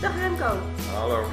Dag 0.00 0.16
Remco. 0.16 0.56
Hallo. 0.94 1.24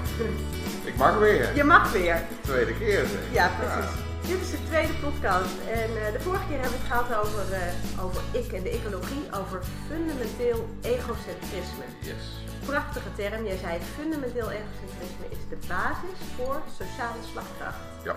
Ik 0.84 0.96
mag 0.98 1.18
weer. 1.18 1.56
Je 1.56 1.64
mag 1.64 1.92
weer. 1.92 2.22
Tweede 2.42 2.78
keer 2.78 3.06
zeg. 3.06 3.32
Ja, 3.32 3.50
precies. 3.60 3.92
Dit 4.28 4.42
is 4.42 4.52
de 4.52 4.64
tweede 4.68 4.94
podcast 4.94 5.58
en 5.68 5.90
uh, 5.90 6.12
de 6.12 6.20
vorige 6.20 6.48
keer 6.48 6.60
hebben 6.60 6.80
we 6.80 6.86
het 6.86 6.94
gehad 6.94 7.26
over, 7.26 7.46
uh, 7.52 8.04
over 8.06 8.22
ik 8.32 8.52
en 8.52 8.64
de 8.64 8.70
ecologie, 8.70 9.26
over 9.34 9.64
fundamenteel 9.88 10.70
egocentrisme. 10.82 11.84
Yes. 12.00 12.46
Prachtige 12.66 13.14
term. 13.16 13.46
Jij 13.46 13.58
zei 13.58 13.80
fundamenteel 13.80 14.52
egocentrisme 14.52 15.26
is 15.30 15.50
de 15.50 15.68
basis 15.68 16.20
voor 16.36 16.62
sociale 16.78 17.22
slagkracht. 17.32 17.78
Ja. 18.04 18.16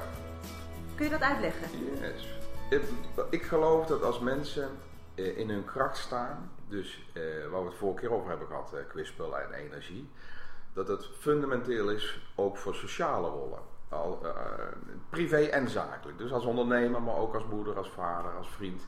Kun 0.95 1.05
je 1.05 1.11
dat 1.11 1.23
uitleggen? 1.23 1.69
Yes. 2.01 2.29
Ik, 2.71 2.83
ik 3.31 3.43
geloof 3.43 3.87
dat 3.87 4.03
als 4.03 4.19
mensen 4.19 4.69
uh, 5.15 5.39
in 5.39 5.51
hun 5.51 5.65
kracht 5.65 5.99
staan, 5.99 6.51
dus 6.69 7.03
waar 7.51 7.63
we 7.63 7.69
het 7.69 7.79
vorige 7.79 8.01
keer 8.01 8.13
over 8.13 8.29
hebben 8.29 8.47
gehad, 8.47 8.75
kwispel 8.89 9.39
en 9.39 9.53
energie, 9.53 10.11
dat 10.79 10.89
het 10.89 11.07
fundamenteel 11.19 11.91
is 11.91 12.31
ook 12.35 12.57
voor 12.57 12.75
sociale 12.75 13.29
rollen. 13.29 13.59
Al, 13.89 14.21
uh, 14.23 14.33
privé 15.11 15.37
en 15.37 15.69
zakelijk. 15.69 16.19
Dus 16.19 16.33
als 16.33 16.45
ondernemer, 16.45 17.03
maar 17.03 17.17
ook 17.17 17.35
als 17.35 17.45
moeder, 17.45 17.77
als 17.77 17.91
vader, 17.91 18.31
als 18.31 18.51
vriend. 18.51 18.87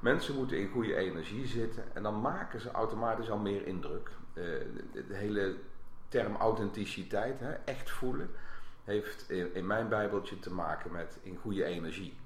Mensen 0.00 0.34
moeten 0.34 0.58
in 0.58 0.70
goede 0.70 0.94
energie 0.94 1.46
zitten 1.46 1.84
en 1.94 2.02
dan 2.02 2.20
maken 2.20 2.60
ze 2.60 2.70
automatisch 2.70 3.30
al 3.30 3.38
meer 3.38 3.66
indruk. 3.66 4.10
Uh, 4.34 4.44
de, 4.92 5.06
de, 5.06 5.14
hele 5.14 5.56
term 6.08 6.36
authenticiteit, 6.36 7.40
hè, 7.40 7.52
echt 7.52 7.90
voelen, 7.90 8.30
heeft 8.84 9.30
in, 9.30 9.54
in, 9.54 9.66
mijn 9.66 9.88
bijbeltje 9.88 10.38
te 10.38 10.52
maken 10.52 10.92
met 10.92 11.18
in 11.22 11.36
goede 11.36 11.64
energie. 11.64 12.18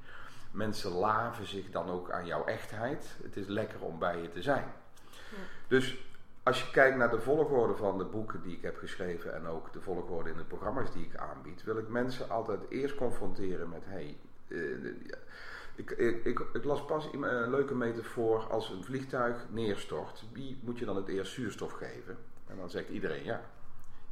Mensen 0.50 0.90
laven 0.90 1.46
zich 1.46 1.70
dan 1.70 1.90
ook 1.90 2.10
aan 2.10 2.26
jouw 2.26 2.44
echtheid. 2.44 3.16
Het 3.22 3.36
is 3.36 3.46
lekker 3.46 3.80
om 3.80 3.98
bij 3.98 4.22
je 4.22 4.28
te 4.28 4.42
zijn. 4.42 4.72
Ja. 5.10 5.36
Dus 5.68 5.96
als 6.46 6.62
je 6.62 6.70
kijkt 6.70 6.96
naar 6.96 7.10
de 7.10 7.20
volgorde 7.20 7.74
van 7.74 7.98
de 7.98 8.04
boeken 8.04 8.42
die 8.42 8.56
ik 8.56 8.62
heb 8.62 8.76
geschreven 8.76 9.34
en 9.34 9.46
ook 9.46 9.72
de 9.72 9.80
volgorde 9.80 10.30
in 10.30 10.36
de 10.36 10.44
programma's 10.44 10.92
die 10.92 11.04
ik 11.04 11.16
aanbied, 11.16 11.64
wil 11.64 11.78
ik 11.78 11.88
mensen 11.88 12.30
altijd 12.30 12.60
eerst 12.68 12.94
confronteren 12.94 13.68
met: 13.68 13.82
hey, 13.84 14.16
uh, 14.48 14.86
ik, 15.74 15.90
ik, 15.90 16.24
ik, 16.24 16.40
ik, 16.52 16.64
las 16.64 16.84
pas 16.84 17.08
een 17.12 17.50
leuke 17.50 17.74
metafoor 17.74 18.46
als 18.50 18.70
een 18.70 18.84
vliegtuig 18.84 19.36
neerstort. 19.50 20.24
Wie 20.32 20.58
moet 20.62 20.78
je 20.78 20.84
dan 20.84 20.96
het 20.96 21.08
eerst 21.08 21.32
zuurstof 21.32 21.72
geven? 21.72 22.16
En 22.46 22.56
dan 22.56 22.70
zegt 22.70 22.88
iedereen 22.88 23.24
ja. 23.24 23.40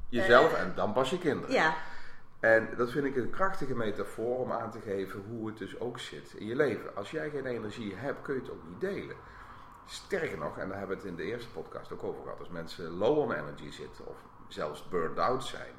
Jezelf 0.09 0.53
uh, 0.53 0.61
en 0.61 0.73
dan 0.75 0.93
pas 0.93 1.11
je 1.11 1.19
kinderen. 1.19 1.55
Ja. 1.55 1.75
En 2.41 2.69
dat 2.77 2.91
vind 2.91 3.05
ik 3.05 3.17
een 3.17 3.31
krachtige 3.31 3.77
metafoor 3.77 4.39
om 4.39 4.53
aan 4.53 4.71
te 4.71 4.81
geven 4.81 5.23
hoe 5.29 5.47
het 5.47 5.59
dus 5.59 5.81
ook 5.81 5.98
zit 5.98 6.35
in 6.37 6.47
je 6.47 6.57
leven. 6.57 6.97
Als 6.97 7.11
jij 7.11 7.31
geen 7.31 7.47
energie 7.47 7.95
hebt, 7.95 8.23
kun 8.23 8.35
je 8.35 8.41
het 8.41 8.51
ook 8.51 8.69
niet 8.69 8.81
delen. 8.81 9.17
Sterker 9.87 10.39
nog, 10.39 10.59
en 10.59 10.69
daar 10.69 10.79
hebben 10.79 10.97
we 10.97 11.03
het 11.03 11.11
in 11.11 11.17
de 11.17 11.31
eerste 11.31 11.51
podcast 11.51 11.93
ook 11.93 12.03
over 12.05 12.23
gehad, 12.23 12.39
als 12.39 12.49
mensen 12.49 12.91
low 12.91 13.19
on 13.19 13.33
energy 13.33 13.71
zitten 13.71 14.07
of 14.07 14.17
zelfs 14.49 14.89
burned 14.89 15.19
out 15.19 15.45
zijn, 15.45 15.73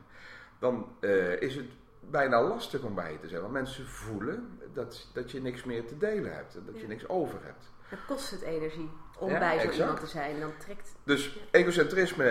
dan 0.60 0.96
uh, 1.00 1.42
is 1.42 1.56
het 1.56 1.70
bijna 2.10 2.44
lastig 2.44 2.82
om 2.82 2.96
bij 2.96 3.12
je 3.12 3.20
te 3.20 3.28
zijn. 3.28 3.42
Want 3.42 3.54
mensen 3.54 3.86
voelen 3.86 4.60
dat, 4.74 5.08
dat 5.14 5.32
je 5.32 5.42
niks 5.42 5.64
meer 5.64 5.86
te 5.86 5.98
delen 5.98 6.36
hebt 6.36 6.56
en 6.56 6.64
dat 6.66 6.76
ja. 6.76 6.82
je 6.82 6.88
niks 6.88 7.10
over 7.10 7.40
hebt. 7.44 7.74
Dan 7.90 8.00
kost 8.08 8.32
het 8.32 8.42
energie 8.42 8.90
om 9.20 9.30
ja, 9.30 9.40
bij 9.40 9.60
zo 9.60 9.64
exact. 9.64 9.78
iemand 9.78 10.00
te 10.00 10.08
zijn. 10.08 10.40
Dan 10.40 10.52
trekt, 10.58 10.96
dus 11.04 11.34
ja. 11.34 11.42
egocentrisme 11.52 12.26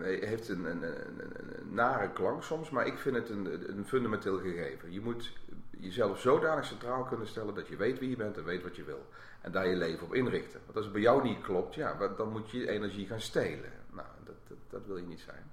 uh, 0.00 0.28
heeft 0.28 0.48
een, 0.48 0.64
een, 0.64 0.82
een, 0.82 1.20
een, 1.20 1.74
nare 1.74 2.10
klank 2.12 2.42
soms, 2.42 2.70
maar 2.70 2.86
ik 2.86 2.98
vind 2.98 3.16
het 3.16 3.28
een, 3.28 3.68
een 3.76 3.86
fundamenteel 3.86 4.38
gegeven. 4.38 4.92
Je 4.92 5.00
moet 5.00 5.32
jezelf 5.80 6.20
zodanig 6.20 6.64
centraal 6.64 7.04
kunnen 7.04 7.26
stellen 7.26 7.54
dat 7.54 7.68
je 7.68 7.76
weet 7.76 7.98
wie 7.98 8.10
je 8.10 8.16
bent 8.16 8.36
en 8.36 8.44
weet 8.44 8.62
wat 8.62 8.76
je 8.76 8.84
wil. 8.84 9.06
En 9.40 9.52
daar 9.52 9.68
je 9.68 9.76
leven 9.76 10.06
op 10.06 10.14
inrichten. 10.14 10.60
Want 10.64 10.76
als 10.76 10.84
het 10.84 10.94
bij 10.94 11.02
jou 11.02 11.22
niet 11.22 11.40
klopt, 11.40 11.74
ja, 11.74 12.08
dan 12.16 12.28
moet 12.28 12.50
je 12.50 12.68
energie 12.68 13.06
gaan 13.06 13.20
stelen. 13.20 13.72
Nou, 13.90 14.08
dat, 14.24 14.56
dat, 14.68 14.86
wil 14.86 14.96
je 14.96 15.06
niet 15.06 15.20
zijn. 15.20 15.52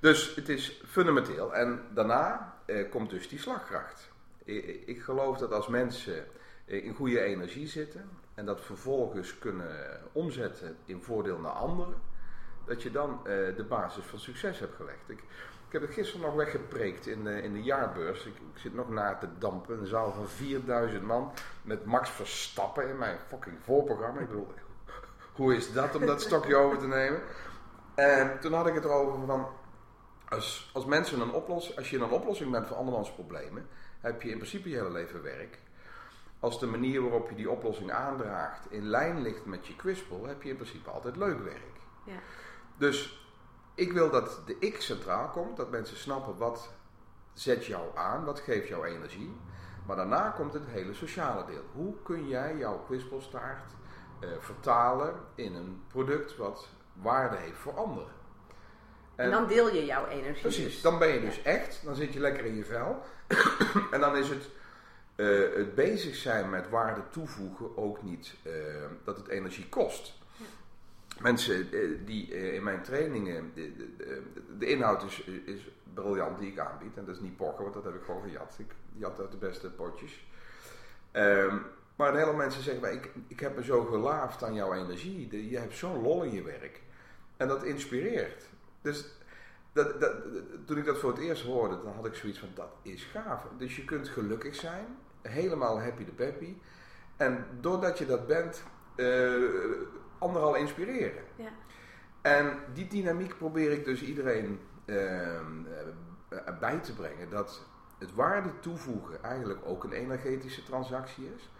Dus 0.00 0.34
het 0.34 0.48
is 0.48 0.82
fundamenteel. 0.86 1.54
En 1.54 1.80
daarna 1.94 2.56
eh, 2.64 2.90
komt 2.90 3.10
dus 3.10 3.28
die 3.28 3.38
slagkracht. 3.38 4.10
Ik, 4.44 4.82
ik, 4.86 5.02
geloof 5.02 5.38
dat 5.38 5.52
als 5.52 5.68
mensen 5.68 6.26
in 6.64 6.94
goede 6.94 7.20
energie 7.20 7.66
zitten 7.66 8.08
en 8.34 8.44
dat 8.44 8.60
vervolgens 8.60 9.38
kunnen 9.38 10.00
omzetten 10.12 10.76
in 10.84 11.02
voordeel 11.02 11.38
naar 11.38 11.52
anderen, 11.52 12.02
dat 12.66 12.82
je 12.82 12.90
dan 12.90 13.18
eh, 13.18 13.56
de 13.56 13.64
basis 13.68 14.04
van 14.04 14.18
succes 14.18 14.58
hebt 14.58 14.74
gelegd. 14.74 15.08
Ik, 15.08 15.22
ik 15.70 15.78
heb 15.80 15.88
het 15.88 15.94
gisteren 15.94 16.26
nog 16.26 16.34
weggepreekt 16.34 17.06
in 17.06 17.24
de, 17.24 17.42
in 17.42 17.52
de 17.52 17.62
jaarbeurs. 17.62 18.24
Ik, 18.24 18.34
ik, 18.34 18.60
zit 18.60 18.74
nog 18.74 18.88
na 18.88 19.14
te 19.14 19.28
dampen. 19.38 19.80
Een 19.80 19.86
zaal 19.86 20.12
van 20.12 20.28
4000 20.28 21.02
man. 21.02 21.32
Met 21.62 21.84
Max 21.84 22.10
Verstappen 22.10 22.88
in 22.88 22.98
mijn 22.98 23.18
fucking 23.28 23.56
voorprogramma. 23.60 24.20
Ik 24.20 24.28
bedoel, 24.28 24.48
hoe 25.36 25.54
is 25.54 25.72
dat 25.72 25.94
om 25.94 26.06
dat 26.06 26.22
stokje 26.22 26.56
over 26.56 26.78
te 26.78 26.86
nemen? 26.86 27.20
En 27.94 28.40
toen 28.40 28.52
had 28.52 28.66
ik 28.66 28.74
het 28.74 28.84
erover 28.84 29.26
van. 29.26 29.48
Als, 30.28 30.70
als 30.72 30.84
mensen 30.84 31.20
een 31.20 31.32
oplossing. 31.32 31.76
Als 31.76 31.90
je 31.90 31.98
een 31.98 32.10
oplossing 32.10 32.50
bent 32.50 32.66
voor 32.66 32.76
andermans 32.76 33.12
problemen. 33.12 33.68
heb 34.00 34.22
je 34.22 34.30
in 34.30 34.36
principe 34.36 34.68
je 34.68 34.76
hele 34.76 34.90
leven 34.90 35.22
werk. 35.22 35.58
Als 36.40 36.60
de 36.60 36.66
manier 36.66 37.02
waarop 37.02 37.28
je 37.28 37.36
die 37.36 37.50
oplossing 37.50 37.90
aandraagt. 37.92 38.70
in 38.70 38.86
lijn 38.86 39.22
ligt 39.22 39.44
met 39.44 39.66
je 39.66 39.76
kwispel. 39.76 40.26
heb 40.26 40.42
je 40.42 40.48
in 40.48 40.56
principe 40.56 40.90
altijd 40.90 41.16
leuk 41.16 41.42
werk. 41.42 41.78
Ja. 42.04 42.18
Dus 42.76 43.20
ik 43.74 43.92
wil 43.92 44.10
dat 44.10 44.42
de 44.46 44.56
ik 44.58 44.80
centraal 44.80 45.28
komt, 45.28 45.56
dat 45.56 45.70
mensen 45.70 45.96
snappen 45.96 46.36
wat 46.36 46.72
zet 47.32 47.66
jou 47.66 47.96
aan, 47.96 48.24
wat 48.24 48.40
geeft 48.40 48.68
jou 48.68 48.86
energie. 48.86 49.36
Maar 49.86 49.96
daarna 49.96 50.30
komt 50.30 50.52
het 50.52 50.66
hele 50.66 50.94
sociale 50.94 51.44
deel. 51.44 51.62
Hoe 51.72 51.94
kun 52.02 52.28
jij 52.28 52.56
jouw 52.56 52.78
kwispelstaart 52.78 53.72
uh, 54.20 54.30
vertalen 54.38 55.14
in 55.34 55.54
een 55.54 55.82
product 55.88 56.36
wat 56.36 56.68
waarde 56.92 57.36
heeft 57.36 57.58
voor 57.58 57.74
anderen? 57.74 58.12
En, 59.14 59.24
en 59.24 59.30
dan 59.30 59.46
deel 59.46 59.74
je 59.74 59.84
jouw 59.84 60.06
energie. 60.06 60.40
Precies, 60.40 60.64
dus. 60.64 60.80
dan 60.80 60.98
ben 60.98 61.08
je 61.08 61.20
dus 61.20 61.36
ja. 61.36 61.42
echt, 61.42 61.84
dan 61.84 61.94
zit 61.94 62.12
je 62.12 62.20
lekker 62.20 62.44
in 62.44 62.56
je 62.56 62.64
vel. 62.64 63.02
en 63.90 64.00
dan 64.00 64.16
is 64.16 64.28
het, 64.28 64.48
uh, 65.16 65.56
het 65.56 65.74
bezig 65.74 66.14
zijn 66.14 66.50
met 66.50 66.68
waarde 66.68 67.02
toevoegen 67.10 67.76
ook 67.76 68.02
niet 68.02 68.34
uh, 68.44 68.52
dat 69.04 69.16
het 69.16 69.28
energie 69.28 69.68
kost 69.68 70.18
mensen 71.20 71.70
die 72.04 72.52
in 72.54 72.62
mijn 72.62 72.82
trainingen, 72.82 73.50
de, 73.54 73.76
de, 73.96 74.22
de 74.58 74.66
inhoud 74.66 75.02
is, 75.02 75.24
is, 75.44 75.70
briljant 75.94 76.38
die 76.38 76.50
ik 76.50 76.58
aanbied. 76.58 76.96
En 76.96 77.04
dat 77.04 77.14
is 77.14 77.20
niet 77.20 77.36
pochen, 77.36 77.62
want 77.62 77.74
dat 77.74 77.84
heb 77.84 77.94
ik 77.94 78.04
gewoon 78.04 78.22
gejat. 78.22 78.54
Ik 78.58 78.74
jat 78.92 79.20
uit 79.20 79.30
de 79.30 79.36
beste 79.36 79.70
potjes. 79.70 80.26
Um, 81.12 81.62
maar 81.96 82.08
een 82.08 82.18
heleboel 82.18 82.36
mensen 82.36 82.62
zeggen, 82.62 82.92
ik, 82.92 83.10
ik 83.28 83.40
heb 83.40 83.56
me 83.56 83.64
zo 83.64 83.84
gelaafd 83.84 84.44
aan 84.44 84.54
jouw 84.54 84.74
energie. 84.74 85.48
Je 85.50 85.58
hebt 85.58 85.76
zo'n 85.76 86.02
lol 86.02 86.22
in 86.22 86.32
je 86.32 86.42
werk. 86.42 86.82
En 87.36 87.48
dat 87.48 87.62
inspireert. 87.62 88.44
Dus 88.82 89.18
dat, 89.72 90.00
dat, 90.00 90.12
toen 90.66 90.78
ik 90.78 90.84
dat 90.84 90.98
voor 90.98 91.10
het 91.10 91.20
eerst 91.20 91.42
hoorde, 91.42 91.82
dan 91.82 91.92
had 91.94 92.06
ik 92.06 92.14
zoiets 92.14 92.38
van, 92.38 92.48
dat 92.54 92.72
is 92.82 93.04
gaaf. 93.04 93.46
Dus 93.58 93.76
je 93.76 93.84
kunt 93.84 94.08
gelukkig 94.08 94.54
zijn, 94.54 94.86
helemaal 95.22 95.80
happy 95.80 96.04
de 96.04 96.12
peppy. 96.12 96.54
En 97.16 97.46
doordat 97.60 97.98
je 97.98 98.06
dat 98.06 98.26
bent, 98.26 98.62
uh, 98.96 99.06
anderen 100.20 100.48
al 100.48 100.54
inspireren. 100.54 101.22
Ja. 101.36 101.48
En 102.22 102.58
die 102.74 102.86
dynamiek 102.86 103.36
probeer 103.36 103.72
ik 103.72 103.84
dus 103.84 104.02
iedereen 104.02 104.60
uh, 104.86 105.40
bij 106.60 106.78
te 106.78 106.94
brengen. 106.94 107.30
Dat 107.30 107.66
het 107.98 108.14
waarde 108.14 108.58
toevoegen 108.60 109.22
eigenlijk 109.22 109.60
ook 109.64 109.84
een 109.84 109.92
energetische 109.92 110.62
transactie 110.62 111.32
is. 111.36 111.50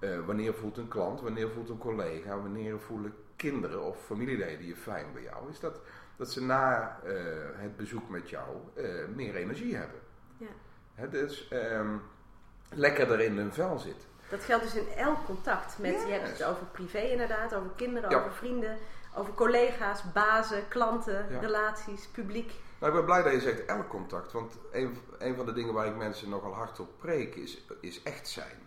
Uh, 0.00 0.26
wanneer 0.26 0.54
voelt 0.54 0.76
een 0.76 0.88
klant, 0.88 1.20
wanneer 1.20 1.50
voelt 1.50 1.68
een 1.68 1.78
collega, 1.78 2.40
wanneer 2.40 2.80
voelen 2.80 3.14
kinderen 3.36 3.82
of 3.82 4.04
familieleden 4.04 4.66
je 4.66 4.76
fijn 4.76 5.12
bij 5.12 5.22
jou. 5.22 5.50
Is 5.50 5.60
dat, 5.60 5.80
dat 6.16 6.32
ze 6.32 6.42
na 6.42 7.00
uh, 7.04 7.12
het 7.54 7.76
bezoek 7.76 8.08
met 8.08 8.30
jou 8.30 8.56
meer 9.14 9.34
energie 9.34 9.76
hebben. 9.76 10.00
Ja. 10.36 10.46
Hè, 10.94 11.08
dus 11.08 11.50
um, 11.52 12.02
lekkerder 12.70 13.20
in 13.20 13.36
hun 13.36 13.52
vel 13.52 13.78
zitten. 13.78 14.08
Dat 14.30 14.44
geldt 14.44 14.64
dus 14.64 14.74
in 14.74 14.88
elk 14.96 15.24
contact. 15.24 15.78
Met, 15.78 15.92
yes. 15.92 16.02
Je 16.02 16.10
hebt 16.10 16.28
het 16.28 16.44
over 16.44 16.66
privé 16.66 16.98
inderdaad, 16.98 17.54
over 17.54 17.70
kinderen, 17.76 18.10
Ja. 18.10 18.18
over 18.18 18.32
vrienden, 18.32 18.76
over 19.14 19.34
collega's, 19.34 20.12
bazen, 20.12 20.68
klanten, 20.68 21.26
Ja. 21.30 21.38
relaties, 21.38 22.06
publiek. 22.06 22.52
Nou, 22.78 22.92
ik 22.92 22.98
ben 22.98 23.04
blij 23.04 23.22
dat 23.22 23.32
je 23.32 23.40
zegt 23.40 23.64
elk 23.64 23.88
contact. 23.88 24.32
Want 24.32 24.58
een, 24.72 24.98
een 25.18 25.36
van 25.36 25.46
de 25.46 25.52
dingen 25.52 25.74
waar 25.74 25.86
ik 25.86 25.96
mensen 25.96 26.28
nogal 26.28 26.54
hard 26.54 26.80
op 26.80 26.88
preek 26.98 27.34
is, 27.34 27.64
is 27.80 28.02
echt 28.02 28.28
zijn. 28.28 28.66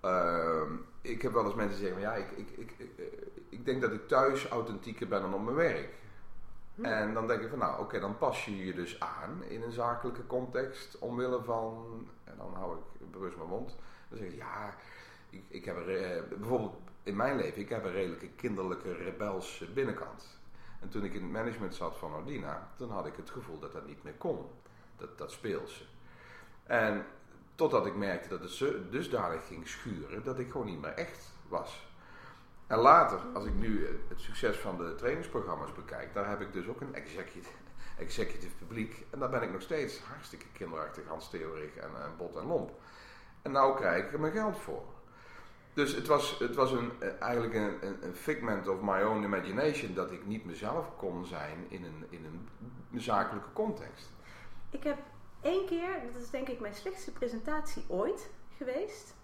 Ehm, 0.00 0.72
ik 1.00 1.22
heb 1.22 1.32
wel 1.32 1.44
eens 1.44 1.54
mensen 1.54 1.78
zeggen, 1.78 2.00
ja, 2.00 2.14
ik, 2.14 2.30
ik, 2.30 2.48
ik, 2.50 2.74
ik, 2.78 2.90
ik 3.48 3.64
denk 3.64 3.80
dat 3.80 3.92
ik 3.92 4.08
thuis 4.08 4.48
authentieker 4.48 5.08
ben 5.08 5.20
dan 5.20 5.34
op 5.34 5.42
mijn 5.44 5.56
werk. 5.56 5.88
Hm. 6.74 6.84
En 6.84 7.14
dan 7.14 7.26
denk 7.26 7.40
ik 7.40 7.48
van, 7.48 7.58
nou 7.58 7.80
oké, 7.80 8.00
dan 8.00 8.18
pas 8.18 8.44
je 8.44 8.66
je 8.66 8.74
dus 8.74 9.00
aan 9.00 9.42
in 9.48 9.62
een 9.62 9.72
zakelijke 9.72 10.26
context. 10.26 10.98
Omwille 10.98 11.42
van, 11.42 11.86
en 12.24 12.34
dan 12.36 12.54
hou 12.54 12.76
ik 12.76 13.10
bewust 13.10 13.36
mijn 13.36 13.48
mond. 13.48 13.76
Dan 14.10 14.18
zeg 14.18 14.28
ik, 14.28 14.36
ja, 14.36 14.74
ik, 15.30 15.42
ik 15.48 15.64
heb 15.64 15.76
eh, 15.76 16.22
bijvoorbeeld 16.38 16.76
in 17.02 17.16
mijn 17.16 17.36
leven, 17.36 17.62
ik 17.62 17.68
heb 17.68 17.84
een 17.84 17.92
redelijke 17.92 18.28
kinderlijke 18.28 18.92
rebelse 18.92 19.70
binnenkant. 19.70 20.38
En 20.80 20.88
toen 20.88 21.04
ik 21.04 21.14
in 21.14 21.22
het 21.22 21.30
management 21.30 21.74
zat 21.74 21.96
van 21.96 22.14
Ordina, 22.14 22.68
toen 22.76 22.90
had 22.90 23.06
ik 23.06 23.16
het 23.16 23.30
gevoel 23.30 23.58
dat 23.58 23.72
dat 23.72 23.86
niet 23.86 24.02
meer 24.02 24.14
kon. 24.18 24.46
Dat, 24.96 25.18
dat 25.18 25.30
speelse. 25.30 25.84
En 26.62 27.06
totdat 27.54 27.86
ik 27.86 27.94
merkte 27.94 28.28
dat 28.28 28.58
het 28.58 28.92
dusdanig 28.92 29.46
ging 29.46 29.68
schuren, 29.68 30.24
dat 30.24 30.38
ik 30.38 30.50
gewoon 30.50 30.66
niet 30.66 30.80
meer 30.80 30.94
echt 30.94 31.32
was. 31.48 31.88
En 32.66 32.78
later, 32.78 33.18
als 33.34 33.44
ik 33.44 33.54
nu 33.54 33.86
het 34.08 34.20
succes 34.20 34.56
van 34.56 34.76
de 34.76 34.94
trainingsprogramma's 34.94 35.72
bekijk, 35.72 36.14
daar 36.14 36.28
heb 36.28 36.40
ik 36.40 36.52
dus 36.52 36.66
ook 36.66 36.80
een 36.80 36.94
executive, 36.94 37.50
executive 37.98 38.54
publiek. 38.54 39.06
En 39.10 39.18
daar 39.18 39.30
ben 39.30 39.42
ik 39.42 39.52
nog 39.52 39.62
steeds 39.62 40.00
hartstikke 40.00 40.46
kinderachtig, 40.52 41.06
Hans-Theorig 41.06 41.76
en, 41.76 41.90
en 42.02 42.16
bot 42.16 42.36
en 42.36 42.46
lomp. 42.46 42.79
En 43.42 43.52
nou 43.52 43.76
krijg 43.76 44.04
ik 44.04 44.12
er 44.12 44.20
mijn 44.20 44.32
geld 44.32 44.58
voor. 44.58 44.82
Dus 45.72 45.94
het 45.94 46.06
was, 46.06 46.38
het 46.38 46.54
was 46.54 46.72
een, 46.72 46.92
eigenlijk 47.20 47.54
een, 47.54 47.86
een, 47.86 48.04
een, 48.04 48.14
figment 48.14 48.68
of 48.68 48.80
my 48.80 49.02
own 49.02 49.22
imagination 49.22 49.94
dat 49.94 50.10
ik 50.10 50.26
niet 50.26 50.44
mezelf 50.44 50.96
kon 50.96 51.26
zijn 51.26 51.66
in 51.68 51.84
een, 51.84 52.06
in 52.10 52.24
een 52.92 53.00
zakelijke 53.00 53.52
context. 53.52 54.10
Ik 54.70 54.82
heb 54.82 54.98
één 55.42 55.66
keer, 55.66 55.88
dat 56.12 56.22
is 56.22 56.30
denk 56.30 56.48
ik 56.48 56.60
mijn 56.60 56.74
slechtste 56.74 57.12
presentatie 57.12 57.84
ooit 57.88 58.30
geweest. 58.56 59.14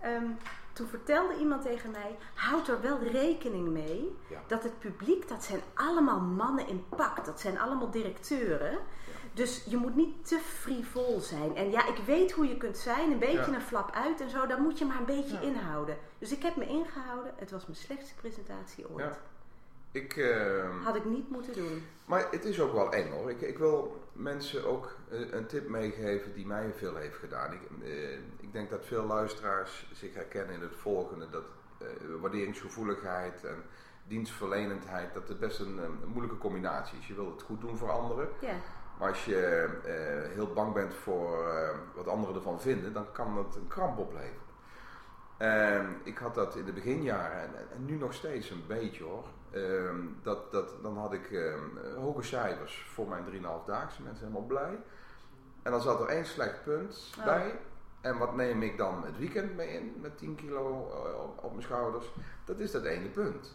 Ehm, 0.00 0.30
toen 0.72 0.88
vertelde 0.88 1.38
iemand 1.38 1.62
tegen 1.62 1.90
mij: 1.90 2.16
houd 2.34 2.68
er 2.68 2.80
wel 2.80 3.02
rekening 3.02 3.68
mee 3.68 4.16
dat 4.46 4.62
het 4.62 4.78
publiek, 4.78 5.28
dat 5.28 5.44
zijn 5.44 5.60
allemaal 5.74 6.20
mannen 6.20 6.68
in 6.68 6.84
pak, 6.88 7.24
dat 7.24 7.40
zijn 7.40 7.58
allemaal 7.58 7.90
directeuren. 7.90 8.78
Dus 9.40 9.64
je 9.64 9.76
moet 9.76 9.96
niet 9.96 10.28
te 10.28 10.38
frivol 10.38 11.20
zijn. 11.20 11.56
En 11.56 11.70
ja, 11.70 11.86
ik 11.86 11.96
weet 12.06 12.32
hoe 12.32 12.48
je 12.48 12.56
kunt 12.56 12.78
zijn, 12.78 13.10
een 13.10 13.18
beetje 13.18 13.54
een 13.54 13.60
flap 13.60 13.90
uit 13.94 14.20
en 14.20 14.30
zo, 14.30 14.46
dan 14.46 14.62
moet 14.62 14.78
je 14.78 14.84
maar 14.84 14.98
een 14.98 15.04
beetje 15.04 15.40
inhouden. 15.40 15.96
Dus 16.18 16.32
ik 16.32 16.42
heb 16.42 16.56
me 16.56 16.66
ingehouden, 16.66 17.32
het 17.36 17.50
was 17.50 17.66
mijn 17.66 17.78
slechtste 17.78 18.14
presentatie 18.14 18.90
ooit. 18.90 19.20
Ik, 19.92 20.16
uh, 20.16 20.84
Had 20.84 20.96
ik 20.96 21.04
niet 21.04 21.30
moeten 21.30 21.52
doen. 21.54 21.86
Maar 22.04 22.26
het 22.30 22.44
is 22.44 22.60
ook 22.60 22.72
wel 22.72 22.92
eng 22.92 23.10
hoor. 23.10 23.30
Ik, 23.30 23.40
ik 23.40 23.58
wil 23.58 24.04
mensen 24.12 24.66
ook 24.66 24.96
eh, 25.10 25.32
een 25.32 25.46
tip 25.46 25.68
meegeven 25.68 26.34
die 26.34 26.46
mij 26.46 26.72
veel 26.72 26.96
heeft 26.96 27.16
gedaan. 27.16 27.52
Ik, 27.52 27.60
uh, 27.82 28.12
ik 28.40 28.52
denk 28.52 28.70
dat 28.70 28.86
veel 28.86 29.04
luisteraars 29.04 29.90
zich 29.92 30.14
herkennen 30.14 30.54
in 30.54 30.60
het 30.60 30.76
volgende. 30.76 31.30
Dat 31.30 31.44
uh, 31.82 31.88
waarderingsgevoeligheid 32.20 33.44
en 33.44 33.62
dienstverlenendheid, 34.06 35.14
dat 35.14 35.28
het 35.28 35.38
best 35.38 35.60
een, 35.60 35.78
een, 35.78 35.98
moeilijke 36.06 36.38
combinatie 36.38 36.98
is. 36.98 37.06
Je 37.06 37.14
wilt 37.14 37.32
het 37.32 37.42
goed 37.42 37.60
doen 37.60 37.76
voor 37.76 37.90
anderen. 37.90 38.28
Ja. 38.40 38.54
Maar 39.00 39.08
als 39.08 39.24
je 39.24 39.68
heel 40.34 40.52
bang 40.52 40.74
bent 40.74 40.94
voor 40.94 41.44
wat 41.94 42.08
anderen 42.08 42.34
ervan 42.34 42.60
vinden, 42.60 42.92
dan 42.92 43.12
kan 43.12 43.34
dat 43.34 43.56
een 43.56 43.68
kramp 43.68 43.98
opleveren. 43.98 44.46
ik 46.04 46.18
had 46.18 46.34
dat 46.34 46.56
in 46.56 46.64
de 46.64 46.72
beginjaren 46.72 47.42
en, 47.42 47.54
en 47.74 47.84
nu 47.84 47.96
nog 47.96 48.14
steeds 48.14 48.50
een 48.50 48.64
beetje 48.66 49.04
hoor. 49.04 49.24
Ehm, 49.50 49.96
dat, 50.22 50.52
dat, 50.52 50.82
dan 50.82 50.96
had 50.96 51.12
ik 51.12 51.30
ehm, 51.30 51.96
hoge 51.96 52.22
cijfers 52.22 52.86
voor 52.92 53.08
mijn 53.08 53.24
3,5 53.32 53.40
daagse. 53.66 54.02
Mensen 54.02 54.26
helemaal 54.26 54.46
blij. 54.46 54.78
En 55.62 55.70
dan 55.70 55.80
zat 55.80 56.00
er 56.00 56.06
één 56.06 56.26
slecht 56.26 56.64
punt 56.64 57.14
oh. 57.18 57.24
bij. 57.24 57.58
En 58.00 58.18
wat 58.18 58.34
neem 58.34 58.62
ik 58.62 58.76
dan 58.76 59.04
het 59.04 59.18
weekend 59.18 59.56
mee 59.56 59.68
in 59.68 59.94
met 60.00 60.18
10 60.18 60.34
kilo 60.34 60.88
uh, 60.88 61.22
op, 61.22 61.44
op, 61.44 61.50
mijn 61.50 61.62
schouders? 61.62 62.12
Dat 62.44 62.58
is 62.58 62.70
dat 62.70 62.84
ene 62.84 63.08
punt. 63.08 63.54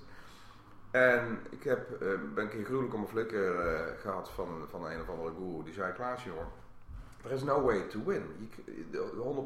En 0.95 1.39
ik 1.50 1.63
heb, 1.63 2.01
uh, 2.01 2.19
ben 2.33 2.44
een 2.44 2.50
keer 2.50 2.65
gruwelijk 2.65 2.94
om 2.94 3.01
een 3.01 3.07
flikker 3.07 3.65
uh, 3.65 4.00
gehad 4.00 4.30
van, 4.30 4.47
van 4.69 4.86
een 4.86 5.01
of 5.01 5.09
andere 5.09 5.31
guru. 5.38 5.63
Die 5.63 5.74
zei, 5.74 5.94
Klaas 5.94 6.24
joh, 6.24 6.45
there 7.21 7.36
is 7.36 7.44
no 7.44 7.62
way 7.62 7.81
to 7.81 8.03
win. 8.06 8.50
Je, 8.92 9.45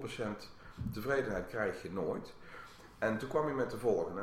100% 0.88 0.92
tevredenheid 0.94 1.48
krijg 1.48 1.82
je 1.82 1.92
nooit. 1.92 2.34
En 3.00 3.18
toen 3.18 3.30
kwam 3.30 3.46
hij 3.46 3.54
met 3.54 3.72
de 3.72 3.78
volgende 3.78 4.22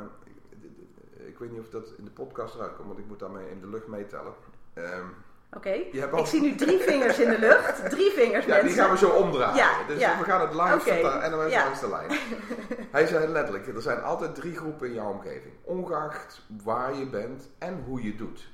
ik 1.27 1.39
weet 1.39 1.51
niet 1.51 1.59
of 1.59 1.69
dat 1.69 1.93
in 1.97 2.03
de 2.03 2.11
podcast 2.11 2.55
eruit 2.55 2.75
komt, 2.75 2.87
want 2.87 2.99
ik 2.99 3.07
moet 3.07 3.19
daarmee 3.19 3.49
in 3.49 3.59
de 3.59 3.67
lucht 3.67 3.87
meetellen. 3.87 4.33
Um, 4.73 5.15
Oké, 5.53 5.69
ik 5.69 6.25
zie 6.25 6.41
nu 6.41 6.55
drie 6.55 6.79
vingers 6.79 7.19
in 7.19 7.29
de 7.29 7.39
lucht. 7.39 7.89
Drie 7.89 8.11
vingers, 8.11 8.45
Ja, 8.45 8.51
mensen. 8.51 8.67
die 8.67 8.77
gaan 8.77 8.91
we 8.91 8.97
zo 8.97 9.09
omdraaien. 9.09 9.55
Ja, 9.55 9.83
dus 9.87 9.99
ja. 9.99 10.17
we 10.17 10.23
gaan 10.23 10.41
het 10.41 10.53
live 10.53 10.73
okay. 10.73 11.21
en 11.21 11.31
dan 11.31 11.45
even 11.45 11.63
langs 11.63 11.79
de 11.79 11.89
lijn. 11.89 12.19
Hij 12.91 13.07
zei 13.07 13.27
letterlijk, 13.27 13.67
er 13.67 13.81
zijn 13.81 14.01
altijd 14.01 14.35
drie 14.35 14.55
groepen 14.55 14.87
in 14.87 14.93
jouw 14.93 15.11
omgeving. 15.11 15.53
Ongeacht 15.61 16.41
waar 16.63 16.95
je 16.95 17.05
bent 17.05 17.49
en 17.57 17.83
hoe 17.85 18.03
je 18.03 18.15
doet. 18.15 18.47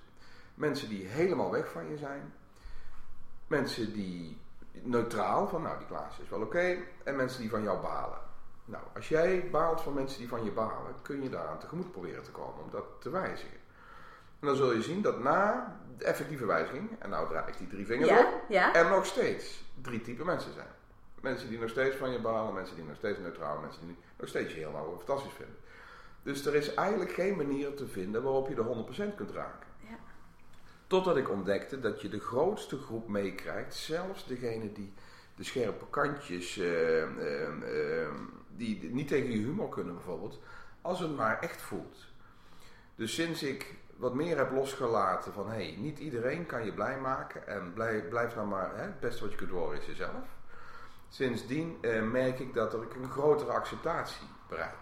Mensen 0.54 0.90
die 0.90 1.08
helemaal 1.08 1.52
weg 1.52 1.72
van 1.72 1.90
je 1.90 1.98
zijn. 1.98 2.34
Mensen 3.48 3.94
die 3.94 4.42
neutraal, 4.72 5.48
van 5.48 5.62
nou 5.62 5.78
die 5.78 5.88
Klaas 5.88 6.20
is 6.24 6.30
wel 6.30 6.42
oké. 6.42 6.78
en 7.04 7.16
mensen 7.16 7.42
die 7.42 7.50
van 7.50 7.64
jou 7.64 7.82
balen. 7.82 8.18
Nou, 8.66 8.84
als 8.96 9.10
jij 9.10 9.50
baalt 9.52 9.82
van 9.82 9.94
mensen 9.94 10.20
die 10.20 10.28
van 10.28 10.44
je 10.44 10.52
balen, 10.52 10.96
kun 11.02 11.24
je 11.24 11.30
daaraan 11.30 11.60
tegemoet 11.60 11.92
proberen 11.92 12.24
te 12.24 12.32
komen 12.32 12.64
om 12.64 12.70
dat 12.72 12.86
te 13.00 13.10
wijzigen. 13.10 13.58
En 14.44 14.50
dan 14.50 14.58
zul 14.58 14.74
je 14.74 14.82
zien 14.82 15.02
dat 15.02 15.20
na 15.20 15.76
de 15.98 16.06
effectieve 16.06 16.46
wijziging, 16.46 16.90
en 17.00 17.10
nou 17.10 17.28
draai 17.28 17.48
ik 17.48 17.58
die 17.58 17.68
drie 17.68 17.86
vingers 17.86 18.10
ja, 18.10 18.20
op, 18.20 18.46
ja. 18.50 18.74
er 18.74 18.90
nog 18.90 19.06
steeds 19.06 19.64
drie 19.82 20.02
typen 20.02 20.26
mensen 20.26 20.54
zijn. 20.54 20.68
Mensen 21.22 21.50
die 21.50 21.60
nog 21.60 21.70
steeds 21.70 21.96
van 21.96 22.12
je 22.12 22.20
balen, 22.20 22.54
mensen 22.54 22.76
die 22.76 22.86
nog 22.86 22.96
steeds 22.96 23.20
neutraal, 23.20 23.60
mensen 23.60 23.86
die 23.86 23.98
nog 24.18 24.30
steeds 24.30 24.54
je 24.54 24.60
heel 24.60 24.72
nou 24.72 24.98
fantastisch 24.98 25.34
vinden. 25.34 25.56
Dus 26.24 26.46
er 26.46 26.56
is 26.56 26.74
eigenlijk 26.74 27.12
geen 27.12 27.36
manier 27.36 27.74
te 27.74 27.88
vinden 27.88 28.24
waarop 28.24 28.48
je 28.48 28.56
de 28.56 29.12
100% 29.12 29.16
kunt 29.16 29.32
raken. 29.32 29.68
Ja. 29.90 29.98
Totdat 30.88 31.18
ik 31.18 31.30
ontdekte 31.30 31.80
dat 31.80 32.02
je 32.02 32.10
de 32.10 32.20
grootste 32.20 32.78
groep 32.78 33.08
meekrijgt, 33.08 33.76
zelfs 33.76 34.28
degene 34.28 34.72
die 34.72 34.94
de 35.36 35.44
scherpe 35.44 35.86
kantjes 35.90 36.58
uh, 36.58 36.66
uh, 36.66 37.48
uh, 37.62 38.08
die 38.50 38.94
niet 38.94 39.08
tegen 39.08 39.32
je 39.32 39.38
humor 39.38 39.70
kunnen 39.70 39.94
bijvoorbeeld, 39.94 40.40
als 40.82 41.00
het 41.00 41.16
maar 41.16 41.40
echt 41.40 41.62
voelt. 41.62 42.12
Dus 42.96 43.14
sinds 43.14 43.44
ik 43.44 43.82
wat 44.04 44.14
meer 44.14 44.38
heb 44.38 44.52
losgelaten 44.52 45.34
van 45.34 45.50
hé, 45.50 45.54
hey, 45.54 45.76
niet 45.80 46.00
iedereen 46.00 46.46
kan 46.46 46.66
je 46.66 46.74
blij 46.74 47.00
maken 47.00 47.48
en 47.48 47.74
blijf, 47.74 48.08
blijf 48.10 48.36
nou 48.36 48.48
maar, 48.48 48.76
hè, 48.76 48.82
het 48.82 49.00
beste 49.00 49.22
wat 49.22 49.32
je 49.32 49.38
kunt 49.38 49.50
worden 49.50 49.80
is 49.80 49.86
jezelf. 49.86 50.28
Sindsdien 51.10 51.78
eh, 51.82 52.02
merk 52.02 52.40
ik 52.40 52.54
dat 52.54 52.74
ik 52.74 52.96
een 52.96 53.12
grotere 53.12 53.52
acceptatie 53.52 54.28
bereik. 54.48 54.76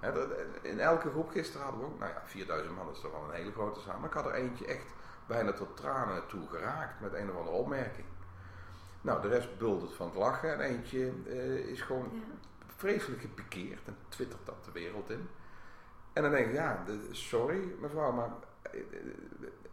Hè, 0.00 0.12
dat, 0.12 0.28
in 0.62 0.80
elke 0.80 1.10
groep 1.10 1.30
gisteren 1.30 1.62
hadden 1.62 1.80
we 1.80 1.86
ook, 1.86 1.98
nou 1.98 2.10
ja, 2.10 2.22
4000 2.24 2.76
man 2.76 2.90
is 2.90 3.00
toch 3.00 3.12
wel 3.12 3.24
een 3.24 3.34
hele 3.34 3.52
grote 3.52 3.80
zaal, 3.80 3.98
maar 3.98 4.08
ik 4.08 4.14
had 4.14 4.26
er 4.26 4.34
eentje 4.34 4.66
echt 4.66 4.86
bijna 5.26 5.52
tot 5.52 5.76
tranen 5.76 6.26
toe 6.26 6.48
geraakt 6.48 7.00
met 7.00 7.14
een 7.14 7.30
of 7.30 7.36
andere 7.36 7.56
opmerking. 7.56 8.06
Nou, 9.00 9.22
de 9.22 9.28
rest 9.28 9.58
buldert 9.58 9.94
van 9.94 10.06
het 10.06 10.16
lachen 10.16 10.52
en 10.52 10.60
eentje 10.60 11.12
uh, 11.26 11.54
is 11.54 11.80
gewoon 11.80 12.10
ja 12.12 12.48
vreselijk 12.78 13.20
gepikeerd 13.20 13.86
en 13.86 13.96
twittert 14.08 14.46
dat 14.46 14.64
de 14.64 14.72
wereld 14.72 15.10
in. 15.10 15.28
En 16.12 16.22
dan 16.22 16.30
denk 16.30 16.46
ik, 16.46 16.52
ja, 16.52 16.84
sorry 17.10 17.74
mevrouw, 17.80 18.12
maar 18.12 18.26
eh, 18.26 18.47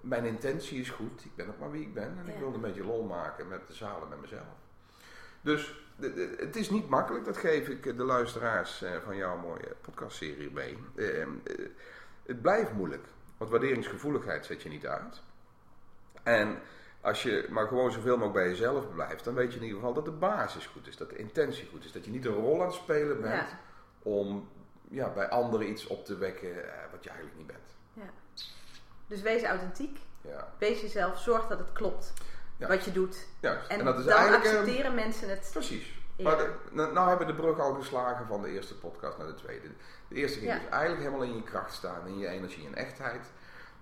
mijn 0.02 0.26
intentie 0.26 0.80
is 0.80 0.90
goed. 0.90 1.26
Ik 1.26 1.36
ben 1.36 1.48
ook 1.48 1.60
maar 1.60 1.72
wie 1.72 1.82
ik 1.82 1.94
ben. 1.94 2.18
En 2.18 2.34
ik 2.34 2.38
wil 2.40 2.54
een 2.54 2.62
beetje 2.62 2.84
lol 2.84 3.04
maken 3.04 3.48
met 3.48 3.68
de 3.68 3.74
zalen 3.74 4.10
met 4.10 4.22
mezelf. 4.22 4.64
Dus 5.42 5.86
het 6.38 6.56
is 6.56 6.70
niet 6.70 6.90
makkelijk, 6.90 7.26
dat 7.26 7.38
geef 7.38 7.68
ik 7.68 7.84
de 7.84 8.04
luisteraars 8.04 8.82
eh, 8.82 8.92
van 9.04 9.16
jouw 9.16 9.38
mooie 9.38 9.76
podcastserie 9.82 10.52
mee. 10.52 10.78
Eh, 10.96 11.28
het 12.26 12.42
blijft 12.42 12.74
moeilijk, 12.74 13.06
want 13.38 13.52
waarderingsgevoeligheid 13.52 14.46
zet 14.46 14.62
je 14.62 14.70
niet 14.70 14.88
uit. 14.88 15.22
En 16.24 16.60
als 17.02 17.24
je 17.24 17.48
maar 17.50 17.68
gewoon 17.68 17.92
zoveel 17.92 18.18
mogelijk 18.18 18.34
bij 18.34 18.50
jezelf 18.50 18.94
blijft, 18.94 19.24
dan 19.24 19.34
weet 19.34 19.52
je 19.52 19.58
in 19.58 19.66
ieder 19.66 19.80
geval 19.80 19.94
dat 19.94 20.06
de 20.06 20.12
basis 20.12 20.66
goed 20.66 20.88
is, 20.88 20.98
dat 20.98 21.10
de 21.10 21.18
intentie 21.18 21.68
goed 21.72 21.86
is. 21.86 21.92
Dat 21.92 22.06
je 22.06 22.12
niet 22.12 22.26
een 22.26 22.34
rol 22.34 22.60
aan 22.60 22.68
het 22.68 22.76
spelen 22.76 23.22
bent 23.22 23.56
om 24.02 24.50
ja, 24.90 25.14
bij 25.14 25.30
anderen 25.30 25.70
iets 25.70 25.88
op 25.88 26.06
te 26.06 26.18
wekken 26.18 26.74
eh, 26.74 26.92
wat 26.92 27.04
je 27.04 27.10
eigenlijk 27.10 27.38
niet 27.38 27.48
bent. 27.48 27.75
Dus 29.08 29.22
wees 29.22 29.44
authentiek, 29.44 30.00
ja. 30.22 30.48
wees 30.58 30.82
jezelf, 30.82 31.20
zorg 31.20 31.48
dat 31.48 31.60
het 31.60 31.72
klopt 31.72 32.14
wat 32.58 32.84
je 32.84 32.92
doet. 32.92 33.28
Juist. 33.40 33.70
En, 33.70 33.80
en 33.80 33.86
dat 33.86 34.00
is 34.00 34.06
dan 34.06 34.18
eigenlijk, 34.18 34.46
accepteren 34.46 34.96
mensen 34.96 35.30
het. 35.30 35.50
Precies. 35.52 35.94
Maar 36.18 36.38
de, 36.38 36.52
nou, 36.72 37.10
hebben 37.10 37.28
we 37.28 37.34
de 37.34 37.40
brug 37.40 37.60
al 37.60 37.74
geslagen 37.74 38.28
van 38.28 38.42
de 38.42 38.50
eerste 38.50 38.76
podcast 38.78 39.18
naar 39.18 39.28
de 39.28 39.34
tweede. 39.34 39.68
De 40.08 40.16
eerste 40.16 40.40
ging 40.40 40.52
dus 40.52 40.70
eigenlijk 40.70 41.04
helemaal 41.04 41.28
in 41.28 41.36
je 41.36 41.44
kracht 41.44 41.74
staan, 41.74 42.08
in 42.08 42.18
je 42.18 42.28
energie 42.28 42.68
en 42.68 42.76
echtheid. 42.76 43.32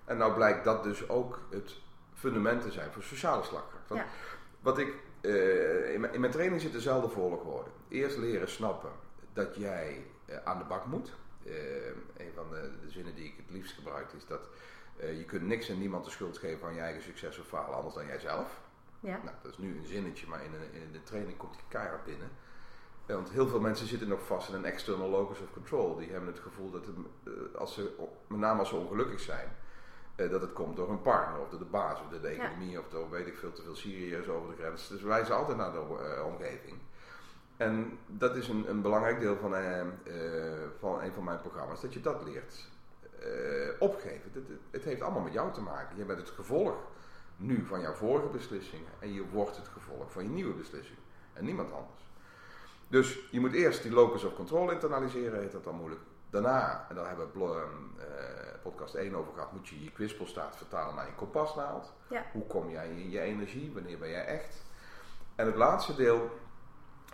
En 0.05 0.17
nou 0.17 0.33
blijkt 0.33 0.63
dat 0.63 0.83
dus 0.83 1.09
ook 1.09 1.39
het 1.49 1.75
fundamenten 2.13 2.71
zijn 2.71 2.91
voor 2.91 3.03
sociale 3.03 3.43
slagkracht. 3.43 3.89
Ja. 3.89 4.05
Wat 4.59 4.77
ik 4.77 4.93
uh, 5.21 5.93
in, 5.93 5.99
mijn, 5.99 6.13
in, 6.13 6.19
mijn, 6.19 6.31
training 6.31 6.61
zit 6.61 6.71
dezelfde 6.71 7.09
volgorde. 7.09 7.69
Eerst 7.87 8.17
leren 8.17 8.49
snappen 8.49 8.91
dat 9.33 9.55
jij 9.55 10.05
uh, 10.25 10.35
aan 10.43 10.57
de 10.57 10.63
bak 10.63 10.85
moet. 10.85 11.11
Uh, 11.45 11.53
een 12.17 12.31
van 12.35 12.45
de, 12.49 12.71
de, 12.81 12.89
zinnen 12.89 13.15
die 13.15 13.25
ik 13.25 13.33
het 13.37 13.49
liefst 13.49 13.73
gebruik 13.73 14.11
is 14.11 14.25
dat 14.25 14.41
je 14.97 15.23
kunt 15.25 15.43
niks 15.43 15.69
en 15.69 15.79
niemand 15.79 16.05
de 16.05 16.11
schuld 16.11 16.37
geven 16.37 16.59
van 16.59 16.73
je 16.73 16.81
eigen 16.81 17.01
succes 17.01 17.39
of 17.39 17.47
falen 17.47 17.75
anders 17.75 17.95
dan 17.95 18.05
jijzelf. 18.05 18.61
Ja. 18.99 19.19
Nou, 19.23 19.35
dat 19.41 19.51
is 19.51 19.57
nu 19.57 19.77
een 19.77 19.85
zinnetje, 19.85 20.27
maar 20.27 20.43
in, 20.43 20.53
een, 20.53 20.81
in 20.81 20.91
de 20.91 21.03
training 21.03 21.37
komt 21.37 21.53
die 21.53 21.63
keihard 21.67 22.03
binnen. 22.03 22.29
Want 23.05 23.29
heel 23.29 23.47
veel 23.47 23.59
mensen 23.59 23.87
zitten 23.87 24.07
nog 24.07 24.25
vast 24.25 24.49
in 24.49 24.55
een 24.55 24.65
external 24.65 25.09
locus 25.09 25.39
of 25.39 25.53
control. 25.53 25.95
Die 25.95 26.11
hebben 26.11 26.29
het 26.29 26.39
gevoel 26.39 26.71
dat 26.71 26.85
het, 26.85 26.95
als 27.55 27.73
ze, 27.73 28.07
met 28.27 28.39
name 28.39 28.59
als 28.59 28.69
ze 28.69 28.75
ongelukkig 28.75 29.19
zijn, 29.19 29.55
uh, 30.15 30.31
dat 30.31 30.41
het 30.41 30.53
komt 30.53 30.75
door 30.75 30.89
een 30.89 31.01
partner 31.01 31.39
of 31.39 31.49
door 31.49 31.59
de 31.59 31.65
baas 31.65 32.01
of 32.01 32.09
door 32.09 32.21
de 32.21 32.27
economie 32.27 32.71
ja. 32.71 32.79
of 32.79 32.89
door 32.89 33.09
weet 33.09 33.27
ik 33.27 33.37
veel 33.37 33.51
te 33.51 33.63
veel 33.63 33.75
Syriërs 33.75 34.27
over 34.27 34.49
de 34.49 34.61
grens. 34.61 34.87
Dus 34.87 35.01
wij 35.01 35.09
wijzen 35.09 35.35
altijd 35.35 35.57
naar 35.57 35.71
de 35.71 36.23
omgeving. 36.25 36.77
En 37.57 37.97
dat 38.07 38.35
is 38.35 38.47
een, 38.47 38.69
een 38.69 38.81
belangrijk 38.81 39.19
deel 39.19 39.37
van, 39.37 39.51
van 40.79 41.01
een 41.01 41.13
van 41.13 41.23
mijn 41.23 41.41
programma's, 41.41 41.81
dat 41.81 41.93
je 41.93 42.01
dat 42.01 42.23
leert 42.23 42.71
opgeven. 43.79 44.31
Het, 44.33 44.43
het, 44.71 44.83
heeft 44.83 45.01
allemaal 45.01 45.21
met 45.21 45.33
jou 45.33 45.53
te 45.53 45.61
maken. 45.61 45.97
Je 45.97 46.05
bent 46.05 46.19
het 46.19 46.29
gevolg 46.29 46.75
nu 47.35 47.65
van 47.65 47.81
jouw 47.81 47.93
vorige 47.93 48.27
beslissingen 48.27 48.91
en 48.99 49.13
je 49.13 49.29
wordt 49.29 49.55
het 49.55 49.67
gevolg 49.67 50.11
van 50.11 50.23
je 50.23 50.29
nieuwe 50.29 50.53
beslissing 50.53 50.97
en 51.33 51.45
niemand 51.45 51.71
anders. 51.71 52.01
Dus 52.87 53.19
je 53.31 53.39
moet 53.39 53.53
eerst 53.53 53.83
die 53.83 53.91
locus 53.91 54.23
of 54.23 54.33
control 54.33 54.71
internaliseren, 54.71 55.39
heet 55.39 55.51
dat 55.51 55.63
dan 55.63 55.75
moeilijk. 55.75 56.01
Daarna, 56.29 56.85
en 56.89 56.95
daar 56.95 57.07
hebben 57.07 57.31
we 57.33 57.39
uh, 57.39 58.03
podcast 58.63 58.93
1 58.93 59.15
over 59.15 59.33
gehad, 59.33 59.51
moet 59.51 59.67
je 59.67 59.83
je 59.83 59.91
kwispelstaat 59.91 60.57
vertalen 60.57 60.95
naar 60.95 61.05
je 61.05 61.15
kompasnaald. 61.15 61.93
Ja. 62.09 62.25
Hoe 62.31 62.47
kom 62.47 62.69
jij 62.69 62.89
in 62.89 63.09
je 63.09 63.19
energie? 63.19 63.71
Wanneer 63.73 63.97
ben 63.97 64.09
jij 64.09 64.25
echt? 64.25 64.61
En 65.35 65.45
het 65.45 65.55
laatste 65.55 65.95
deel 65.95 66.29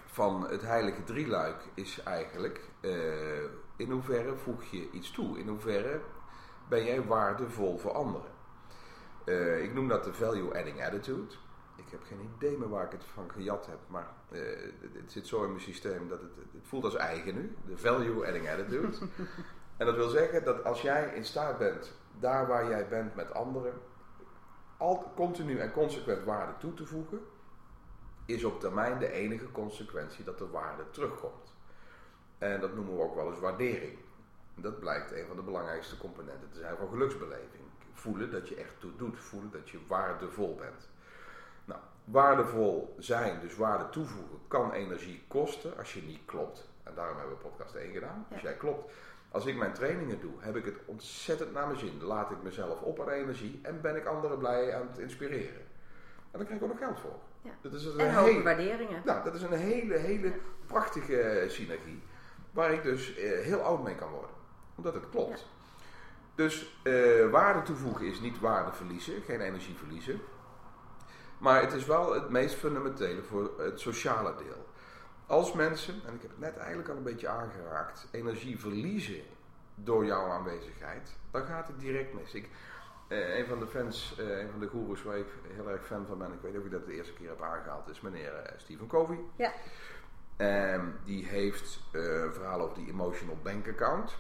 van 0.05 0.49
het 0.49 0.61
heilige 0.61 1.03
drieluik 1.03 1.61
is 1.73 2.03
eigenlijk 2.03 2.69
uh, 2.81 2.91
in 3.79 3.91
hoeverre 3.91 4.36
voeg 4.36 4.63
je 4.63 4.89
iets 4.91 5.12
toe? 5.12 5.39
In 5.39 5.48
hoeverre 5.48 6.01
ben 6.67 6.83
jij 6.83 7.03
waardevol 7.03 7.77
voor 7.77 7.91
anderen? 7.91 8.31
Uh, 9.25 9.63
ik 9.63 9.74
noem 9.74 9.88
dat 9.88 10.03
de 10.03 10.13
value 10.13 10.57
adding 10.57 10.86
attitude. 10.86 11.33
Ik 11.75 11.86
heb 11.89 12.03
geen 12.03 12.31
idee 12.36 12.57
meer 12.57 12.69
waar 12.69 12.86
ik 12.86 12.91
het 12.91 13.03
van 13.03 13.31
gejat 13.31 13.65
heb, 13.65 13.79
maar 13.88 14.13
uh, 14.31 14.39
het 14.93 15.12
zit 15.12 15.27
zo 15.27 15.43
in 15.43 15.50
mijn 15.50 15.62
systeem 15.62 16.09
dat 16.09 16.21
het, 16.21 16.36
het 16.36 16.67
voelt 16.67 16.83
als 16.83 16.95
eigen 16.95 17.36
nu. 17.36 17.55
De 17.65 17.77
value 17.77 18.27
adding 18.27 18.50
attitude. 18.50 18.98
en 19.77 19.86
dat 19.86 19.95
wil 19.95 20.09
zeggen 20.09 20.43
dat 20.43 20.63
als 20.63 20.81
jij 20.81 21.15
in 21.15 21.25
staat 21.25 21.57
bent, 21.57 21.98
daar 22.19 22.48
waar 22.48 22.69
jij 22.69 22.88
bent 22.88 23.15
met 23.15 23.33
anderen, 23.33 23.74
al, 24.77 25.12
continu 25.15 25.57
en 25.57 25.71
consequent 25.71 26.24
waarde 26.24 26.53
toe 26.57 26.74
te 26.74 26.86
voegen, 26.86 27.19
is 28.25 28.43
op 28.43 28.59
termijn 28.59 29.00
de 29.00 29.12
enige 29.12 29.51
consequentie 29.51 30.24
dat 30.24 30.38
de 30.38 30.48
waarde 30.48 30.83
terugkomt. 30.89 31.57
En 32.39 32.60
dat 32.60 32.75
noemen 32.75 32.96
we 32.96 33.01
ook 33.03 33.15
wel 33.15 33.29
eens 33.29 33.39
waardering. 33.39 33.98
Dat 34.55 34.79
blijkt 34.79 35.12
een 35.12 35.25
van 35.27 35.36
de 35.36 35.41
belangrijkste 35.41 35.98
componenten 35.98 36.50
te 36.50 36.60
zijn 36.60 36.77
van 36.77 36.89
geluksbeleving. 36.89 37.63
Voelen 37.93 38.31
dat 38.31 38.50
je 38.50 38.55
echt 38.55 38.79
toe 38.79 38.96
doet, 38.96 39.19
voelen 39.19 39.51
dat 39.51 39.69
je 39.69 39.79
waardevol 39.88 40.55
bent. 40.55 40.89
Nou, 41.65 41.79
waardevol 42.03 42.96
zijn, 42.98 43.39
dus 43.39 43.55
waarde 43.55 43.89
toevoegen, 43.89 44.38
kan 44.48 44.72
energie 44.72 45.24
kosten 45.27 45.77
als 45.77 45.93
je 45.93 46.01
niet 46.01 46.25
klopt. 46.25 46.69
En 46.84 46.93
daarom 46.96 47.17
hebben 47.17 47.36
we 47.36 47.41
podcast 47.41 47.75
1 47.75 47.91
gedaan. 47.91 48.25
Als 48.31 48.41
jij 48.41 48.55
klopt. 48.55 48.91
Als 49.31 49.46
ik 49.46 49.58
mijn 49.58 49.74
trainingen 49.74 50.19
doe, 50.19 50.34
heb 50.39 50.55
ik 50.55 50.65
het 50.65 50.77
ontzettend 50.86 51.53
naar 51.53 51.67
mijn 51.67 51.79
zin. 51.79 52.03
Laat 52.03 52.31
ik 52.31 52.43
mezelf 52.43 52.81
op 52.81 53.00
aan 53.00 53.10
energie 53.10 53.60
en 53.62 53.81
ben 53.81 53.96
ik 53.96 54.05
anderen 54.05 54.38
blij 54.38 54.75
aan 54.75 54.88
het 54.88 54.98
inspireren. 54.98 55.67
En 56.31 56.38
dan 56.38 56.46
krijg 56.46 56.62
ik 56.62 56.63
ook 56.63 56.79
nog 56.79 56.88
geld 56.88 57.00
voor. 57.00 57.19
Ja. 57.41 57.51
Dat 57.62 57.74
is 57.74 57.86
een 57.86 58.00
en 58.00 58.13
hoge 58.13 58.29
hele, 58.29 58.43
waarderingen. 58.43 59.01
Nou, 59.05 59.24
dat 59.24 59.36
is 59.36 59.41
een 59.41 59.53
hele, 59.53 59.96
hele 59.98 60.34
prachtige 60.65 61.46
synergie. 61.48 62.01
Waar 62.59 62.73
ik 62.73 62.83
dus 62.83 63.15
eh, 63.15 63.39
heel 63.39 63.61
oud 63.61 63.83
mee 63.83 63.95
kan 63.95 64.09
worden. 64.09 64.35
Omdat 64.75 64.93
het 64.93 65.09
klopt. 65.09 65.47
Dus 66.35 66.79
eh, 66.83 67.29
waarde 67.29 67.61
toevoegen 67.61 68.05
is 68.05 68.19
niet 68.19 68.39
waarde 68.39 68.71
verliezen, 68.71 69.21
geen 69.21 69.41
energie 69.41 69.75
verliezen. 69.75 70.21
Maar 71.37 71.61
het 71.61 71.73
is 71.73 71.85
wel 71.85 72.13
het 72.13 72.29
meest 72.29 72.55
fundamentele 72.55 73.23
voor 73.23 73.51
het 73.57 73.79
sociale 73.79 74.35
deel. 74.35 74.65
Als 75.25 75.53
mensen, 75.53 75.93
en 76.05 76.13
ik 76.13 76.21
heb 76.21 76.29
het 76.29 76.39
net 76.39 76.57
eigenlijk 76.57 76.89
al 76.89 76.95
een 76.95 77.03
beetje 77.03 77.27
aangeraakt, 77.27 78.07
energie 78.11 78.59
verliezen 78.59 79.21
door 79.75 80.05
jouw 80.05 80.29
aanwezigheid, 80.29 81.15
dan 81.31 81.45
gaat 81.45 81.67
het 81.67 81.79
direct 81.79 82.13
mis. 82.13 82.33
Ik, 82.33 82.49
uh, 83.07 83.37
een 83.37 83.45
van 83.45 83.59
de 83.59 83.67
fans, 83.67 84.15
uh, 84.19 84.39
een 84.39 84.49
van 84.49 84.59
de 84.59 84.67
goeroes 84.67 85.03
waar 85.03 85.17
ik 85.17 85.27
heel 85.53 85.69
erg 85.69 85.85
fan 85.85 86.05
van 86.05 86.17
ben, 86.17 86.33
ik 86.33 86.41
weet 86.41 86.51
niet 86.51 86.59
of 86.59 86.65
ik 86.65 86.71
dat 86.71 86.85
de 86.85 86.93
eerste 86.93 87.13
keer 87.13 87.29
heb 87.29 87.41
aangehaald, 87.41 87.89
is 87.89 88.01
meneer 88.01 88.33
uh, 88.33 88.57
Stephen 88.57 88.87
Covey. 88.87 89.19
Ja. 89.35 89.51
Um, 90.41 90.96
die 91.05 91.25
heeft 91.25 91.79
een 91.91 92.34
verhaal 92.34 92.62
over 92.62 92.75
die 92.75 92.88
emotional 92.88 93.38
bank 93.43 93.67
account. 93.67 94.15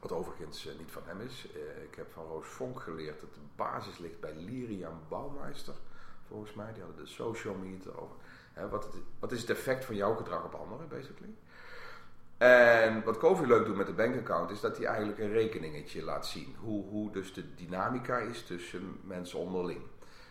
Wat 0.00 0.12
overigens 0.12 0.68
niet 0.78 0.90
van 0.90 1.02
hem 1.04 1.20
is. 1.20 1.48
ik 1.90 1.94
heb 1.94 2.12
van 2.12 2.24
Roos 2.24 2.46
Vonk 2.46 2.80
geleerd 2.80 3.20
dat 3.20 3.34
de 3.34 3.40
basis 3.56 3.98
ligt 3.98 4.20
bij 4.20 4.34
Lirian 4.34 5.00
Bouwmeister. 5.08 5.74
Volgens 6.28 6.54
mij, 6.54 6.72
die 6.72 6.82
hadden 6.82 7.04
de 7.04 7.10
social 7.10 7.54
meter 7.54 8.00
over. 8.00 8.16
Hè, 8.52 8.68
wat, 8.68 8.84
het, 8.84 8.94
wat 9.18 9.32
is 9.32 9.40
het 9.40 9.50
effect 9.50 9.84
van 9.84 9.94
jouw 9.94 10.14
gedrag 10.14 10.44
op 10.44 10.54
anderen, 10.54 10.88
basically? 10.88 11.34
En 12.38 13.04
wat 13.04 13.18
Covey 13.18 13.46
leuk 13.46 13.64
doet 13.64 13.76
met 13.76 13.86
de 13.86 13.92
bankaccount 13.92 14.50
is 14.50 14.60
dat 14.60 14.76
hij 14.76 14.86
eigenlijk 14.86 15.18
een 15.18 15.32
rekeningetje 15.32 16.02
laat 16.02 16.26
zien. 16.26 16.54
Hoe, 16.58 16.84
hoe 16.84 17.12
dus 17.12 17.34
de 17.34 17.54
dynamica 17.54 18.18
is 18.18 18.42
tussen 18.42 19.00
mensen 19.04 19.38
onderling. 19.38 19.80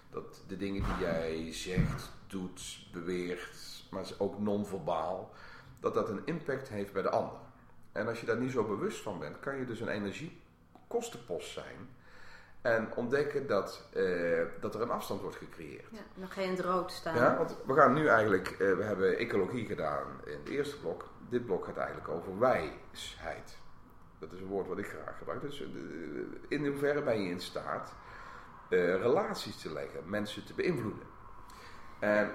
Dat 0.09 0.43
de 0.47 0.57
dingen 0.57 0.83
die 0.83 1.05
jij 1.05 1.53
zegt, 1.53 2.11
doet, 2.27 2.87
beweert, 2.91 3.76
maar 3.89 4.05
ook 4.17 4.39
non-verbaal, 4.39 5.31
dat 5.79 5.93
dat 5.93 6.09
een 6.09 6.21
impact 6.25 6.69
heeft 6.69 6.93
bij 6.93 7.01
de 7.01 7.09
ander. 7.09 7.39
En 7.91 8.07
als 8.07 8.19
je 8.19 8.25
daar 8.25 8.37
niet 8.37 8.51
zo 8.51 8.63
bewust 8.63 9.01
van 9.01 9.19
bent, 9.19 9.39
kan 9.39 9.57
je 9.57 9.65
dus 9.65 9.79
een 9.79 9.87
energiekostenpost 9.87 11.51
zijn. 11.51 11.95
En 12.61 12.95
ontdekken 12.95 13.47
dat, 13.47 13.87
uh, 13.93 14.41
dat 14.59 14.75
er 14.75 14.81
een 14.81 14.89
afstand 14.89 15.21
wordt 15.21 15.35
gecreëerd. 15.35 15.85
Ja, 15.91 16.25
ga 16.27 16.41
je 16.41 16.47
in 16.47 16.53
het 16.53 16.65
rood 16.65 16.91
staan. 16.91 17.15
Ja, 17.15 17.37
want 17.37 17.57
we 17.65 17.73
gaan 17.73 17.93
nu 17.93 18.07
eigenlijk, 18.07 18.49
uh, 18.49 18.57
we 18.57 18.83
hebben 18.83 19.17
ecologie 19.17 19.65
gedaan 19.65 20.07
in 20.25 20.37
het 20.39 20.49
eerste 20.49 20.79
blok 20.79 21.09
dit 21.29 21.45
blok 21.45 21.65
gaat 21.65 21.77
eigenlijk 21.77 22.07
over 22.07 22.39
wijsheid. 22.39 23.57
Dat 24.19 24.31
is 24.31 24.39
een 24.39 24.47
woord 24.47 24.67
wat 24.67 24.77
ik 24.77 24.85
graag 24.85 25.17
gebruik. 25.17 25.41
Dus 25.41 25.63
in 26.47 26.65
hoeverre 26.65 27.01
ben 27.01 27.21
je 27.21 27.29
in 27.29 27.41
staat 27.41 27.93
relaties 28.69 29.61
te 29.61 29.73
leggen, 29.73 30.09
mensen 30.09 30.45
te 30.45 30.53
beïnvloeden. 30.53 31.07
En 31.99 32.31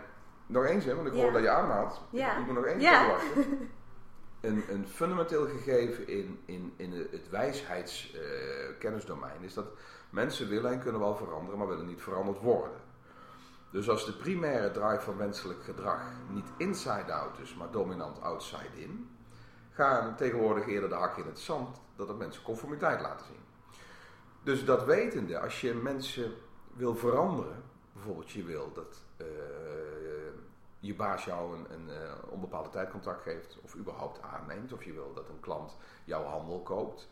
nog 0.53 0.65
eens, 0.65 0.85
hè, 0.85 0.95
want 0.95 1.07
ik 1.07 1.13
hoor 1.13 1.25
ja. 1.25 1.33
dat 1.33 1.43
je 1.43 1.51
aanhaalt. 1.51 2.01
Ja. 2.11 2.39
Ik 2.39 2.47
moet 2.47 2.55
nog 2.55 2.65
één 2.65 2.79
keer 2.79 2.91
ja. 2.91 3.17
Een, 4.41 4.65
een, 4.69 4.89
fundamenteel 4.89 5.47
gegeven 5.47 6.09
in, 6.09 6.41
in, 6.45 6.73
in 6.77 6.93
het 7.11 7.31
wijsheidskennisdomein 7.31 9.39
uh, 9.39 9.45
is 9.45 9.55
dat 9.55 9.67
mensen 10.11 10.49
willen 10.49 10.73
en 10.73 10.81
kunnen 10.81 11.01
wel 11.01 11.17
veranderen, 11.17 11.59
maar 11.59 11.69
willen 11.69 11.87
niet 11.87 12.03
veranderd 12.03 12.41
worden. 12.41 12.81
Dus 13.71 13.89
als 13.89 14.07
de 14.07 14.13
primaire 14.13 14.71
drive 14.71 15.01
van 15.01 15.17
menselijk 15.17 15.65
gedrag 15.65 16.03
niet 16.29 16.47
inside-out 16.57 17.39
is, 17.39 17.55
maar 17.55 17.71
dominant 17.71 18.21
outside-in, 18.21 19.11
gaan 19.71 20.17
tegenwoordig 20.17 20.67
eerder 20.67 20.89
de 20.89 20.95
hakken 20.95 21.23
in 21.23 21.29
het 21.29 21.39
zand 21.39 21.81
dat 21.97 22.09
het 22.09 22.19
mensen 22.19 22.43
conformiteit 22.43 23.01
laten 23.01 23.27
zien. 23.27 23.41
Dus 24.43 24.65
dat 24.65 24.85
wetende, 24.85 25.39
als 25.39 25.61
je 25.61 25.75
mensen 25.75 26.33
wil 26.73 26.95
veranderen, 26.95 27.63
bijvoorbeeld 27.93 28.31
je 28.31 28.45
wil 28.45 28.73
dat 28.75 29.03
uh, 29.21 29.27
je 30.83 30.95
baas 30.95 31.25
jou 31.25 31.57
een, 31.57 31.67
een 31.73 31.89
uh, 31.89 32.13
onbepaalde 32.31 32.69
tijdcontract 32.69 33.23
geeft, 33.23 33.59
of 33.63 33.77
überhaupt 33.77 34.23
aanneemt, 34.23 34.73
of 34.73 34.85
je 34.85 34.93
wil 34.93 35.13
dat 35.15 35.29
een 35.29 35.41
klant 35.41 35.77
jouw 36.05 36.25
handel 36.25 36.61
koopt, 36.61 37.09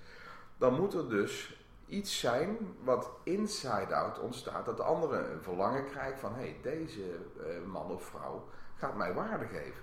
dan 0.58 0.74
moet 0.74 0.94
er 0.94 1.08
dus 1.08 1.58
iets 1.86 2.20
zijn 2.20 2.76
wat 2.82 3.10
inside-out 3.22 4.18
ontstaat. 4.18 4.64
Dat 4.64 4.76
de 4.76 4.82
andere 4.82 5.30
een 5.30 5.42
verlangen 5.42 5.86
krijgt 5.86 6.20
van 6.20 6.34
hey, 6.34 6.56
deze 6.62 7.00
uh, 7.00 7.66
man 7.66 7.90
of 7.90 8.04
vrouw 8.04 8.48
gaat 8.76 8.96
mij 8.96 9.14
waarde 9.14 9.46
geven. 9.46 9.82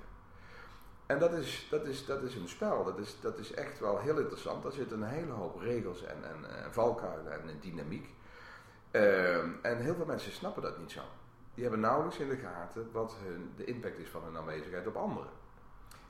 En 1.06 1.20
dat 1.20 1.34
is, 1.34 1.68
dat 1.70 1.86
is, 1.86 2.06
dat 2.06 2.24
is 2.24 2.36
een 2.36 2.48
spel. 2.48 2.84
Dat 2.84 2.98
is, 2.98 3.18
dat 3.22 3.40
is 3.40 3.54
echt 3.54 3.80
wel 3.80 4.00
heel 4.00 4.18
interessant. 4.20 4.64
Daar 4.64 4.72
zitten 4.72 5.02
een 5.02 5.08
hele 5.08 5.32
hoop 5.32 5.60
regels 5.62 6.04
en, 6.04 6.24
en, 6.24 6.64
en 6.64 6.74
valkuilen 6.74 7.34
en 7.34 7.48
een 7.48 7.60
dynamiek. 7.60 8.16
Uh, 8.92 9.38
en 9.62 9.78
heel 9.78 9.96
veel 9.96 10.06
mensen 10.06 10.32
snappen 10.32 10.62
dat 10.62 10.78
niet 10.78 10.92
zo. 10.92 11.02
Die 11.58 11.66
hebben 11.66 11.86
nauwelijks 11.86 12.18
in 12.18 12.30
de 12.30 12.38
gaten 12.38 12.90
wat 12.92 13.16
hun, 13.24 13.52
de 13.56 13.66
impact 13.66 14.00
is 14.00 14.10
van 14.10 14.22
hun 14.24 14.38
aanwezigheid 14.38 14.88
op 14.88 14.96
anderen. 14.96 15.30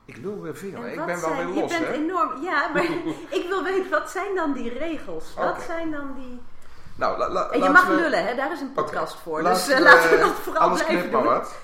Ik 0.04 0.16
lul 0.16 0.42
weer 0.42 0.56
veel. 0.56 0.86
Ik 0.86 1.04
ben 1.04 1.20
wel 1.20 1.36
weer 1.36 1.44
los. 1.44 1.72
Je 1.72 1.78
bent 1.78 1.86
hè? 1.86 1.92
enorm. 1.92 2.42
Ja, 2.42 2.68
maar 2.72 2.82
ik 3.38 3.44
wil 3.48 3.64
weten, 3.64 3.90
wat 3.90 4.10
zijn 4.10 4.34
dan 4.34 4.52
die 4.52 4.78
regels? 4.78 5.34
Wat 5.34 5.50
okay. 5.50 5.64
zijn 5.64 5.90
dan 5.90 6.14
die. 6.14 6.40
Nou, 6.96 7.18
la, 7.18 7.28
la, 7.28 7.50
en 7.50 7.62
je 7.62 7.68
mag 7.68 7.86
we... 7.86 7.94
lullen, 7.94 8.26
hè? 8.26 8.34
Daar 8.34 8.52
is 8.52 8.60
een 8.60 8.72
podcast 8.72 9.12
okay. 9.12 9.24
voor. 9.24 9.42
Laat 9.42 9.66
dus 9.66 9.78
laten 9.78 10.10
we 10.10 10.18
dat 10.18 10.34
vooral 10.34 10.70
blijven 10.74 11.10
doen. 11.10 11.24
wat. 11.24 11.58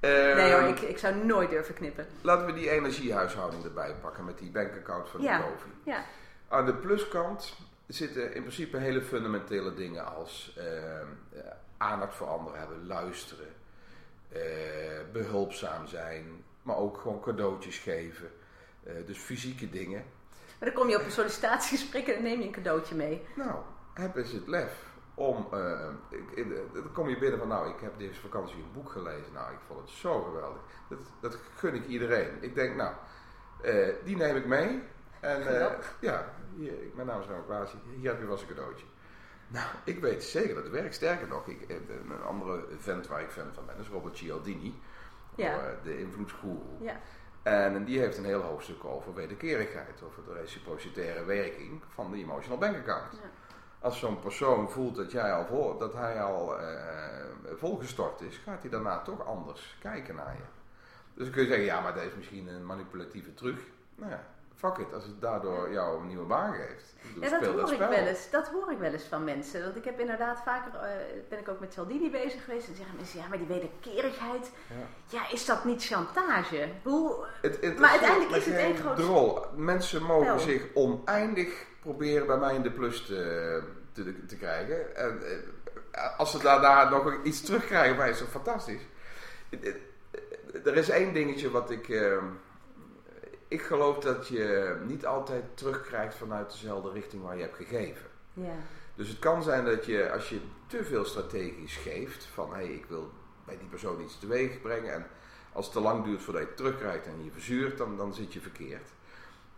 Uh, 0.00 0.10
nee 0.10 0.52
hoor, 0.52 0.62
ik, 0.62 0.80
ik 0.80 0.98
zou 0.98 1.14
nooit 1.14 1.50
durven 1.50 1.74
knippen. 1.74 2.06
Laten 2.20 2.46
we 2.46 2.52
die 2.52 2.70
energiehuishouding 2.70 3.64
erbij 3.64 3.94
pakken 4.00 4.24
met 4.24 4.38
die 4.38 4.50
bankaccount 4.50 5.08
van 5.08 5.20
ja. 5.20 5.36
de 5.36 5.42
Kofi. 5.42 5.70
Ja. 5.84 6.04
Aan 6.48 6.66
de 6.66 6.74
pluskant 6.74 7.56
zitten 7.86 8.34
in 8.34 8.40
principe 8.40 8.76
hele 8.76 9.02
fundamentele 9.02 9.74
dingen 9.74 10.14
als 10.14 10.58
aandacht 11.84 12.14
voor 12.14 12.26
anderen 12.26 12.58
hebben, 12.58 12.86
luisteren, 12.86 13.52
behulpzaam 15.12 15.86
zijn, 15.86 16.44
maar 16.62 16.76
ook 16.76 16.98
gewoon 16.98 17.20
cadeautjes 17.20 17.78
geven. 17.78 18.30
Uh, 18.86 19.06
dus 19.06 19.18
fysieke 19.18 19.70
dingen. 19.70 20.04
Maar 20.58 20.68
dan 20.68 20.72
kom 20.72 20.88
je 20.88 20.96
op 20.96 21.04
een 21.04 21.10
sollicitatiegesprek 21.10 22.06
en 22.06 22.14
dan 22.14 22.22
neem 22.22 22.40
je 22.40 22.46
een 22.46 22.52
cadeautje 22.52 22.94
mee. 22.94 23.26
Nou, 23.36 23.58
heb 23.94 24.16
eens 24.16 24.32
het 24.32 24.46
lef 24.46 24.86
om. 25.14 25.48
Uh, 25.54 25.88
ik, 26.34 26.46
dan 26.72 26.92
kom 26.92 27.08
je 27.08 27.18
binnen 27.18 27.38
van, 27.38 27.48
nou, 27.48 27.68
ik 27.68 27.80
heb 27.80 27.98
deze 27.98 28.20
vakantie 28.20 28.56
een 28.56 28.72
boek 28.72 28.90
gelezen. 28.90 29.32
Nou, 29.32 29.52
ik 29.52 29.58
vond 29.66 29.80
het 29.80 29.90
zo 29.90 30.22
geweldig. 30.22 30.60
Dat, 30.88 30.98
dat 31.20 31.38
gun 31.56 31.74
ik 31.74 31.86
iedereen. 31.86 32.28
Ik 32.40 32.54
denk, 32.54 32.76
nou, 32.76 32.94
die 34.04 34.16
neem 34.16 34.36
ik 34.36 34.46
mee. 34.46 34.82
En 35.20 35.42
ja, 36.00 36.34
hier, 36.56 36.72
mijn 36.94 37.06
naam 37.06 37.20
is 37.20 37.26
Ramon 37.26 37.46
Klaasje. 37.46 37.76
Hier 37.96 38.10
heb 38.10 38.18
je 38.18 38.26
wel 38.26 38.32
eens 38.32 38.42
een 38.42 38.54
cadeautje. 38.54 38.86
Nou, 39.54 39.66
ik 39.84 40.00
weet 40.00 40.24
zeker 40.24 40.54
dat 40.54 40.64
het 40.64 40.72
werkt. 40.72 40.94
Sterker 40.94 41.28
nog, 41.28 41.46
ik, 41.48 41.68
een 41.68 42.22
andere 42.22 42.64
vent 42.78 43.06
waar 43.06 43.22
ik 43.22 43.30
fan 43.30 43.52
van 43.52 43.66
ben 43.66 43.78
is 43.78 43.88
Robert 43.88 44.16
Cialdini. 44.16 44.80
Ja. 45.34 45.58
De 45.82 45.98
invloedsgoeroe. 45.98 46.80
Ja. 46.80 47.00
En 47.42 47.84
die 47.84 47.98
heeft 47.98 48.18
een 48.18 48.24
heel 48.24 48.40
hoofdstuk 48.40 48.84
over 48.84 49.14
wederkerigheid, 49.14 50.02
over 50.02 50.24
de 50.24 50.32
reciprocitaire 50.32 51.24
werking 51.24 51.82
van 51.88 52.10
de 52.10 52.16
emotional 52.16 52.58
bank 52.58 52.76
account. 52.76 53.12
Ja. 53.12 53.28
Als 53.78 53.98
zo'n 53.98 54.20
persoon 54.20 54.70
voelt 54.70 54.96
dat, 54.96 55.12
jij 55.12 55.32
al 55.32 55.46
vol, 55.46 55.78
dat 55.78 55.92
hij 55.92 56.22
al 56.22 56.60
uh, 56.60 56.66
volgestort 57.54 58.20
is, 58.20 58.36
gaat 58.36 58.60
hij 58.60 58.70
daarna 58.70 59.02
toch 59.02 59.26
anders 59.26 59.76
kijken 59.80 60.14
naar 60.14 60.34
je. 60.34 60.44
Dus 61.14 61.24
dan 61.24 61.32
kun 61.32 61.42
je 61.42 61.48
zeggen, 61.48 61.66
ja, 61.66 61.80
maar 61.80 61.94
dat 61.94 62.02
is 62.02 62.14
misschien 62.16 62.48
een 62.48 62.66
manipulatieve 62.66 63.34
truc. 63.34 63.58
Nou 63.94 64.10
ja, 64.10 64.24
fuck 64.54 64.76
it, 64.78 64.92
als 64.94 65.04
het 65.04 65.20
daardoor 65.20 65.72
jou 65.72 66.00
een 66.00 66.06
nieuwe 66.06 66.24
baan 66.24 66.54
geeft. 66.54 66.94
Ja, 67.20 67.28
dat 67.28 67.44
hoor, 67.44 67.72
ik 67.72 67.78
wel 67.78 67.90
eens, 67.90 68.30
dat 68.30 68.48
hoor 68.48 68.72
ik 68.72 68.78
wel 68.78 68.92
eens 68.92 69.04
van 69.04 69.24
mensen. 69.24 69.62
Want 69.62 69.76
ik 69.76 69.84
heb 69.84 70.00
inderdaad 70.00 70.42
vaker, 70.44 70.72
uh, 70.74 70.88
ben 71.28 71.38
ik 71.38 71.48
ook 71.48 71.60
met 71.60 71.72
Cialdini 71.72 72.10
bezig 72.10 72.44
geweest. 72.44 72.68
En 72.68 72.74
zeggen 72.74 72.96
mensen, 72.96 73.18
ja, 73.18 73.28
maar 73.28 73.38
die 73.38 73.46
wederkerigheid, 73.46 74.50
ja, 74.68 75.18
ja 75.18 75.30
is 75.30 75.46
dat 75.46 75.64
niet 75.64 75.86
chantage? 75.86 76.68
Hoe, 76.82 77.26
het, 77.42 77.78
maar 77.78 77.90
uiteindelijk 77.90 78.36
is 78.36 78.46
het 78.46 78.54
één 78.54 78.76
groot... 78.76 78.96
Drol. 78.96 79.40
Mensen 79.54 80.02
mogen 80.02 80.40
zich 80.40 80.66
oneindig 80.74 81.66
proberen 81.80 82.26
bij 82.26 82.38
mij 82.38 82.54
in 82.54 82.62
de 82.62 82.70
plus 82.70 83.06
te, 83.06 83.62
te, 83.92 84.26
te 84.26 84.36
krijgen. 84.36 84.96
En 84.96 85.22
eh, 85.90 86.18
als 86.18 86.30
ze 86.30 86.38
daarna 86.38 86.88
nog 86.90 87.16
iets 87.22 87.42
terugkrijgen, 87.42 87.96
bij 87.96 88.10
is 88.10 88.18
dat 88.18 88.28
fantastisch. 88.28 88.82
Er 90.64 90.76
is 90.76 90.88
één 90.88 91.14
dingetje 91.14 91.50
wat 91.50 91.70
ik... 91.70 91.88
Uh, 91.88 92.16
ik 93.48 93.62
geloof 93.62 93.98
dat 93.98 94.28
je 94.28 94.76
niet 94.86 95.06
altijd 95.06 95.44
terugkrijgt 95.54 96.14
vanuit 96.14 96.50
dezelfde 96.50 96.90
richting 96.90 97.22
waar 97.22 97.36
je 97.36 97.42
hebt 97.42 97.56
gegeven. 97.56 98.06
Ja. 98.32 98.54
Dus 98.94 99.08
het 99.08 99.18
kan 99.18 99.42
zijn 99.42 99.64
dat 99.64 99.86
je, 99.86 100.12
als 100.12 100.28
je 100.28 100.40
te 100.66 100.84
veel 100.84 101.04
strategisch 101.04 101.76
geeft, 101.76 102.24
van 102.24 102.48
hé, 102.48 102.54
hey, 102.54 102.74
ik 102.74 102.86
wil 102.86 103.10
bij 103.44 103.58
die 103.58 103.68
persoon 103.68 104.00
iets 104.00 104.18
teweeg 104.18 104.60
brengen 104.60 104.92
en 104.92 105.06
als 105.52 105.64
het 105.64 105.74
te 105.74 105.80
lang 105.80 106.04
duurt 106.04 106.22
voordat 106.22 106.42
je 106.42 106.48
het 106.48 106.56
terugkrijgt 106.56 107.06
en 107.06 107.24
je 107.24 107.30
verzuurt, 107.30 107.78
dan, 107.78 107.96
dan 107.96 108.14
zit 108.14 108.32
je 108.32 108.40
verkeerd. 108.40 108.88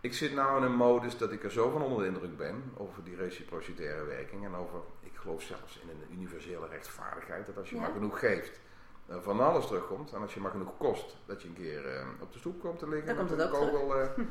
Ik 0.01 0.13
zit 0.13 0.33
nou 0.33 0.57
in 0.57 0.63
een 0.63 0.75
modus 0.75 1.17
dat 1.17 1.31
ik 1.31 1.43
er 1.43 1.51
zo 1.51 1.69
van 1.69 1.81
onder 1.81 1.99
de 1.99 2.07
indruk 2.07 2.37
ben 2.37 2.63
over 2.77 3.03
die 3.03 3.15
reciprocitaire 3.15 4.05
werking 4.05 4.45
en 4.45 4.55
over, 4.55 4.79
ik 4.99 5.15
geloof 5.15 5.41
zelfs 5.41 5.79
in 5.79 5.89
een 5.89 6.17
universele 6.17 6.67
rechtvaardigheid, 6.67 7.45
dat 7.45 7.57
als 7.57 7.69
je 7.69 7.75
maar 7.75 7.91
genoeg 7.91 8.19
geeft, 8.19 8.59
van 9.09 9.39
alles 9.39 9.67
terugkomt. 9.67 10.13
En 10.13 10.21
als 10.21 10.33
je 10.33 10.39
maar 10.39 10.51
genoeg 10.51 10.77
kost, 10.77 11.17
dat 11.25 11.41
je 11.41 11.47
een 11.47 11.53
keer 11.53 11.93
uh, 11.93 12.01
op 12.21 12.33
de 12.33 12.39
stoep 12.39 12.59
komt 12.61 12.79
te 12.79 12.89
liggen. 12.89 13.15
Dan 13.15 13.27
komt 13.27 13.39
het 13.39 13.51
ook 13.51 13.59
kogel, 13.59 14.01
uh, 14.01 14.07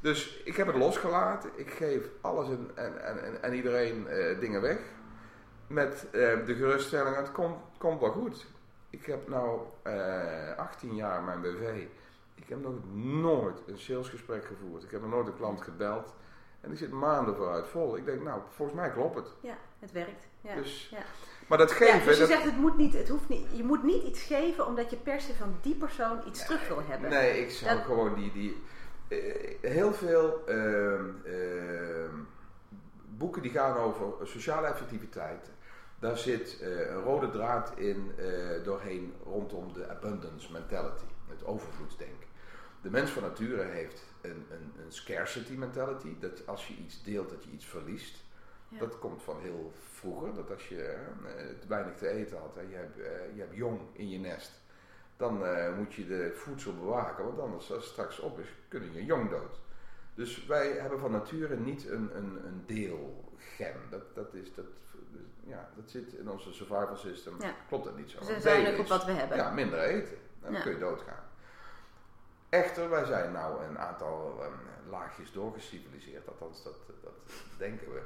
Dus 0.00 0.42
ik 0.44 0.56
heb 0.56 0.66
het 0.66 0.76
losgelaten. 0.76 1.50
Ik 1.54 1.70
geef 1.70 2.08
alles 2.20 2.48
en, 2.48 2.70
en, 2.74 3.22
en, 3.22 3.42
en 3.42 3.54
iedereen 3.54 4.06
dingen 4.40 4.60
weg. 4.60 4.78
Met 5.66 6.08
de 6.12 6.54
geruststelling, 6.58 7.16
het 7.16 7.32
komt, 7.32 7.56
komt 7.78 8.00
wel 8.00 8.10
goed. 8.10 8.46
Ik 8.90 9.06
heb 9.06 9.28
nu 9.28 9.34
18 10.56 10.94
jaar 10.94 11.22
mijn 11.22 11.40
BV. 11.40 11.86
Ik 12.34 12.48
heb 12.48 12.62
nog 12.62 12.74
nooit 12.94 13.62
een 13.66 13.78
salesgesprek 13.78 14.44
gevoerd. 14.44 14.82
Ik 14.82 14.90
heb 14.90 15.00
nog 15.00 15.10
nooit 15.10 15.26
een 15.26 15.36
klant 15.36 15.60
gebeld. 15.60 16.14
En 16.60 16.68
die 16.68 16.78
zit 16.78 16.90
maanden 16.90 17.36
vooruit 17.36 17.66
vol. 17.66 17.96
Ik 17.96 18.04
denk, 18.04 18.22
nou, 18.22 18.40
volgens 18.48 18.78
mij 18.78 18.90
klopt 18.90 19.16
het. 19.16 19.28
Ja, 19.40 19.56
het 19.78 19.92
werkt. 19.92 20.26
Ja. 20.40 20.54
Dus, 20.54 20.88
ja. 20.88 21.02
Maar 21.46 21.58
dat 21.58 21.72
geven... 21.72 21.98
Ja, 21.98 22.04
dus 22.04 22.18
je 22.18 22.26
zegt, 22.26 22.44
het 22.44 22.56
moet 22.56 22.76
niet, 22.76 22.92
het 22.92 23.08
hoeft 23.08 23.28
niet, 23.28 23.46
je 23.52 23.64
moet 23.64 23.82
niet 23.82 24.02
iets 24.02 24.22
geven 24.22 24.66
omdat 24.66 24.90
je 24.90 24.96
per 24.96 25.20
se 25.20 25.34
van 25.34 25.56
die 25.62 25.74
persoon 25.74 26.20
iets 26.26 26.44
terug 26.44 26.68
wil 26.68 26.82
hebben. 26.86 27.10
Nee, 27.10 27.40
ik 27.40 27.50
zou 27.50 27.80
gewoon 27.80 28.14
die... 28.14 28.32
die 28.32 28.62
uh, 29.08 29.46
heel 29.60 29.92
veel 29.92 30.42
uh, 30.48 30.54
uh, 31.24 32.08
boeken 33.08 33.42
die 33.42 33.50
gaan 33.50 33.76
over 33.76 34.26
sociale 34.26 34.66
effectiviteit. 34.66 35.50
Daar 35.98 36.18
zit 36.18 36.60
eh, 36.60 36.90
een 36.90 37.02
rode 37.02 37.30
draad 37.30 37.72
in 37.76 38.12
doorheen 38.64 39.14
rondom 39.24 39.72
de 39.72 39.88
abundance 39.88 40.52
mentality. 40.52 41.04
Het 41.28 41.44
overvloedsdenken. 41.44 42.26
De 42.82 42.90
mens 42.90 43.10
van 43.10 43.22
nature 43.22 43.62
heeft 43.62 44.02
een, 44.20 44.46
een, 44.50 44.72
een 44.84 44.92
scarcity 44.92 45.52
mentality. 45.52 46.18
Dat 46.20 46.46
als 46.46 46.66
je 46.68 46.74
iets 46.74 47.02
deelt, 47.02 47.30
dat 47.30 47.44
je 47.44 47.50
iets 47.50 47.66
verliest. 47.66 48.24
Dat 48.68 48.98
komt 48.98 49.22
van 49.22 49.40
heel 49.40 49.72
vroeger. 49.92 50.34
Dat 50.34 50.50
als 50.50 50.68
je 50.68 50.96
uh, 51.22 51.68
weinig 51.68 51.96
te 51.96 52.08
eten 52.08 52.38
had 52.38 52.56
en 52.56 52.68
je 52.68 52.76
hebt, 52.76 52.98
uh, 52.98 53.04
je 53.34 53.40
hebt 53.40 53.54
jong 53.54 53.80
in 53.92 54.08
je 54.08 54.18
nest. 54.18 54.60
Dan 55.16 55.42
uh, 55.42 55.76
moet 55.76 55.94
je 55.94 56.06
de 56.06 56.32
voedsel 56.34 56.74
bewaken. 56.74 57.24
Want 57.24 57.38
anders 57.38 57.72
als 57.72 57.84
het 57.84 57.92
straks 57.92 58.18
op 58.18 58.38
is, 58.38 58.48
kunnen 58.68 58.92
je 58.92 59.04
jong 59.04 59.30
dood. 59.30 59.60
Dus 60.14 60.46
wij 60.46 60.70
hebben 60.72 60.98
van 60.98 61.10
nature 61.10 61.56
niet 61.56 61.88
een, 61.88 62.16
een, 62.16 62.46
een 62.46 62.62
deelgen. 62.66 63.80
Dat, 63.90 64.14
dat, 64.14 64.34
is, 64.34 64.54
dat, 64.54 64.66
ja, 65.44 65.70
dat 65.76 65.90
zit 65.90 66.12
in 66.12 66.30
onze 66.30 66.52
survival 66.52 66.96
system. 66.96 67.36
Klopt 67.68 67.84
dat 67.84 67.96
niet 67.96 68.10
zo. 68.10 68.18
Dus 68.18 68.42
zijn 68.42 68.78
op 68.78 68.86
wat 68.86 69.04
we 69.04 69.12
hebben. 69.12 69.36
Ja, 69.36 69.50
minder 69.50 69.78
eten. 69.78 70.16
Dan 70.40 70.60
kun 70.62 70.72
je 70.72 70.78
doodgaan. 70.78 71.24
Echter, 72.48 72.90
wij 72.90 73.04
zijn 73.04 73.32
nou 73.32 73.64
een 73.64 73.78
aantal 73.78 74.44
um, 74.44 74.90
laagjes 74.90 75.32
doorgeciviliseerd. 75.32 76.28
Althans, 76.28 76.62
dat, 76.62 76.74
dat 77.02 77.12
denken 77.58 77.92
we. 77.92 78.02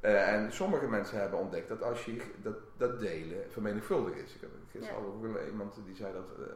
Uh, 0.00 0.32
en 0.32 0.52
sommige 0.52 0.88
mensen 0.88 1.20
hebben 1.20 1.38
ontdekt 1.38 1.68
dat 1.68 1.82
als 1.82 2.04
je 2.04 2.22
dat, 2.42 2.56
dat 2.76 3.00
delen 3.00 3.50
vermenigvuldigd 3.50 4.16
is. 4.16 4.34
Ik 4.34 4.40
heb 4.40 4.50
gisteren 4.70 5.02
ja. 5.02 5.38
al 5.38 5.46
iemand 5.46 5.78
die 5.84 5.96
zei 5.96 6.12
dat 6.12 6.30
uh, 6.38 6.46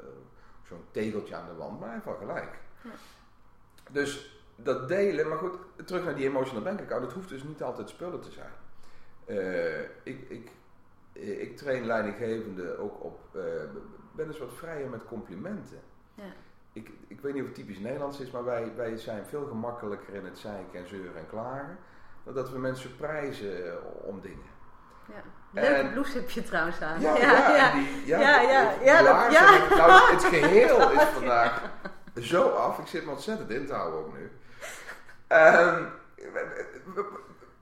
zo'n 0.68 0.84
tegeltje 0.90 1.34
aan 1.34 1.48
de 1.48 1.54
wand, 1.54 1.80
maar 1.80 1.88
hij 1.88 2.00
heeft 2.04 2.18
gelijk. 2.18 2.58
Ja. 2.82 2.90
Dus 3.90 4.42
dat 4.56 4.88
delen, 4.88 5.28
maar 5.28 5.38
goed, 5.38 5.58
terug 5.84 6.04
naar 6.04 6.14
die 6.14 6.28
emotional 6.28 6.62
bank 6.62 6.80
account, 6.80 7.04
het 7.04 7.12
hoeft 7.12 7.28
dus 7.28 7.42
niet 7.42 7.62
altijd 7.62 7.88
spullen 7.88 8.20
te 8.20 8.30
zijn. 8.30 8.52
Uh, 9.26 9.80
ik, 10.02 10.28
ik, 10.28 10.50
ik 11.12 11.56
train 11.56 11.86
leidinggevende 11.86 12.78
ook 12.78 13.04
op, 13.04 13.20
ben 14.12 14.26
dus 14.26 14.38
wat 14.38 14.54
vrijer 14.54 14.88
met 14.88 15.04
complimenten. 15.04 15.80
Ja. 16.14 16.32
Ik, 16.72 16.90
ik 17.06 17.20
weet 17.20 17.32
niet 17.32 17.42
of 17.42 17.48
het 17.48 17.56
typisch 17.56 17.78
Nederlands 17.78 18.20
is, 18.20 18.30
maar 18.30 18.44
wij, 18.44 18.74
wij 18.76 18.96
zijn 18.96 19.26
veel 19.26 19.46
gemakkelijker 19.46 20.14
in 20.14 20.24
het 20.24 20.38
zeiken 20.38 20.78
en 20.78 20.88
zeuren 20.88 21.16
en 21.16 21.28
klagen 21.28 21.78
dat 22.24 22.50
we 22.50 22.58
mensen 22.58 22.96
prijzen 22.96 23.66
eh, 23.66 23.74
om 24.02 24.20
dingen. 24.20 24.48
Ja. 25.08 25.22
Leuke 25.52 25.90
blouse 25.90 26.18
heb 26.18 26.30
je 26.30 26.42
trouwens 26.42 26.80
aan. 26.80 27.00
Ja, 27.00 27.16
ja, 27.26 27.56
ja. 27.56 27.72
Die, 27.72 28.06
ja, 28.06 28.20
ja, 28.20 28.40
ja, 28.40 28.72
ja, 28.82 29.02
dat, 29.02 29.32
ja. 29.32 29.76
Nou, 29.76 30.12
het 30.12 30.24
geheel 30.34 30.90
is 30.92 31.02
vandaag 31.02 31.70
zo 32.14 32.48
af. 32.48 32.78
Ik 32.78 32.86
zit 32.86 33.04
me 33.04 33.10
ontzettend 33.10 33.50
in 33.50 33.66
te 33.66 33.72
houden 33.72 34.00
ook 34.00 34.12
nu. 34.12 34.30
Um, 35.28 35.88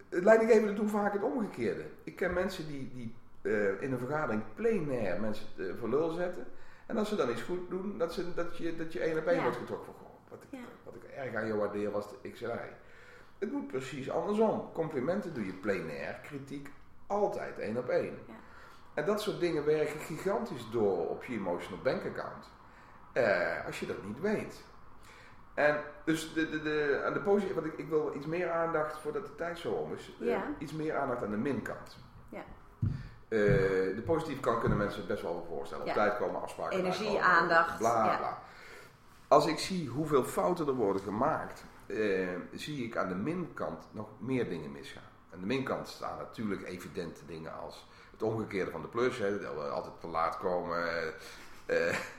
leidinggevenden 0.09 0.75
doen 0.75 0.89
vaak 0.89 1.13
het 1.13 1.23
omgekeerde. 1.23 1.85
Ik 2.05 2.17
ken 2.17 2.33
mensen 2.33 2.67
die, 2.67 2.91
die 2.95 3.15
uh, 3.43 3.83
in 3.83 3.93
een 3.93 3.99
vergadering 3.99 4.43
plenair 4.55 5.21
mensen 5.21 5.47
uh, 5.57 5.73
voor 5.79 5.89
lul 5.89 6.11
zetten. 6.11 6.47
En 6.87 6.97
als 6.97 7.09
ze 7.09 7.17
dan 7.17 7.31
iets 7.31 7.43
goed 7.43 7.71
doen, 7.71 7.99
dat, 7.99 8.13
ze, 8.13 8.35
dat, 8.35 8.57
je, 8.57 8.77
dat 8.77 8.93
je 8.93 9.01
één 9.01 9.19
op 9.19 9.27
één 9.27 9.43
wordt 9.43 9.57
getrokken. 9.57 9.93
Van, 9.97 10.07
wat, 10.29 10.43
ik, 10.51 10.59
wat 10.85 10.95
ik 10.95 11.03
erg 11.03 11.35
aan 11.35 11.47
jou 11.47 11.59
waardeer 11.59 11.91
was 11.91 12.09
de 12.09 12.31
XRI. 12.31 12.71
Het 13.39 13.53
moet 13.53 13.67
precies 13.67 14.11
andersom. 14.11 14.73
Complimenten 14.73 15.35
doe 15.35 15.47
je 15.47 15.53
plenair, 15.53 16.15
kritiek 16.23 16.71
altijd 17.07 17.59
één 17.59 17.77
op 17.77 17.89
één. 17.89 18.19
Ja. 18.27 18.35
En 18.95 19.05
dat 19.05 19.21
soort 19.21 19.41
dingen 19.41 19.65
werken 19.65 20.01
gigantisch 20.01 20.71
door 20.71 21.09
op 21.09 21.25
je 21.25 21.35
emotional 21.35 21.83
bank 21.83 22.05
account. 22.05 22.51
Eh, 23.13 23.67
als 23.67 23.81
je 23.81 23.87
dat 23.87 24.05
niet 24.05 24.21
weet. 24.21 24.65
En 25.55 25.81
dus 26.05 26.33
de, 26.33 26.51
de, 26.51 26.63
de, 26.63 27.03
aan 27.07 27.13
de 27.13 27.21
positieve, 27.21 27.61
want 27.61 27.73
ik, 27.73 27.79
ik 27.79 27.89
wil 27.89 28.13
iets 28.17 28.27
meer 28.27 28.51
aandacht 28.51 28.99
voordat 28.99 29.27
de 29.27 29.35
tijd 29.35 29.59
zo 29.59 29.73
om 29.73 29.93
is. 29.93 30.17
Eh, 30.21 30.39
iets 30.59 30.73
meer 30.73 30.97
aandacht 30.97 31.23
aan 31.23 31.31
de 31.31 31.37
minkant. 31.37 31.97
Ja. 32.29 32.43
Uh, 33.29 33.39
de 33.97 34.03
positieve 34.07 34.41
kant 34.41 34.61
kunnen 34.61 34.79
mensen 34.79 35.07
best 35.07 35.23
wel 35.23 35.47
voorstellen. 35.49 35.87
Op 35.87 35.93
tijd 35.93 36.17
komen 36.17 36.43
afspraken. 36.43 36.79
Energie, 36.79 37.21
aandacht. 37.21 37.79
Bla 37.79 38.17
bla. 38.17 38.39
Als 39.29 39.47
ik 39.47 39.59
zie 39.59 39.89
hoeveel 39.89 40.25
fouten 40.25 40.67
er 40.67 40.75
worden 40.75 41.03
gemaakt 41.03 41.65
uh, 41.89 42.29
zie 42.53 42.85
ik 42.85 42.97
aan 42.97 43.09
de 43.09 43.15
minkant 43.15 43.89
nog 43.91 44.09
meer 44.19 44.49
dingen 44.49 44.73
misgaan. 44.73 45.03
Aan 45.33 45.41
de 45.41 45.47
minkant 45.47 45.89
staan 45.89 46.19
natuurlijk 46.19 46.67
evidente 46.67 47.21
dingen 47.27 47.59
als 47.61 47.87
het 48.11 48.23
omgekeerde 48.23 48.71
van 48.71 48.83
de 48.83 48.89
plus. 48.89 49.19
Hè, 49.19 49.41
dat 49.41 49.55
we 49.55 49.61
altijd 49.61 50.01
te 50.01 50.07
laat 50.07 50.39
komen. 50.39 51.15
Uh, 51.67 51.77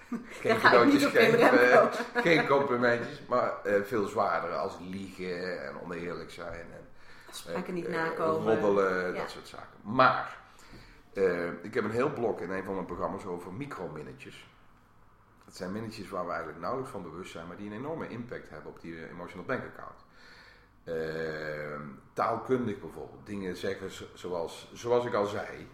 geen 0.42 0.60
cadeautjes 0.60 1.06
geven, 1.06 1.90
geen 2.24 2.48
complimentjes, 2.48 3.22
maar 3.28 3.52
uh, 3.66 3.84
veel 3.84 4.08
zwaardere 4.08 4.54
als 4.54 4.78
liegen 4.90 5.64
en 5.66 5.82
oneerlijk 5.82 6.32
zijn. 6.32 6.54
En, 6.54 6.88
Afspraken 7.30 7.74
niet 7.74 7.88
nakomen. 7.88 8.60
Roddelen, 8.60 9.16
dat 9.16 9.30
soort 9.30 9.48
zaken. 9.48 9.80
Maar, 9.82 10.38
ik 11.62 11.74
heb 11.74 11.84
een 11.84 11.92
heel 11.92 12.14
blok 12.14 12.42
in 12.42 12.52
een 12.52 12.64
van 12.64 12.74
mijn 12.74 12.86
programma's 12.86 13.26
over 13.26 13.54
microminnetjes. 13.54 14.48
Dat 15.50 15.58
zijn 15.58 15.72
minnetjes 15.72 16.10
waar 16.10 16.26
we 16.26 16.30
eigenlijk 16.30 16.60
nauwelijks 16.60 16.92
van 16.92 17.04
bewust 17.04 17.32
zijn, 17.32 17.48
maar 17.48 17.58
die 17.58 17.66
een 17.68 17.78
enorme 17.78 18.08
impact 18.08 18.50
hebben 18.50 18.72
op 18.72 18.82
die 18.82 19.10
emotional 19.10 19.46
bank 19.46 19.64
account. 19.64 20.06
Uh, 20.84 21.80
taalkundig 22.14 22.80
bijvoorbeeld, 22.80 23.26
dingen 23.26 23.56
zeggen 23.56 24.08
zoals, 24.14 24.72
zoals 24.74 25.06
ik 25.06 25.14
al 25.14 25.26
zei. 25.26 25.68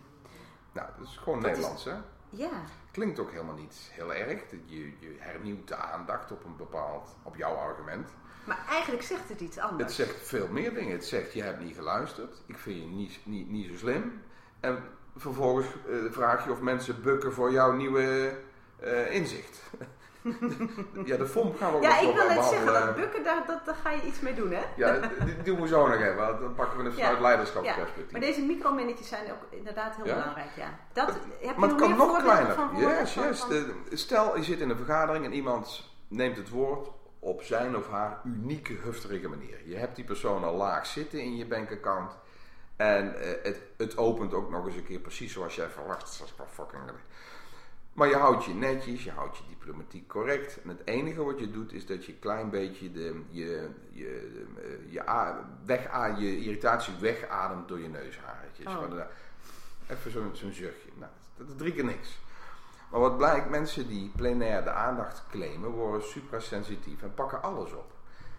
Nou, 0.72 0.88
dat 0.98 1.08
is 1.08 1.18
gewoon 1.18 1.42
Nederlands, 1.42 1.84
hè? 1.84 1.96
Ja. 2.30 2.50
Klinkt 2.92 3.20
ook 3.20 3.32
helemaal 3.32 3.56
niet 3.56 3.90
heel 3.92 4.14
erg. 4.14 4.42
Je, 4.66 5.00
je 5.00 5.16
hernieuwt 5.18 5.68
de 5.68 5.76
aandacht 5.76 6.32
op 6.32 6.44
een 6.44 6.56
bepaald, 6.56 7.16
op 7.24 7.36
jouw 7.36 7.54
argument. 7.54 8.10
Maar 8.46 8.66
eigenlijk 8.70 9.04
zegt 9.04 9.30
het 9.30 9.42
iets 9.42 9.58
anders. 9.58 9.84
Het 9.84 10.08
zegt 10.08 10.28
veel 10.28 10.48
meer 10.48 10.74
dingen. 10.74 10.92
Het 10.92 11.06
zegt, 11.06 11.34
je 11.34 11.44
hebt 11.44 11.60
niet 11.60 11.76
geluisterd. 11.76 12.42
Ik 12.46 12.58
vind 12.58 12.80
je 12.80 12.88
niet, 12.88 13.20
niet, 13.24 13.50
niet 13.50 13.70
zo 13.70 13.76
slim. 13.76 14.22
En 14.60 14.84
vervolgens 15.16 15.68
uh, 15.88 16.12
vraag 16.12 16.46
je 16.46 16.52
of 16.52 16.62
mensen 16.62 17.02
bukken 17.02 17.34
voor 17.34 17.52
jouw 17.52 17.72
nieuwe 17.72 18.38
uh, 18.84 19.14
inzicht. 19.14 19.62
ja, 21.06 21.18
de 21.18 21.28
FOM 21.28 21.56
gaan 21.56 21.72
we 21.72 21.78
ook 21.78 21.84
Ja, 21.84 22.00
ik 22.00 22.16
wil 22.16 22.28
net 22.28 22.44
zeggen, 22.44 22.74
dat 22.74 22.96
bukken, 22.96 23.24
daar, 23.24 23.44
dat, 23.48 23.66
daar 23.66 23.76
ga 23.76 23.92
je 23.92 24.02
iets 24.02 24.20
mee 24.20 24.34
doen, 24.34 24.52
hè? 24.52 24.62
ja, 24.76 25.00
die, 25.26 25.42
doen 25.44 25.62
we 25.62 25.68
zo 25.68 25.88
nog 25.88 26.02
even. 26.02 26.40
Dan 26.40 26.54
pakken 26.56 26.78
we 26.78 26.84
een 26.84 26.94
vanuit 26.94 27.16
ja. 27.16 27.22
leiderschapsperspectief. 27.22 28.12
Maar 28.12 28.22
deze 28.22 28.42
microminnetjes 28.42 29.08
zijn 29.08 29.32
ook 29.32 29.48
inderdaad 29.50 29.96
heel 29.96 30.04
belangrijk, 30.04 30.50
ja. 30.56 30.80
Dat, 30.94 31.08
het, 31.08 31.18
heb 31.40 31.56
maar 31.56 31.70
het 31.70 31.78
kan 31.78 31.98
nog 31.98 32.24
kleiner. 32.24 32.54
Van 32.54 32.70
yes, 32.78 33.14
yes. 33.14 33.46
De, 33.48 33.74
stel, 33.92 34.38
je 34.38 34.44
zit 34.44 34.60
in 34.60 34.70
een 34.70 34.78
vergadering 34.78 35.26
en 35.26 35.34
iemand 35.34 35.94
neemt 36.08 36.38
het 36.38 36.50
woord 36.50 36.90
op 37.20 37.42
zijn 37.42 37.76
of 37.76 37.90
haar 37.90 38.22
unieke, 38.24 38.74
hufterige 38.74 39.28
manier. 39.28 39.62
Je 39.66 39.76
hebt 39.76 39.96
die 39.96 40.06
persoon 40.06 40.44
al 40.44 40.56
laag 40.56 40.86
zitten 40.86 41.20
in 41.22 41.36
je 41.36 41.46
bankaccount. 41.46 42.18
En 42.76 43.22
eh, 43.22 43.44
het, 43.44 43.60
het 43.78 43.98
opent 43.98 44.34
ook 44.34 44.50
nog 44.50 44.66
eens 44.66 44.76
een 44.76 44.86
keer 44.86 45.00
precies 45.00 45.34
zoals 45.34 45.56
jij 45.56 45.68
verwacht. 45.70 46.20
Dat 46.20 46.28
is 46.28 46.34
fucking 46.54 46.84
maar 47.96 48.08
je 48.08 48.16
houdt 48.16 48.46
je 48.46 48.54
netjes, 48.54 49.04
je 49.04 49.12
houdt 49.12 49.38
je 49.38 49.44
diplomatiek 49.48 50.08
correct. 50.08 50.62
En 50.62 50.70
het 50.70 50.82
enige 50.86 51.24
wat 51.24 51.40
je 51.40 51.52
doet 51.52 51.74
is 51.74 51.86
dat 51.86 52.06
je 52.06 52.12
een 52.12 52.20
klein 52.20 52.50
beetje 52.50 52.92
de, 52.92 53.22
je, 53.30 53.70
je, 53.92 54.44
je, 54.90 55.04
je, 55.66 56.16
je 56.18 56.44
irritatie 56.44 56.94
wegademt 57.00 57.68
door 57.68 57.80
je 57.80 57.88
neushaartjes. 57.88 58.68
Oh. 58.68 58.84
Even 59.88 60.12
zo'n 60.12 60.30
zo'n 60.34 60.52
zuchtje. 60.52 60.90
Nou, 60.96 61.12
dat 61.38 61.48
is 61.48 61.54
drie 61.56 61.74
keer 61.74 61.86
niks. 61.86 62.20
Maar 62.92 63.00
wat 63.00 63.18
blijkt, 63.18 63.50
mensen 63.50 63.88
die 63.88 64.12
plenair 64.16 64.64
de 64.64 64.72
aandacht 64.72 65.24
claimen, 65.30 65.70
worden 65.70 66.04
suprasensitief 66.04 67.02
en 67.02 67.14
pakken 67.14 67.42
alles 67.42 67.74
op. 67.74 67.92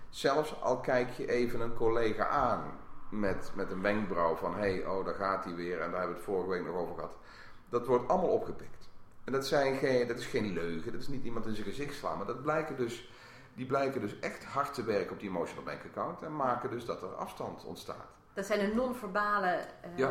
Zelfs 0.09 0.63
al 0.63 0.81
kijk 0.81 1.11
je 1.11 1.31
even 1.31 1.61
een 1.61 1.75
collega 1.75 2.27
aan 2.27 2.63
met, 3.09 3.51
met 3.55 3.71
een 3.71 3.83
wenkbrauw 3.83 4.37
van 4.37 4.55
hé, 4.55 4.59
hey, 4.59 4.87
oh 4.87 5.05
daar 5.05 5.15
gaat 5.15 5.45
hij 5.45 5.55
weer 5.55 5.81
en 5.81 5.91
daar 5.91 6.01
hebben 6.01 6.09
we 6.09 6.15
het 6.15 6.25
vorige 6.25 6.49
week 6.49 6.65
nog 6.65 6.77
over 6.77 6.95
gehad. 6.95 7.17
Dat 7.69 7.87
wordt 7.87 8.09
allemaal 8.09 8.31
opgepikt. 8.31 8.76
En 9.27 9.33
dat, 9.33 9.47
zijn 9.47 9.77
geen, 9.77 10.09
dat 10.09 10.19
is 10.19 10.27
geen 10.27 10.53
leugen, 10.53 10.93
dat 10.93 11.01
is 11.01 11.09
niet 11.09 11.25
iemand 11.25 11.47
in 11.47 11.55
zijn 11.55 11.67
gezicht 11.67 11.95
slaan, 11.95 12.17
maar 12.17 12.27
dat 12.27 12.43
blijken 12.43 12.77
dus, 12.77 13.11
die 13.55 13.67
blijken 13.67 14.01
dus 14.01 14.19
echt 14.19 14.45
hard 14.45 14.75
te 14.75 14.85
werken 14.85 15.13
op 15.13 15.21
die 15.21 15.29
emotional 15.29 15.65
bank 15.65 15.81
account 15.85 16.23
en 16.23 16.37
maken 16.37 16.71
dus 16.71 16.85
dat 16.85 17.03
er 17.03 17.15
afstand 17.15 17.65
ontstaat. 17.65 18.07
Dat 18.35 18.47
zijn 18.47 18.59
de 18.59 18.75
non-verbale 18.75 19.67
uh, 19.97 20.09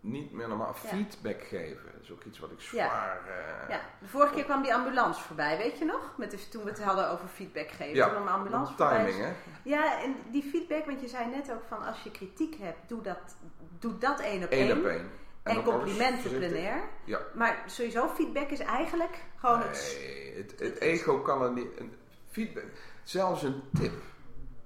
niet 0.00 0.32
meer 0.32 0.48
normaal 0.48 0.74
feedback 0.74 1.42
geven. 1.42 1.92
Dat 1.92 2.02
is 2.02 2.10
ook 2.10 2.24
iets 2.24 2.38
wat 2.38 2.50
ik 2.50 2.60
zwaar... 2.60 3.20
Ja. 3.26 3.62
Uh, 3.62 3.68
ja. 3.68 3.80
De 4.00 4.08
vorige 4.08 4.34
keer 4.34 4.44
kwam 4.44 4.62
die 4.62 4.74
ambulance 4.74 5.22
voorbij, 5.22 5.56
weet 5.56 5.78
je 5.78 5.84
nog? 5.84 6.14
Met 6.16 6.30
dus, 6.30 6.48
toen 6.48 6.64
we 6.64 6.70
het 6.70 6.82
hadden 6.82 7.10
over 7.10 7.28
feedback 7.28 7.70
geven. 7.70 7.94
Ja, 7.94 8.08
toen 8.08 8.28
ambulance 8.28 8.74
timing 8.74 9.18
hè? 9.18 9.32
Ja, 9.62 10.02
en 10.02 10.16
die 10.30 10.42
feedback, 10.42 10.86
want 10.86 11.00
je 11.00 11.08
zei 11.08 11.30
net 11.30 11.52
ook 11.52 11.62
van 11.68 11.82
als 11.82 12.02
je 12.02 12.10
kritiek 12.10 12.54
hebt, 12.58 12.78
doe 12.86 13.02
dat, 13.02 13.36
doe 13.78 13.98
dat 13.98 14.20
één 14.20 14.44
op 14.44 14.50
één. 14.50 14.70
Eén 14.70 14.78
op 14.78 14.84
één. 14.84 15.10
En, 15.42 15.56
en 15.56 15.62
complimenten 15.62 16.30
plenair. 16.30 16.82
Ja. 17.04 17.20
Maar 17.34 17.62
sowieso 17.66 18.08
feedback 18.08 18.48
is 18.48 18.60
eigenlijk 18.60 19.24
gewoon 19.36 19.58
nee, 19.58 20.34
het... 20.36 20.54
het, 20.58 20.78
ego 20.78 21.20
kan 21.20 21.42
er 21.42 21.52
niet... 21.52 21.78
Een 21.78 21.94
feedback, 22.30 22.64
zelfs 23.02 23.42
een 23.42 23.62
tip 23.80 24.02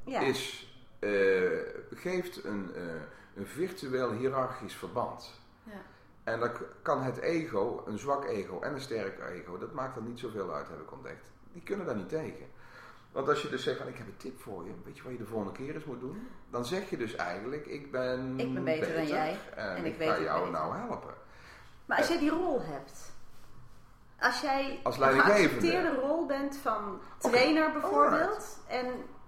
ja. 0.04 0.20
is... 0.20 0.70
Uh, 1.00 1.60
geeft 1.90 2.44
een... 2.44 2.70
Uh, 2.76 2.82
een 3.36 3.46
virtueel 3.46 4.12
hiërarchisch 4.12 4.74
verband. 4.74 5.40
Ja. 5.62 5.82
En 6.24 6.40
dan 6.40 6.50
kan 6.82 7.02
het 7.02 7.18
ego, 7.18 7.82
een 7.86 7.98
zwak 7.98 8.24
ego 8.24 8.60
en 8.60 8.72
een 8.72 8.80
sterk 8.80 9.20
ego, 9.20 9.58
dat 9.58 9.72
maakt 9.72 9.96
er 9.96 10.02
niet 10.02 10.18
zoveel 10.18 10.54
uit, 10.54 10.68
heb 10.68 10.80
ik 10.80 10.92
ontdekt. 10.92 11.30
Die 11.52 11.62
kunnen 11.62 11.86
daar 11.86 11.96
niet 11.96 12.08
tegen. 12.08 12.46
Want 13.16 13.28
als 13.28 13.42
je 13.42 13.48
dus 13.48 13.62
zegt 13.62 13.78
van 13.78 13.88
ik 13.88 13.96
heb 13.96 14.06
een 14.06 14.16
tip 14.16 14.40
voor 14.40 14.64
je, 14.64 14.70
weet 14.84 14.96
je 14.96 15.02
wat 15.02 15.12
je 15.12 15.18
de 15.18 15.26
volgende 15.26 15.52
keer 15.52 15.74
eens 15.74 15.84
moet 15.84 16.00
doen? 16.00 16.28
Dan 16.50 16.64
zeg 16.64 16.90
je 16.90 16.96
dus 16.96 17.14
eigenlijk 17.14 17.66
ik 17.66 17.90
ben, 17.90 18.38
ik 18.40 18.54
ben 18.54 18.64
beter, 18.64 18.94
dan 18.94 19.06
jij 19.06 19.38
en, 19.54 19.84
ik, 19.84 19.98
ik 19.98 20.08
ga 20.08 20.20
jou 20.20 20.50
nou 20.50 20.76
helpen. 20.76 21.14
Maar 21.86 21.98
als 21.98 22.08
jij 22.08 22.18
die 22.18 22.30
rol 22.30 22.62
hebt, 22.62 23.12
als 24.20 24.40
jij 24.40 24.80
als 24.82 24.98
een 24.98 25.20
geaccepteerde 25.20 25.94
rol 25.94 26.26
bent 26.26 26.56
van 26.56 27.00
trainer 27.18 27.72
bijvoorbeeld. 27.72 28.58
En... 28.68 28.86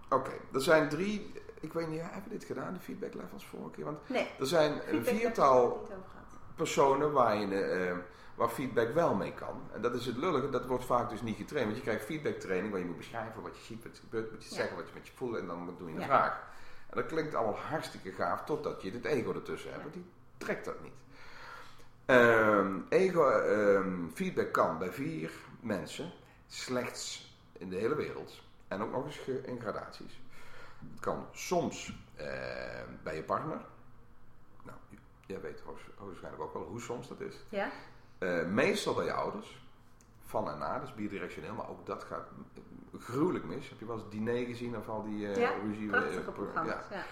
Oké, 0.09 0.33
er 0.53 0.62
zijn 0.62 0.88
drie 0.88 1.33
ik 1.61 1.72
weet 1.72 1.88
niet, 1.88 2.01
hebben 2.01 2.22
we 2.22 2.38
dit 2.38 2.44
gedaan, 2.44 2.74
de 2.74 2.81
feedback 2.81 3.14
levels 3.14 3.46
vorige 3.46 3.70
keer? 3.70 3.85
Want 3.85 4.09
nee, 4.09 4.29
er 4.38 4.46
zijn 4.46 4.81
een 4.90 5.05
viertal 5.05 5.88
personen 6.57 7.12
waar, 7.12 7.37
je, 7.37 7.46
uh, 7.46 7.96
waar 8.38 8.48
feedback 8.48 8.94
wel 8.94 9.14
mee 9.14 9.35
kan. 9.35 9.62
En 9.72 9.83
dat 9.83 9.94
is 9.94 10.07
het 10.07 10.16
lullige, 10.16 10.51
dat 10.51 10.66
wordt 10.66 10.85
vaak 10.85 11.11
dus 11.11 11.22
niet 11.22 11.37
getraind. 11.37 11.66
Want 11.66 11.77
je 11.77 11.83
krijgt 11.83 12.05
feedback 12.05 12.35
training 12.35 12.70
waar 12.70 12.81
je 12.81 12.87
moet 12.87 12.96
beschrijven 12.96 13.42
wat 13.42 13.57
je 13.57 13.62
ziet, 13.62 13.83
wat 13.83 13.92
er 13.92 13.98
gebeurt, 13.98 14.33
moet 14.33 14.44
je 14.44 14.55
zeggen, 14.55 14.77
wat 14.77 14.88
je 14.88 14.94
met 14.94 15.07
je 15.07 15.12
voelt 15.14 15.37
en 15.37 15.46
dan 15.46 15.74
doe 15.79 15.90
je 15.90 15.96
een 15.96 16.03
vraag. 16.03 16.46
En 16.90 16.96
dat 16.96 17.07
klinkt 17.07 17.35
allemaal 17.35 17.59
hartstikke 17.59 18.12
gaaf 18.12 18.44
totdat 18.44 18.83
je 18.83 18.90
het 18.90 19.05
ego 19.05 19.33
ertussen 19.33 19.70
hebt, 19.70 19.83
want 19.83 19.94
die 19.94 20.05
trekt 20.37 20.64
dat 20.64 20.83
niet. 20.83 20.92
Um, 22.07 22.87
ego 22.88 23.31
um, 23.31 24.11
feedback 24.14 24.53
kan 24.53 24.79
bij 24.79 24.92
vier 24.92 25.31
mensen 25.61 26.12
slechts 26.46 27.33
in 27.53 27.68
de 27.68 27.77
hele 27.77 27.94
wereld. 27.94 28.40
En 28.68 28.83
ook 28.83 28.90
nog 28.90 29.05
eens 29.05 29.27
in 29.27 29.61
gradaties. 29.61 30.20
Het 30.90 31.01
kan 31.01 31.27
soms 31.33 31.98
eh, 32.16 32.27
bij 33.03 33.16
je 33.16 33.22
partner. 33.22 33.61
Nou, 34.62 34.79
jij 35.27 35.40
weet 35.40 35.62
waarschijnlijk 35.98 36.42
ook 36.42 36.53
wel 36.53 36.62
hoe 36.62 36.81
soms 36.81 37.09
dat 37.09 37.20
is. 37.20 37.35
Ja. 37.48 37.70
Uh, 38.18 38.46
meestal 38.46 38.94
bij 38.94 39.04
je 39.04 39.12
ouders. 39.12 39.66
Van 40.24 40.50
en 40.50 40.59
na, 40.59 40.78
dus 40.78 40.94
bidirectioneel, 40.94 41.54
maar 41.54 41.68
ook 41.68 41.87
dat 41.87 42.04
gaat 42.04 42.28
gruwelijk 42.98 43.44
mis. 43.44 43.68
Heb 43.68 43.78
je 43.78 43.87
wel 43.87 43.96
eens 43.96 44.11
diner 44.11 44.46
gezien 44.46 44.76
of 44.76 44.88
al 44.88 45.02
die 45.02 45.26
uh, 45.26 45.37
ja, 45.37 45.50
ruzie? 45.64 45.90
programma's. 46.33 46.85
Ja. 46.90 47.04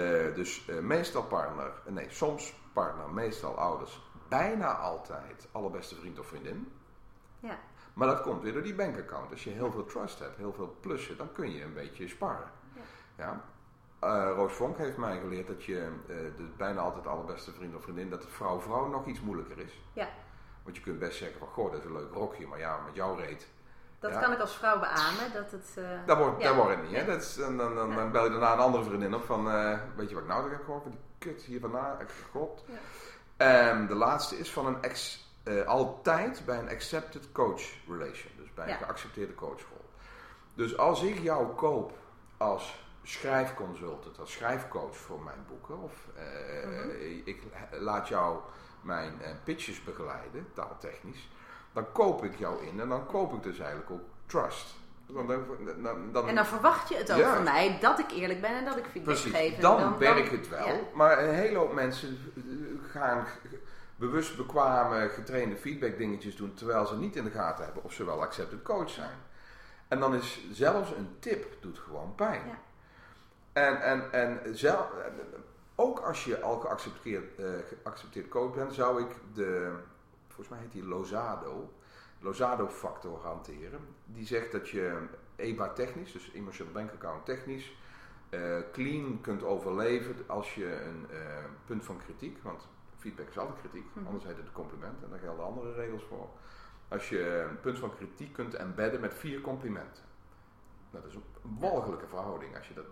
ja. 0.00 0.30
dus 0.30 0.64
meestal 0.80 1.22
partner, 1.22 1.72
nee, 1.86 2.06
soms 2.10 2.54
partner, 2.72 3.10
meestal 3.10 3.58
ouders. 3.58 4.02
Bijna 4.28 4.76
altijd 4.76 5.48
allerbeste 5.52 5.94
vriend 5.94 6.18
of 6.18 6.26
vriendin. 6.26 6.72
Ja. 7.40 7.58
Maar 7.94 8.08
dat 8.08 8.22
komt 8.22 8.42
weer 8.42 8.52
door 8.52 8.62
die 8.62 8.74
bankaccount. 8.74 9.30
Als 9.30 9.44
je 9.44 9.50
heel 9.50 9.72
veel 9.72 9.84
trust 9.84 10.18
hebt, 10.18 10.36
heel 10.36 10.52
veel 10.52 10.76
plussen, 10.80 11.16
dan 11.16 11.32
kun 11.32 11.52
je 11.52 11.62
een 11.62 11.74
beetje 11.74 12.08
sparren. 12.08 12.50
Ja. 13.16 13.44
Uh, 14.04 14.32
Roos 14.34 14.52
Vonk 14.52 14.76
heeft 14.76 14.96
mij 14.96 15.20
geleerd 15.20 15.46
dat 15.46 15.64
je 15.64 15.92
uh, 16.06 16.16
de 16.36 16.48
bijna 16.56 16.80
altijd 16.80 17.06
allerbeste 17.06 17.52
vriend 17.52 17.74
of 17.74 17.82
vriendin, 17.82 18.10
dat 18.10 18.22
het 18.22 18.32
vrouw-vrouw 18.32 18.88
nog 18.88 19.06
iets 19.06 19.20
moeilijker 19.20 19.58
is. 19.58 19.80
Ja. 19.92 20.08
Want 20.64 20.76
je 20.76 20.82
kunt 20.82 20.98
best 20.98 21.18
zeggen 21.18 21.38
van, 21.38 21.48
goh, 21.48 21.70
dat 21.70 21.80
is 21.80 21.86
een 21.86 21.92
leuk 21.92 22.12
rokje, 22.12 22.46
maar 22.46 22.58
ja, 22.58 22.80
met 22.86 22.94
jouw 22.94 23.14
reet. 23.14 23.46
Dat 23.98 24.18
kan 24.18 24.32
ik 24.32 24.38
als 24.38 24.56
vrouw 24.56 24.80
beamen, 24.80 25.32
dat 25.32 25.50
het... 25.50 25.74
Uh, 25.78 25.88
dat 26.06 26.18
wordt, 26.18 26.40
ja. 26.40 26.46
dat 26.46 26.56
wordt 26.56 26.76
het 26.76 26.82
niet, 26.82 26.96
hè. 26.96 27.04
Dat 27.04 27.22
is, 27.22 27.34
dan, 27.34 27.56
dan, 27.56 27.74
dan, 27.74 27.94
dan, 27.94 28.10
bel 28.10 28.24
je 28.24 28.30
daarna 28.30 28.52
een 28.52 28.58
andere 28.58 28.84
vriendin 28.84 29.14
op 29.14 29.24
van, 29.24 29.44
weet 29.96 30.08
je 30.08 30.14
wat 30.14 30.22
ik 30.22 30.28
nou 30.28 30.50
heb 30.50 30.64
gehoord, 30.64 30.84
die 30.84 30.98
kut 31.18 31.42
hier 31.42 31.60
vandaan, 31.60 31.96
god. 32.30 32.64
Ja. 33.38 33.70
Um, 33.70 33.86
de 33.86 33.94
laatste 33.94 34.38
is 34.38 34.52
van 34.52 34.66
een 34.66 34.82
ex, 34.82 35.28
altijd 35.66 36.42
bij 36.44 36.58
een 36.58 36.68
accepted 36.68 37.32
coach 37.32 37.62
relation, 37.88 38.32
dus 38.36 38.54
bij 38.54 38.70
een 38.70 38.76
geaccepteerde 38.76 39.34
coachrol. 39.34 39.84
Dus 40.54 40.76
als 40.76 41.02
ik 41.02 41.18
jou 41.18 41.54
koop 41.54 41.92
als 42.36 42.83
schrijfconsultant, 43.04 44.18
als 44.18 44.32
schrijfcoach 44.32 44.96
voor 44.96 45.22
mijn 45.22 45.44
boeken. 45.48 45.82
Of 45.82 45.92
uh, 46.16 46.66
mm 46.66 46.90
ik 47.24 47.42
laat 47.70 48.08
jou 48.08 48.38
mijn 48.80 49.12
uh, 49.20 49.28
pitches 49.44 49.84
begeleiden, 49.84 50.46
taaltechnisch. 50.54 51.28
Dan 51.72 51.92
koop 51.92 52.24
ik 52.24 52.38
jou 52.38 52.66
in 52.66 52.80
en 52.80 52.88
dan 52.88 53.06
koop 53.06 53.34
ik 53.34 53.42
dus 53.42 53.58
eigenlijk 53.58 53.90
ook 53.90 54.04
trust. 54.26 54.74
Dan, 55.06 55.26
dan, 55.26 56.12
dan, 56.12 56.28
en 56.28 56.34
dan 56.34 56.46
verwacht 56.46 56.88
je 56.88 56.96
het 56.96 57.12
ook 57.12 57.22
van 57.22 57.42
mij 57.42 57.78
dat 57.80 57.98
ik 57.98 58.10
eerlijk 58.10 58.40
ben 58.40 58.50
en 58.50 58.64
dat 58.64 58.76
ik 58.76 58.84
feedback 58.84 59.14
Precies, 59.14 59.32
geef. 59.32 59.56
Dan, 59.56 59.80
dan 59.80 59.98
werkt 59.98 60.30
het 60.30 60.48
wel. 60.48 60.90
Maar 60.94 61.24
een 61.24 61.34
hele 61.34 61.58
hoop 61.58 61.72
mensen 61.72 62.18
gaan 62.90 63.26
bewust 63.96 64.36
bekwame, 64.36 65.08
getrainde 65.08 65.56
feedback 65.56 65.98
dingetjes 65.98 66.36
doen 66.36 66.54
terwijl 66.54 66.86
ze 66.86 66.96
niet 66.96 67.16
in 67.16 67.24
de 67.24 67.30
gaten 67.30 67.64
hebben 67.64 67.84
of 67.84 67.92
ze 67.92 68.04
wel 68.04 68.22
accepted 68.22 68.62
coach 68.62 68.90
zijn. 68.90 69.18
En 69.88 70.00
dan 70.00 70.14
is 70.14 70.46
zelfs 70.52 70.90
een 70.90 71.16
tip 71.18 71.56
doet 71.60 71.78
gewoon 71.78 72.14
pijn. 72.14 72.42
Ja. 72.46 72.58
En, 73.54 73.82
en, 73.82 74.12
en 74.12 74.56
zelf, 74.56 74.90
ook 75.74 75.98
als 75.98 76.24
je 76.24 76.40
al 76.40 76.60
geaccepteerd, 76.60 77.38
uh, 77.38 77.46
geaccepteerd 77.68 78.28
coach 78.28 78.54
bent, 78.54 78.72
zou 78.72 79.02
ik 79.02 79.16
de, 79.34 79.72
volgens 80.26 80.48
mij 80.48 80.58
heet 80.58 80.72
die 80.72 80.84
Lozado, 80.84 81.72
Lozado-factor 82.18 83.20
hanteren. 83.22 83.80
Die 84.04 84.26
zegt 84.26 84.52
dat 84.52 84.68
je 84.68 85.06
EBA 85.36 85.72
technisch, 85.72 86.12
dus 86.12 86.32
emotional 86.32 86.72
bank 86.72 86.90
account 86.92 87.24
technisch, 87.24 87.76
uh, 88.30 88.58
clean 88.72 89.20
kunt 89.20 89.42
overleven 89.42 90.16
als 90.26 90.54
je 90.54 90.82
een 90.82 91.06
uh, 91.10 91.18
punt 91.64 91.84
van 91.84 91.98
kritiek, 91.98 92.42
want 92.42 92.68
feedback 92.98 93.28
is 93.28 93.38
altijd 93.38 93.58
kritiek, 93.58 93.84
mm 93.84 93.92
-hmm. 93.94 94.06
anders 94.06 94.24
heet 94.24 94.36
het 94.36 94.46
een 94.46 94.52
compliment 94.52 95.02
en 95.02 95.10
daar 95.10 95.18
gelden 95.18 95.44
andere 95.44 95.72
regels 95.72 96.04
voor. 96.04 96.28
Als 96.88 97.08
je 97.08 97.46
een 97.50 97.60
punt 97.60 97.78
van 97.78 97.94
kritiek 97.94 98.32
kunt 98.32 98.54
embedden 98.54 99.00
met 99.00 99.14
vier 99.14 99.40
complimenten. 99.40 100.02
Nou, 100.90 101.04
dat 101.04 101.12
is 101.12 101.18
een 101.18 101.58
walgelijke 101.58 102.06
verhouding 102.06 102.56
als 102.56 102.68
je 102.68 102.74
dat 102.74 102.86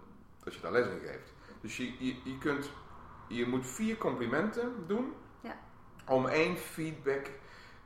als 0.45 0.55
je 0.55 0.61
daar 0.61 0.73
les 0.73 0.87
in 0.87 1.01
geeft. 1.01 1.33
Dus 1.61 1.77
je, 1.77 2.07
je, 2.07 2.17
je, 2.25 2.39
kunt, 2.39 2.71
je 3.29 3.47
moet 3.47 3.67
vier 3.67 3.97
complimenten 3.97 4.73
doen 4.87 5.15
ja. 5.41 5.57
om 6.07 6.27
één 6.27 6.57
feedback 6.57 7.31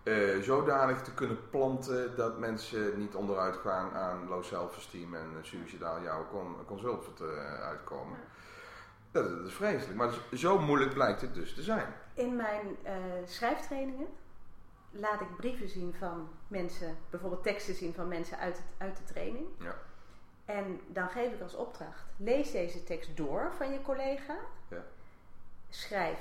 uh, 0.04 0.42
zodanig 0.42 1.02
te 1.02 1.14
kunnen 1.14 1.38
planten 1.50 2.16
dat 2.16 2.38
mensen 2.38 2.98
niet 2.98 3.14
onderuit 3.14 3.56
gaan 3.56 3.92
aan 3.92 4.28
low 4.28 4.44
self-esteem 4.44 5.14
en 5.14 5.28
suicidaal 5.40 6.02
jouw 6.02 6.26
con 6.28 6.56
consult 6.66 7.20
uh, 7.20 7.28
uitkomen. 7.60 8.18
Dat, 9.10 9.28
dat, 9.30 9.46
is 9.46 9.54
vreselijk, 9.54 9.98
maar 9.98 10.10
zo 10.32 10.58
moeilijk 10.58 10.94
blijkt 10.94 11.20
het 11.20 11.34
dus 11.34 11.54
te 11.54 11.62
zijn. 11.62 11.94
In 12.14 12.36
mijn 12.36 12.76
schrijftrainingen 13.24 14.06
laat 14.90 15.20
ik 15.20 15.36
brieven 15.36 15.68
zien 15.68 15.94
van 15.94 16.28
mensen, 16.48 16.96
bijvoorbeeld 17.10 17.42
teksten 17.42 17.74
zien 17.74 17.94
van 17.94 18.08
mensen 18.08 18.38
uit, 18.38 18.56
het, 18.56 18.66
uit 18.78 18.96
de 18.96 19.04
training. 19.04 19.46
Ja. 19.58 19.74
En 20.46 20.80
dan 20.86 21.08
geef 21.08 21.32
ik 21.32 21.40
als 21.40 21.54
opdracht: 21.54 22.04
lees 22.16 22.50
deze 22.50 22.84
tekst 22.84 23.16
door 23.16 23.52
van 23.56 23.72
je 23.72 23.82
collega. 23.82 24.36
Ja. 24.68 24.84
Schrijf 25.68 26.18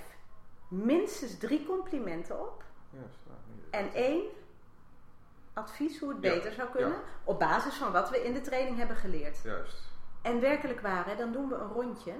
minstens 0.67 1.37
drie 1.37 1.65
complimenten 1.65 2.41
op. 2.41 2.63
Ja, 2.89 2.99
en 3.69 3.93
één 3.93 4.23
advies 5.53 5.99
hoe 5.99 6.09
het 6.09 6.21
beter 6.21 6.51
zou 6.51 6.69
kunnen. 6.69 6.99
Op 7.23 7.39
basis 7.39 7.75
van 7.75 7.91
wat 7.91 8.09
we 8.09 8.23
in 8.23 8.33
de 8.33 8.41
training 8.41 8.77
hebben 8.77 8.95
geleerd. 8.95 9.41
Juist. 9.43 9.93
En 10.21 10.39
werkelijk 10.39 10.79
waar, 10.79 11.05
hè, 11.05 11.15
dan 11.15 11.31
doen 11.31 11.49
we 11.49 11.55
een 11.55 11.71
rondje. 11.71 12.13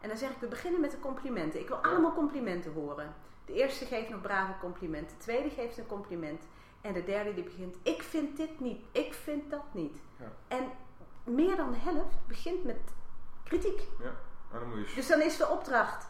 En 0.00 0.08
dan 0.08 0.18
zeg 0.18 0.30
ik, 0.30 0.36
we 0.40 0.46
beginnen 0.46 0.80
met 0.80 0.90
de 0.90 1.00
complimenten. 1.00 1.60
Ik 1.60 1.68
wil 1.68 1.76
allemaal 1.76 2.14
complimenten 2.14 2.72
horen. 2.72 3.14
De 3.44 3.52
eerste 3.52 3.84
geeft 3.84 4.08
nog 4.08 4.20
brave 4.20 4.52
complimenten. 4.60 5.16
De 5.16 5.22
tweede 5.22 5.50
geeft 5.50 5.78
een 5.78 5.86
compliment. 5.86 6.44
En 6.80 6.92
de 6.92 7.04
derde 7.04 7.34
die 7.34 7.44
begint, 7.44 7.76
ik 7.82 8.02
vind 8.02 8.36
dit 8.36 8.60
niet. 8.60 8.84
Ik 8.92 9.14
vind 9.14 9.50
dat 9.50 9.64
niet. 9.74 9.98
En 10.48 10.70
meer 11.24 11.56
dan 11.56 11.70
de 11.70 11.78
helft 11.78 12.16
begint 12.26 12.64
met 12.64 12.80
kritiek. 13.44 13.80
Ja. 14.02 14.12
Dan 14.58 14.68
moet 14.68 14.88
je... 14.88 14.94
Dus 14.94 15.06
dan 15.06 15.20
is 15.20 15.36
de 15.36 15.48
opdracht 15.48 16.08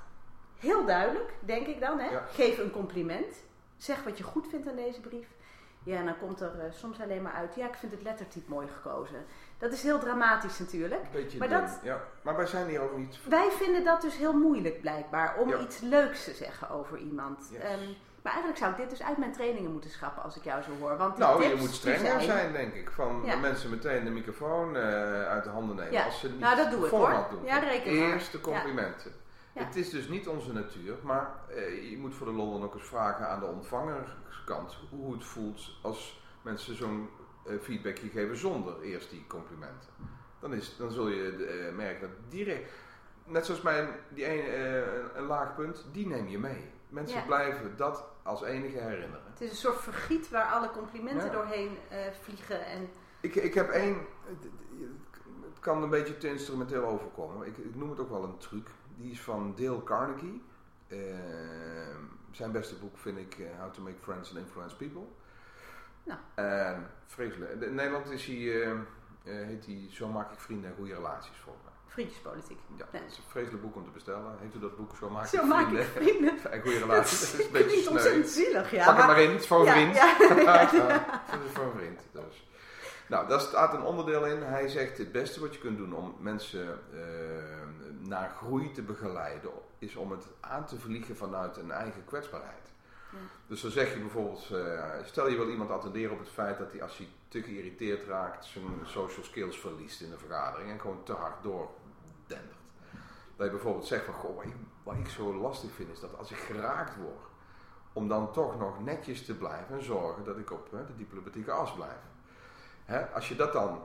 heel 0.58 0.84
duidelijk, 0.84 1.34
denk 1.40 1.66
ik 1.66 1.80
dan. 1.80 1.98
Hè? 1.98 2.18
Geef 2.30 2.58
een 2.58 2.70
compliment. 2.70 3.34
Zeg 3.76 4.02
wat 4.04 4.18
je 4.18 4.24
goed 4.24 4.48
vindt 4.48 4.68
aan 4.68 4.76
deze 4.76 5.00
brief. 5.00 5.28
Ja, 5.82 5.96
en 5.96 6.04
dan 6.04 6.18
komt 6.18 6.40
er 6.40 6.52
uh, 6.56 6.72
soms 6.72 7.00
alleen 7.00 7.22
maar 7.22 7.32
uit. 7.32 7.54
Ja, 7.54 7.66
ik 7.66 7.74
vind 7.74 7.92
het 7.92 8.02
lettertype 8.02 8.50
mooi 8.50 8.68
gekozen. 8.68 9.24
Dat 9.58 9.72
is 9.72 9.82
heel 9.82 9.98
dramatisch 9.98 10.58
natuurlijk. 10.58 11.10
Beetje 11.12 11.38
maar, 11.38 11.48
dat, 11.48 11.80
ja. 11.82 12.00
maar 12.22 12.36
wij 12.36 12.46
zijn 12.46 12.68
hier 12.68 12.80
ook 12.80 12.96
niet. 12.96 13.18
Wij 13.28 13.50
vinden 13.50 13.84
dat 13.84 14.00
dus 14.00 14.16
heel 14.16 14.32
moeilijk 14.32 14.80
blijkbaar 14.80 15.38
om 15.38 15.52
iets 15.52 15.80
leuks 15.80 16.24
te 16.24 16.34
zeggen 16.34 16.70
over 16.70 16.98
iemand. 16.98 17.48
Yes. 17.52 17.62
Um, 17.62 17.96
maar 18.22 18.32
eigenlijk 18.32 18.62
zou 18.62 18.70
ik 18.70 18.76
dit 18.76 18.90
dus 18.90 19.02
uit 19.02 19.18
mijn 19.18 19.32
trainingen 19.32 19.72
moeten 19.72 19.90
schrappen 19.90 20.22
als 20.22 20.36
ik 20.36 20.44
jou 20.44 20.62
zo 20.62 20.70
hoor. 20.80 20.96
Want 20.96 21.18
nou, 21.18 21.44
je 21.44 21.54
moet 21.54 21.70
strenger 21.70 22.20
zijn, 22.20 22.52
denk 22.52 22.74
ik. 22.74 22.90
Van 22.90 23.22
ja. 23.24 23.36
mensen 23.36 23.70
meteen 23.70 24.04
de 24.04 24.10
microfoon 24.10 24.74
uh, 24.74 24.82
uit 25.28 25.44
de 25.44 25.50
handen 25.50 25.76
nemen. 25.76 25.92
Ja. 25.92 26.04
Als 26.04 26.20
ze 26.20 26.28
niet 26.28 26.40
nou, 26.40 26.56
dat 26.56 26.70
doe 26.70 26.84
ik 26.84 26.90
hoor. 26.90 27.26
Doen. 27.30 27.44
Ja, 27.44 27.58
reken 27.58 27.90
Eerst 27.90 28.32
de 28.32 28.40
complimenten. 28.40 29.12
Het 29.52 29.76
is 29.76 29.90
dus 29.90 30.08
niet 30.08 30.28
onze 30.28 30.52
natuur, 30.52 30.94
maar 31.02 31.34
uh, 31.50 31.90
je 31.90 31.98
moet 31.98 32.14
voor 32.14 32.26
de 32.26 32.32
lol 32.32 32.52
dan 32.52 32.62
ook 32.62 32.74
eens 32.74 32.86
vragen 32.86 33.28
aan 33.28 33.40
de 33.40 33.46
ontvangerskant 33.46 34.78
hoe 34.90 35.12
het 35.12 35.24
voelt 35.24 35.70
als 35.82 36.22
mensen 36.42 36.76
zo'n 36.76 37.08
uh, 37.46 37.60
feedbackje 37.60 38.08
geven 38.08 38.36
zonder 38.36 38.82
eerst 38.82 39.10
die 39.10 39.26
complimenten. 39.26 39.88
Dan, 40.40 40.54
is, 40.54 40.76
dan 40.76 40.90
zul 40.90 41.08
je 41.08 41.72
merken 41.76 42.00
dat 42.00 42.30
direct, 42.30 42.70
net 43.24 43.46
zoals 43.46 43.62
mijn 43.62 43.88
die 44.08 44.26
een, 44.26 45.18
een 45.18 45.26
laag 45.26 45.54
punt, 45.54 45.86
die 45.92 46.06
neem 46.06 46.28
je 46.28 46.38
mee. 46.38 46.70
Mensen 46.90 47.24
blijven 47.26 47.76
dat 47.76 48.04
als 48.22 48.42
enige 48.42 48.78
herinneren. 48.78 49.26
Het 49.30 49.40
is 49.40 49.50
een 49.50 49.56
soort 49.56 49.80
vergiet 49.80 50.28
waar 50.28 50.44
alle 50.44 50.70
complimenten 50.70 51.26
ja. 51.26 51.32
doorheen 51.32 51.78
uh, 51.92 51.98
vliegen. 52.20 52.66
En... 52.66 52.90
Ik, 53.20 53.34
ik 53.34 53.54
heb 53.54 53.68
één, 53.68 54.06
het 55.42 55.60
kan 55.60 55.82
een 55.82 55.90
beetje 55.90 56.16
te 56.16 56.28
instrumenteel 56.28 56.84
overkomen. 56.84 57.46
Ik, 57.46 57.56
ik 57.56 57.74
noem 57.74 57.90
het 57.90 58.00
ook 58.00 58.10
wel 58.10 58.24
een 58.24 58.38
truc. 58.38 58.68
Die 58.96 59.10
is 59.10 59.20
van 59.20 59.54
Dale 59.56 59.82
Carnegie. 59.82 60.42
Uh, 60.88 60.98
zijn 62.30 62.52
beste 62.52 62.74
boek 62.74 62.98
vind 62.98 63.18
ik 63.18 63.38
uh, 63.38 63.46
How 63.58 63.72
to 63.72 63.82
Make 63.82 63.98
Friends 64.00 64.30
and 64.30 64.38
Influence 64.38 64.76
People. 64.76 65.04
Nou. 66.02 66.20
En 66.34 66.90
vreselijk. 67.06 67.60
In 67.60 67.74
Nederland 67.74 68.10
is 68.10 68.26
hij, 68.26 68.36
heet 69.22 69.66
hij 69.66 69.86
Zo 69.90 70.08
maak 70.08 70.32
ik 70.32 70.40
vrienden 70.40 70.70
en 70.70 70.76
goede 70.76 70.94
relaties 70.94 71.36
voor. 71.36 71.54
Vriendjespolitiek. 71.90 72.58
Ja, 72.76 72.86
nee. 72.92 73.02
het 73.02 73.10
is 73.10 73.16
een 73.16 73.24
vreselijk 73.28 73.62
boek 73.62 73.76
om 73.76 73.84
te 73.84 73.90
bestellen. 73.90 74.36
Heeft 74.40 74.54
u 74.54 74.58
dat 74.58 74.76
boek 74.76 74.96
Zo 74.96 75.10
maak, 75.10 75.26
Zo 75.26 75.44
maak 75.44 75.66
vrienden. 75.66 75.86
ik 75.86 75.92
vrienden? 75.92 76.34
en 76.52 76.60
goede 76.60 76.78
relaties. 76.78 77.30
Dat 77.30 77.40
is 77.40 77.46
een 77.46 77.52
beetje 77.52 77.76
niet 77.76 77.88
ontzettend 77.88 78.28
zielig, 78.28 78.70
ja. 78.70 78.84
Pak 78.84 78.96
maar... 78.96 79.06
het 79.06 79.16
maar 79.16 79.24
in, 79.24 79.30
het 79.30 79.40
is 79.40 79.46
voor 79.46 79.58
een 79.58 79.64
ja, 79.64 79.72
vriend. 79.72 79.94
Ja, 79.94 80.16
ja, 80.42 80.58
het 81.26 81.40
is 81.44 81.52
voor 81.52 81.64
een 81.64 81.78
vriend. 81.80 82.00
Dus. 82.12 82.48
Nou, 83.06 83.28
daar 83.28 83.40
staat 83.40 83.74
een 83.74 83.82
onderdeel 83.82 84.26
in. 84.26 84.42
Hij 84.42 84.68
zegt: 84.68 84.98
Het 84.98 85.12
beste 85.12 85.40
wat 85.40 85.54
je 85.54 85.60
kunt 85.60 85.76
doen 85.76 85.94
om 85.94 86.16
mensen 86.18 86.78
uh, 86.94 87.00
naar 87.98 88.30
groei 88.36 88.72
te 88.72 88.82
begeleiden, 88.82 89.50
is 89.78 89.96
om 89.96 90.10
het 90.10 90.26
aan 90.40 90.66
te 90.66 90.78
vliegen 90.78 91.16
vanuit 91.16 91.56
een 91.56 91.70
eigen 91.70 92.04
kwetsbaarheid. 92.04 92.72
Ja. 93.12 93.18
Dus 93.46 93.60
dan 93.60 93.70
zeg 93.70 93.92
je 93.92 94.00
bijvoorbeeld: 94.00 94.48
uh, 94.52 94.84
stel 95.04 95.28
je 95.28 95.36
wil 95.36 95.48
iemand 95.48 95.70
attenderen 95.70 96.12
op 96.12 96.18
het 96.18 96.28
feit 96.28 96.58
dat 96.58 96.72
hij, 96.72 96.82
als 96.82 96.96
hij 96.96 97.08
te 97.28 97.42
geïrriteerd 97.42 98.06
raakt, 98.06 98.44
zijn 98.44 98.64
social 98.84 99.24
skills 99.24 99.58
verliest 99.58 100.00
in 100.00 100.10
de 100.10 100.18
vergadering 100.18 100.70
en 100.70 100.80
gewoon 100.80 101.02
te 101.04 101.12
hard 101.12 101.42
Dat 103.36 103.46
je 103.46 103.50
bijvoorbeeld 103.50 103.86
zegt: 103.86 104.04
van, 104.04 104.14
Goh, 104.14 104.36
wat 104.36 104.44
ik, 104.44 104.54
wat 104.82 104.96
ik 104.96 105.08
zo 105.08 105.34
lastig 105.34 105.70
vind, 105.70 105.90
is 105.90 106.00
dat 106.00 106.18
als 106.18 106.30
ik 106.30 106.36
geraakt 106.36 106.96
word, 106.96 107.26
om 107.92 108.08
dan 108.08 108.32
toch 108.32 108.58
nog 108.58 108.84
netjes 108.84 109.24
te 109.24 109.36
blijven 109.36 109.74
en 109.76 109.84
zorgen 109.84 110.24
dat 110.24 110.38
ik 110.38 110.50
op 110.50 110.70
hè, 110.70 110.86
de 110.86 110.96
diplomatieke 110.96 111.52
as 111.52 111.74
blijf. 111.74 112.00
Hè, 112.84 113.06
als 113.06 113.28
je 113.28 113.36
dat 113.36 113.52
dan 113.52 113.80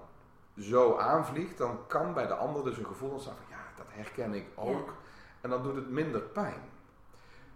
zo 0.58 0.98
aanvliegt, 0.98 1.58
dan 1.58 1.88
kan 1.88 2.14
bij 2.14 2.28
de 2.28 2.36
ander 2.36 2.64
dus 2.64 2.78
een 2.78 2.86
gevoel 2.86 3.10
ontstaan 3.10 3.36
van 3.36 3.58
ja, 3.58 3.64
dat 3.76 3.86
herken 3.90 4.34
ik 4.34 4.48
ook. 4.56 4.88
Ja. 4.88 4.94
En 5.42 5.50
dan 5.50 5.64
doet 5.64 5.76
het 5.76 5.90
minder 5.90 6.22
pijn. 6.22 6.62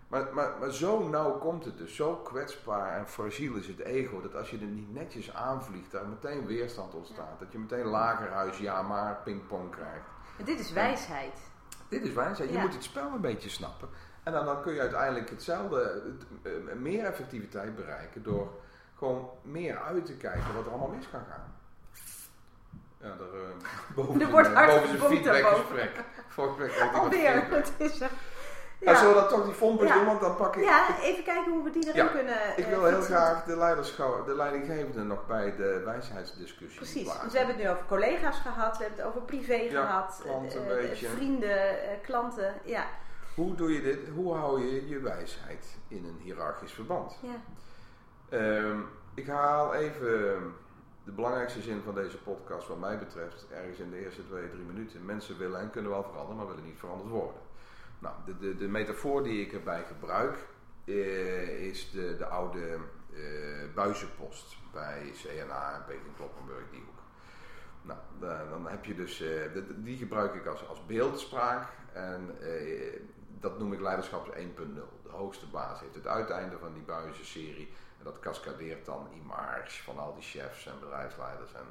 Maar, 0.08 0.34
maar, 0.34 0.54
maar 0.60 0.72
zo 0.72 1.08
nauw 1.08 1.38
komt 1.38 1.66
het 1.66 1.78
dus, 1.78 1.96
zo 1.96 2.16
kwetsbaar 2.16 2.98
en 2.98 3.08
fragiel 3.08 3.56
is 3.56 3.68
het 3.68 3.80
ego, 3.80 4.22
dat 4.22 4.36
als 4.36 4.50
je 4.50 4.58
er 4.58 4.66
niet 4.66 4.94
netjes 4.94 5.34
aanvliegt, 5.34 5.92
daar 5.92 6.08
meteen 6.08 6.46
weerstand 6.46 6.94
ontstaat. 6.94 7.38
Ja. 7.40 7.40
Dat 7.40 7.52
je 7.52 7.60
meteen 7.60 7.86
lagerhuis, 7.86 8.58
ja 8.58 8.82
maar, 8.82 9.22
pingpong 9.24 9.72
krijgt. 9.72 10.08
Dit 10.44 10.60
is 10.60 10.72
wijsheid. 10.72 11.38
Dit 11.88 12.04
is 12.04 12.14
wijsheid. 12.14 12.50
Je 12.50 12.56
ja. 12.56 12.62
moet 12.62 12.74
het 12.74 12.84
spel 12.84 13.12
een 13.14 13.22
beetje 13.22 13.50
snappen. 13.50 13.90
En 14.24 14.34
dan, 14.34 14.46
dan 14.46 14.62
kun 14.62 14.74
je 14.74 14.80
uiteindelijk 14.80 15.30
hetzelfde, 15.30 16.02
het, 16.06 16.54
uh, 16.68 16.74
meer 16.74 17.06
effectiviteit 17.06 17.76
bereiken 17.76 18.24
door 18.24 18.52
gewoon 18.98 19.30
meer 19.42 19.78
uit 19.78 20.06
te 20.06 20.14
kijken 20.14 20.54
wat 20.56 20.66
er 20.66 20.72
allemaal 20.72 20.96
mis 20.96 21.10
kan 21.10 21.24
gaan. 21.30 21.54
Ja, 23.02 23.08
er, 23.08 23.40
uh, 23.42 23.50
boven, 23.96 24.22
er 24.22 24.32
wordt 24.32 24.48
hard 24.48 24.68
boven 24.68 24.98
zijn 24.98 25.12
feedbackgesprek. 25.12 26.04
Alweer, 26.94 27.48
het 27.50 27.74
is. 27.78 28.02
Ja. 28.80 28.96
zullen 28.96 29.14
we 29.14 29.20
dat 29.20 29.30
toch 29.30 29.46
die 29.46 29.54
fompers 29.54 29.90
ja. 29.90 29.96
doen, 29.96 30.06
want 30.06 30.22
dan 30.22 30.36
pak 30.36 30.56
ik... 30.56 30.64
Ja, 30.64 31.00
even 31.02 31.24
kijken 31.24 31.52
hoe 31.52 31.64
we 31.64 31.70
die 31.70 31.88
erin 31.88 32.04
ja, 32.04 32.10
kunnen 32.10 32.38
Ik 32.56 32.66
wil 32.66 32.80
uh, 32.80 32.88
heel 32.88 33.02
graag 33.02 33.44
de, 33.44 33.58
leiderschap, 33.58 34.26
de 34.26 34.36
leidinggevende 34.36 35.04
nog 35.04 35.26
bij 35.28 35.56
de 35.56 35.82
wijsheidsdiscussie 35.86 36.78
Precies, 36.78 37.04
plaatsen. 37.04 37.22
want 37.22 37.32
we 37.32 37.38
hebben 37.38 37.56
het 37.56 37.66
nu 37.66 37.72
over 37.72 37.86
collega's 37.86 38.40
gehad, 38.40 38.78
we 38.78 38.84
hebben 38.84 39.04
het 39.04 39.16
over 39.16 39.22
privé 39.22 39.68
gehad, 39.70 40.22
klanten, 40.24 40.84
uh, 40.84 40.96
vrienden, 40.96 41.76
klanten, 42.02 42.54
ja. 42.64 42.86
Hoe 43.36 43.56
doe 43.56 43.74
je 43.74 43.82
dit? 43.82 44.00
Hoe 44.16 44.36
hou 44.36 44.66
je 44.66 44.90
je 44.90 45.00
wijsheid 45.00 45.78
in 45.88 46.06
een 46.06 46.20
hiërarchisch 46.24 46.74
verband? 46.74 47.20
Ja. 47.22 47.36
Um, 48.38 48.88
ik 49.14 49.28
haal 49.28 49.74
even 49.74 50.08
de 51.04 51.12
belangrijkste 51.12 51.62
zin 51.62 51.82
van 51.86 51.96
deze 51.96 52.18
podcast, 52.18 52.68
wat 52.68 52.80
mij 52.80 53.00
betreft, 53.00 53.46
ergens 53.52 53.80
in 53.80 53.90
de 53.90 54.04
eerste 54.04 54.28
twee, 54.28 54.50
drie 54.50 54.64
minuten. 54.64 55.06
Mensen 55.06 55.38
willen 55.38 55.60
en 55.60 55.70
kunnen 55.70 55.92
wel 55.92 56.04
veranderen, 56.04 56.36
maar 56.36 56.48
willen 56.48 56.64
niet 56.64 56.80
veranderd 56.80 57.10
worden. 57.10 57.42
Nou, 58.00 58.16
de, 58.26 58.38
de, 58.38 58.56
de 58.56 58.68
metafoor 58.68 59.24
die 59.24 59.46
ik 59.46 59.54
erbij 59.54 59.84
gebruik 59.84 60.38
eh, 60.86 61.66
is 61.66 61.92
de, 61.92 62.16
de 62.18 62.26
oude 62.26 62.78
eh, 63.14 63.74
buizenpost 63.76 64.58
bij 64.74 65.12
CNA 65.14 65.76
en 65.76 65.86
Peking 65.86 66.16
Kloppenburg, 66.16 66.64
die 66.72 66.84
hoek. 66.86 67.00
Nou, 67.82 68.00
da, 68.20 68.46
dan 68.50 68.68
heb 68.68 68.86
je 68.86 68.96
dus, 68.96 69.22
eh, 69.22 69.30
die 69.76 69.98
gebruik 69.98 70.34
ik 70.34 70.46
als, 70.46 70.68
als 70.68 70.86
beeldspraak 70.86 71.68
en 71.94 72.36
dat 73.40 73.60
noem 73.60 73.74
ik 73.74 73.80
leiderschap 73.80 74.36
1.0. 74.36 74.44
De 75.04 75.10
hoogste 75.10 75.48
baas 75.48 75.80
heeft 75.80 75.96
het 75.96 76.08
uiteinde 76.08 76.58
van 76.58 76.74
die 76.74 76.84
buizenserie 76.84 77.74
en 77.98 78.04
dat 78.04 78.20
cascadeert 78.20 78.86
dan 78.86 79.08
imaars 79.24 79.82
van 79.82 79.98
al 79.98 80.14
die 80.14 80.24
chefs 80.24 80.68
en 80.68 80.80
bedrijfsleiders. 80.80 81.54
En 81.54 81.66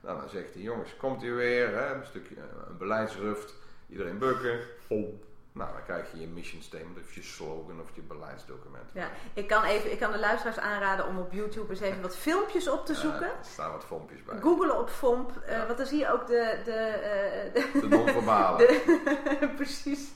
nou, 0.00 0.20
dan 0.20 0.28
zegt 0.28 0.54
hij, 0.54 0.62
jongens, 0.62 0.96
komt 0.96 1.22
u 1.22 1.32
weer, 1.32 1.68
hè, 1.68 1.94
een 1.94 2.06
stukje 2.06 2.36
een 2.68 2.76
beleidsruft, 2.76 3.54
iedereen 3.88 4.18
bukken, 4.18 4.60
vol. 4.86 5.33
Nou, 5.54 5.72
dan 5.72 5.82
krijg 5.84 6.12
je 6.12 6.20
je 6.20 6.26
mission 6.26 6.62
statement 6.62 6.98
of 6.98 7.14
je 7.14 7.22
slogan 7.22 7.80
of 7.80 7.88
je 7.94 8.02
beleidsdocument. 8.02 8.90
Ja, 8.92 9.10
ik 9.34 9.48
kan, 9.48 9.64
even, 9.64 9.92
ik 9.92 9.98
kan 9.98 10.12
de 10.12 10.18
luisteraars 10.18 10.58
aanraden 10.58 11.06
om 11.06 11.18
op 11.18 11.32
YouTube 11.32 11.70
eens 11.70 11.80
even 11.80 12.02
wat 12.02 12.16
filmpjes 12.16 12.68
op 12.68 12.86
te 12.86 12.94
zoeken. 12.94 13.26
Ja, 13.26 13.38
er 13.38 13.44
staan 13.44 13.72
wat 13.72 13.84
filmpjes 13.84 14.22
bij. 14.22 14.40
Googelen 14.40 14.78
op 14.78 14.88
FOMP, 14.88 15.30
uh, 15.30 15.50
ja. 15.50 15.66
want 15.66 15.78
dan 15.78 15.86
zie 15.86 15.98
je 15.98 16.12
ook 16.12 16.26
de... 16.26 16.60
De, 16.64 16.70
uh, 17.54 17.82
de, 17.82 17.88
de 17.88 19.48
precies. 19.56 20.08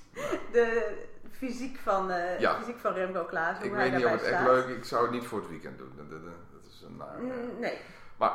De 0.52 0.96
fysiek 1.30 1.78
van, 1.78 2.10
uh, 2.10 2.56
fysiek 2.58 2.78
van 2.78 2.92
Remco 2.92 3.24
Klaas. 3.24 3.60
Ik 3.60 3.72
weet 3.72 3.94
niet 3.94 4.04
of 4.04 4.10
het 4.10 4.22
echt 4.22 4.42
leuk 4.42 4.66
is. 4.66 4.76
Ik 4.76 4.84
zou 4.84 5.02
het 5.02 5.12
niet 5.12 5.26
voor 5.26 5.38
het 5.38 5.48
weekend 5.48 5.78
doen. 5.78 5.92
Dat, 5.96 6.20
is 6.68 6.82
een 6.82 6.96
naar, 6.96 7.18
mm, 7.18 7.58
nee. 7.58 7.78
Maar 8.16 8.32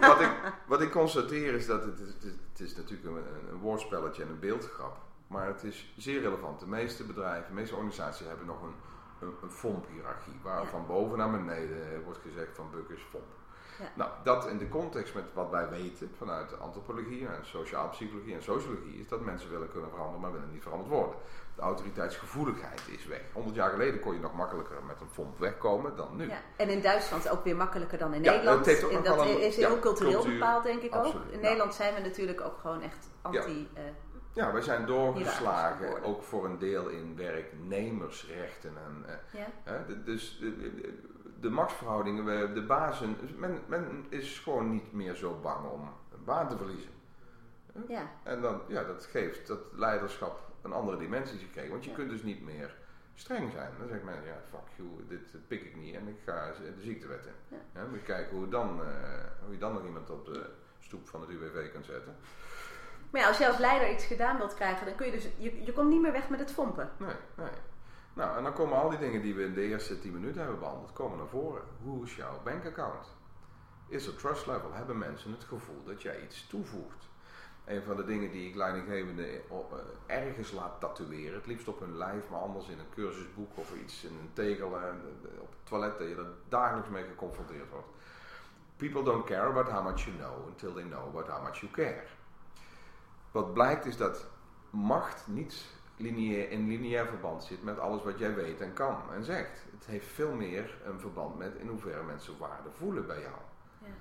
wat 0.00 0.20
ik, 0.20 0.30
wat 0.66 0.80
ik 0.80 0.90
constateer 0.90 1.54
is 1.54 1.66
dat 1.66 1.84
het, 1.84 1.98
het, 1.98 2.22
het 2.52 2.60
is 2.60 2.76
natuurlijk 2.76 3.08
een, 3.08 3.24
een 3.50 3.58
woordspelletje 3.58 4.22
en 4.22 4.28
een 4.28 4.40
beeldgrap. 4.40 5.06
Maar 5.28 5.46
het 5.46 5.62
is 5.62 5.94
zeer 5.96 6.20
relevant. 6.20 6.60
De 6.60 6.66
meeste 6.66 7.04
bedrijven, 7.04 7.48
de 7.48 7.54
meeste 7.54 7.74
organisaties 7.74 8.26
hebben 8.26 8.46
nog 8.46 8.62
een, 8.62 8.74
een, 9.20 9.34
een 9.42 9.50
FOMP-hierarchie. 9.50 10.40
Waar 10.42 10.62
ja. 10.62 10.68
van 10.68 10.86
boven 10.86 11.18
naar 11.18 11.30
beneden 11.30 12.02
wordt 12.04 12.20
gezegd 12.22 12.54
van 12.54 12.70
bukkers 12.70 13.02
FOMP. 13.02 13.36
Ja. 13.78 13.90
Nou, 13.94 14.10
dat 14.24 14.46
in 14.46 14.58
de 14.58 14.68
context 14.68 15.14
met 15.14 15.24
wat 15.32 15.50
wij 15.50 15.68
weten 15.68 16.10
vanuit 16.16 16.48
de 16.48 16.56
antropologie 16.56 17.26
en 17.26 17.46
sociaal 17.46 17.88
psychologie 17.88 18.34
en 18.34 18.42
sociologie 18.42 19.00
is 19.00 19.08
dat 19.08 19.20
mensen 19.20 19.50
willen 19.50 19.70
kunnen 19.70 19.90
veranderen, 19.90 20.20
maar 20.20 20.32
willen 20.32 20.50
niet 20.52 20.62
veranderd 20.62 20.90
worden. 20.90 21.16
De 21.54 21.62
autoriteitsgevoeligheid 21.62 22.80
is 22.86 23.06
weg. 23.06 23.20
100 23.32 23.56
jaar 23.56 23.70
geleden 23.70 24.00
kon 24.00 24.14
je 24.14 24.20
nog 24.20 24.34
makkelijker 24.34 24.76
met 24.86 25.00
een 25.00 25.08
FOMP 25.08 25.38
wegkomen 25.38 25.96
dan 25.96 26.16
nu. 26.16 26.28
Ja. 26.28 26.40
En 26.56 26.68
in 26.68 26.80
Duitsland 26.80 27.28
ook 27.28 27.44
weer 27.44 27.56
makkelijker 27.56 27.98
dan 27.98 28.14
in 28.14 28.22
ja, 28.22 28.30
Nederland. 28.30 28.66
Heeft 28.66 28.84
ook 28.84 28.90
en 28.90 29.02
dat 29.02 29.20
een, 29.20 29.40
is 29.40 29.56
heel 29.56 29.78
cultureel 29.78 30.12
cultuur, 30.12 30.32
bepaald, 30.32 30.62
denk 30.62 30.82
ik 30.82 30.92
absoluut, 30.92 31.26
ook. 31.26 31.32
In 31.32 31.38
ja. 31.38 31.44
Nederland 31.44 31.74
zijn 31.74 31.94
we 31.94 32.00
natuurlijk 32.00 32.40
ook 32.40 32.58
gewoon 32.58 32.82
echt 32.82 33.08
anti. 33.22 33.68
Uh, 33.74 33.80
ja, 34.32 34.52
wij 34.52 34.62
zijn 34.62 34.86
doorgeslagen, 34.86 36.02
ook 36.02 36.22
voor 36.22 36.44
een 36.44 36.58
deel 36.58 36.88
in 36.88 37.16
werknemersrechten. 37.16 38.72
En, 38.86 39.20
ja. 39.32 39.72
uh, 39.72 40.04
dus 40.04 40.38
de, 40.40 40.56
de, 40.56 40.98
de 41.40 41.50
machtsverhoudingen, 41.50 42.54
de 42.54 42.62
bazen, 42.62 43.16
men, 43.36 43.58
men 43.66 44.06
is 44.08 44.38
gewoon 44.38 44.70
niet 44.70 44.92
meer 44.92 45.14
zo 45.14 45.38
bang 45.42 45.66
om 45.66 45.80
een 46.12 46.24
baan 46.24 46.48
te 46.48 46.56
verliezen. 46.56 46.90
Ja. 47.88 48.10
En 48.22 48.40
dan, 48.40 48.60
ja, 48.68 48.84
dat 48.84 49.04
geeft 49.10 49.46
dat 49.46 49.60
leiderschap 49.72 50.48
een 50.62 50.72
andere 50.72 50.98
dimensie 50.98 51.38
gekregen. 51.38 51.70
Want 51.70 51.84
je 51.84 51.92
kunt 51.92 52.10
dus 52.10 52.22
niet 52.22 52.44
meer 52.44 52.74
streng 53.14 53.52
zijn. 53.52 53.70
Dan 53.78 53.88
zegt 53.88 54.04
men, 54.04 54.14
ja, 54.14 54.40
fuck 54.50 54.76
you, 54.76 54.88
dit 55.08 55.48
pik 55.48 55.64
ik 55.64 55.76
niet 55.76 55.94
en 55.94 56.08
ik 56.08 56.16
ga 56.24 56.52
de 56.76 56.82
ziektewet 56.82 57.26
in. 57.26 57.56
Ja. 57.74 57.80
Ja, 57.80 57.98
kijken 58.04 58.36
hoe, 58.36 58.48
dan, 58.48 58.80
uh, 58.80 58.86
hoe 59.44 59.52
je 59.52 59.58
dan 59.58 59.72
nog 59.72 59.84
iemand 59.84 60.10
op 60.10 60.24
de 60.24 60.50
stoep 60.80 61.08
van 61.08 61.20
het 61.20 61.30
UWV 61.30 61.72
kunt 61.72 61.84
zetten. 61.84 62.16
Maar 63.10 63.20
ja, 63.20 63.28
als 63.28 63.38
je 63.38 63.46
als 63.46 63.58
leider 63.58 63.90
iets 63.90 64.04
gedaan 64.04 64.36
wilt 64.36 64.54
krijgen, 64.54 64.86
dan 64.86 64.94
kun 64.94 65.06
je 65.06 65.12
dus, 65.12 65.28
je, 65.36 65.64
je 65.64 65.72
komt 65.72 65.88
niet 65.88 66.00
meer 66.00 66.12
weg 66.12 66.28
met 66.28 66.40
het 66.40 66.52
fompen. 66.52 66.90
Nee, 66.96 67.14
nee. 67.34 67.50
Nou, 68.14 68.36
en 68.36 68.42
dan 68.42 68.52
komen 68.52 68.78
al 68.78 68.88
die 68.88 68.98
dingen 68.98 69.22
die 69.22 69.34
we 69.34 69.44
in 69.44 69.54
de 69.54 69.62
eerste 69.62 69.98
10 69.98 70.12
minuten 70.12 70.40
hebben 70.40 70.58
behandeld, 70.58 70.92
komen 70.92 71.18
naar 71.18 71.26
voren. 71.26 71.62
Hoe 71.82 72.04
is 72.04 72.16
jouw 72.16 72.40
bankaccount? 72.44 73.06
Is 73.88 74.06
er 74.06 74.16
trust 74.16 74.46
level? 74.46 74.72
Hebben 74.72 74.98
mensen 74.98 75.30
het 75.30 75.44
gevoel 75.44 75.84
dat 75.84 76.02
jij 76.02 76.22
iets 76.22 76.46
toevoegt? 76.46 77.08
Een 77.64 77.82
van 77.82 77.96
de 77.96 78.04
dingen 78.04 78.30
die 78.30 78.48
ik 78.48 78.54
leidinggevende 78.54 79.26
eh, 79.26 79.40
ergens 80.06 80.52
laat 80.52 80.80
tatoeëren, 80.80 81.34
het 81.34 81.46
liefst 81.46 81.68
op 81.68 81.80
hun 81.80 81.96
lijf, 81.96 82.28
maar 82.30 82.40
anders 82.40 82.68
in 82.68 82.78
een 82.78 82.94
cursusboek 82.94 83.50
of 83.54 83.74
iets, 83.74 84.04
in 84.04 84.10
een 84.10 84.30
tegel, 84.32 84.76
eh, 84.76 84.82
op 85.40 85.50
het 85.50 85.66
toilet, 85.66 85.98
dat 85.98 86.08
je 86.08 86.14
er 86.14 86.32
dagelijks 86.48 86.88
mee 86.88 87.04
geconfronteerd 87.04 87.70
wordt. 87.70 87.88
People 88.76 89.02
don't 89.02 89.24
care 89.24 89.48
about 89.48 89.68
how 89.68 89.84
much 89.84 90.04
you 90.04 90.16
know 90.16 90.46
until 90.46 90.72
they 90.72 90.84
know 90.84 91.08
about 91.08 91.28
how 91.28 91.42
much 91.42 91.60
you 91.60 91.72
care. 91.72 92.02
Wat 93.30 93.52
blijkt 93.52 93.84
is 93.84 93.96
dat 93.96 94.26
macht 94.70 95.26
niet 95.26 95.64
lineair, 95.96 96.50
in 96.50 96.68
lineair 96.68 97.06
verband 97.06 97.44
zit 97.44 97.62
met 97.62 97.78
alles 97.78 98.02
wat 98.02 98.18
jij 98.18 98.34
weet 98.34 98.60
en 98.60 98.72
kan 98.72 99.02
en 99.12 99.24
zegt. 99.24 99.64
Het 99.70 99.86
heeft 99.86 100.06
veel 100.06 100.32
meer 100.32 100.78
een 100.84 101.00
verband 101.00 101.38
met 101.38 101.54
in 101.54 101.68
hoeverre 101.68 102.02
mensen 102.02 102.38
waarde 102.38 102.70
voelen 102.70 103.06
bij 103.06 103.20
jou. 103.20 103.36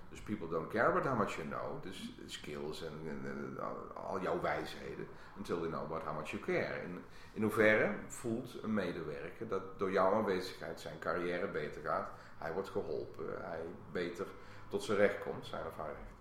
Dus 0.09 0.21
people 0.21 0.47
don't 0.47 0.69
care 0.69 0.87
about 0.87 1.05
how 1.05 1.17
much 1.17 1.35
you 1.35 1.47
know. 1.47 1.81
Dus 1.83 2.13
skills 2.25 2.83
en, 2.83 3.57
al 3.93 4.21
jouw 4.21 4.41
wijsheden. 4.41 5.07
Until 5.37 5.59
they 5.59 5.69
know 5.69 5.83
about 5.83 6.03
how 6.03 6.15
much 6.15 6.29
you 6.29 6.43
care. 6.43 6.81
In, 6.83 7.03
in 7.33 7.41
hoeverre 7.41 7.95
voelt 8.07 8.63
een 8.63 8.73
medewerker 8.73 9.47
dat 9.47 9.79
door 9.79 9.91
jouw 9.91 10.13
aanwezigheid 10.13 10.79
zijn 10.79 10.99
carrière 10.99 11.47
beter 11.47 11.81
gaat. 11.81 12.09
Hij 12.37 12.53
wordt 12.53 12.69
geholpen. 12.69 13.25
Hij 13.41 13.61
beter 13.91 14.25
tot 14.67 14.83
zijn 14.83 14.97
recht 14.97 15.19
komt. 15.19 15.45
Zijn 15.45 15.65
of 15.65 15.77
haar 15.77 15.87
recht. 15.87 16.13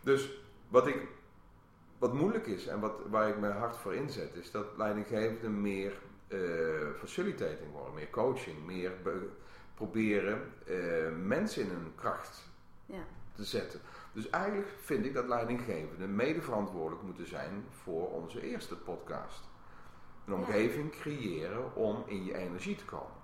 Dus 0.00 0.42
wat 0.68 0.86
ik 0.86 1.08
wat 1.98 2.14
moeilijk 2.14 2.46
is 2.46 2.66
en 2.66 2.80
wat, 2.80 2.92
waar 3.10 3.28
ik 3.28 3.38
mijn 3.38 3.56
hart 3.56 3.76
voor 3.76 3.94
inzet, 3.94 4.34
is 4.34 4.50
dat 4.50 4.66
leidinggevenden 4.76 5.60
meer 5.60 5.92
uh, 6.28 6.40
facilitating 6.98 7.72
worden, 7.72 7.94
meer 7.94 8.10
coaching, 8.10 8.66
meer 8.66 8.92
proberen 9.74 10.52
uh, 10.68 11.08
mensen 11.22 11.62
in 11.62 11.68
hun 11.68 11.92
kracht 11.94 12.50
ja. 12.86 13.04
te 13.32 13.44
zetten. 13.44 13.80
Dus 14.12 14.30
eigenlijk 14.30 14.68
vind 14.76 15.04
ik 15.04 15.14
dat 15.14 15.28
leidinggevenden 15.28 16.14
mede 16.14 16.42
verantwoordelijk 16.42 17.02
moeten 17.02 17.26
zijn 17.26 17.64
voor 17.70 18.10
onze 18.10 18.40
eerste 18.40 18.76
podcast. 18.76 19.48
Een 20.26 20.34
omgeving 20.34 20.90
creëren 20.90 21.74
om 21.74 22.02
in 22.06 22.24
je 22.24 22.36
energie 22.36 22.76
te 22.76 22.84
komen. 22.84 23.16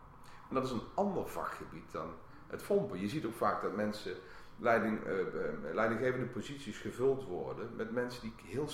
En 0.48 0.54
dat 0.54 0.64
is 0.64 0.70
een 0.70 0.86
ander 0.94 1.28
vakgebied 1.28 1.92
dan 1.92 2.12
het 2.46 2.62
fompen. 2.62 3.00
Je 3.00 3.08
ziet 3.08 3.24
ook 3.24 3.34
vaak 3.34 3.62
dat 3.62 3.76
mensen 3.76 4.16
leiding, 4.58 5.06
uh, 5.06 5.12
leidinggevende 5.72 6.26
posities 6.26 6.78
gevuld 6.78 7.24
worden 7.24 7.76
met 7.76 7.92
mensen 7.92 8.22
die 8.22 8.34
heel 8.44 8.68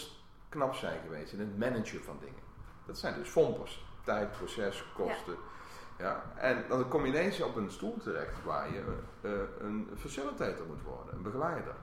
knap 0.49 0.75
zijn 0.75 1.01
geweest 1.01 1.33
in 1.33 1.39
het 1.39 1.59
managen 1.59 2.05
van 2.05 2.17
dingen. 2.21 2.43
Dat 2.87 2.99
zijn 2.99 3.15
dus 3.15 3.29
fompers. 3.29 3.89
Tijd, 4.05 4.33
proces, 4.33 4.85
kosten. 4.95 5.37
Ja. 5.99 6.33
En 6.37 6.65
dan 6.69 6.89
kom 6.89 7.05
je 7.05 7.09
ineens 7.09 7.41
op 7.41 7.57
een 7.57 7.71
stoel 7.71 7.97
terecht 7.97 8.45
waar 8.45 8.73
je 8.73 8.83
uh, 9.21 9.33
een 9.59 9.91
facilitator 9.97 10.67
moet 10.67 10.83
worden, 10.83 11.15
een 11.15 11.23
begeleider. 11.23 11.75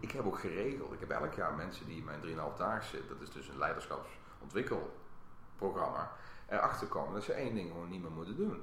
Ik 0.00 0.10
heb 0.10 0.26
ook 0.26 0.38
geregeld, 0.38 0.92
ik 0.92 1.00
heb 1.00 1.10
elk 1.10 1.32
jaar 1.32 1.54
mensen 1.54 1.86
die 1.86 1.96
in 1.96 2.04
mijn 2.04 2.22
3,5 2.22 2.28
dagen 2.58 2.84
zitten, 2.84 3.08
dat 3.08 3.20
is 3.28 3.34
dus 3.34 3.48
een 3.48 3.58
leiderschapsontwikkelprogramma, 3.58 6.12
erachter 6.48 6.86
komen 6.86 7.14
dat 7.14 7.22
ze 7.22 7.32
één 7.32 7.54
ding 7.54 7.70
gewoon 7.70 7.88
niet 7.88 8.02
meer 8.02 8.10
moeten 8.10 8.36
doen. 8.36 8.62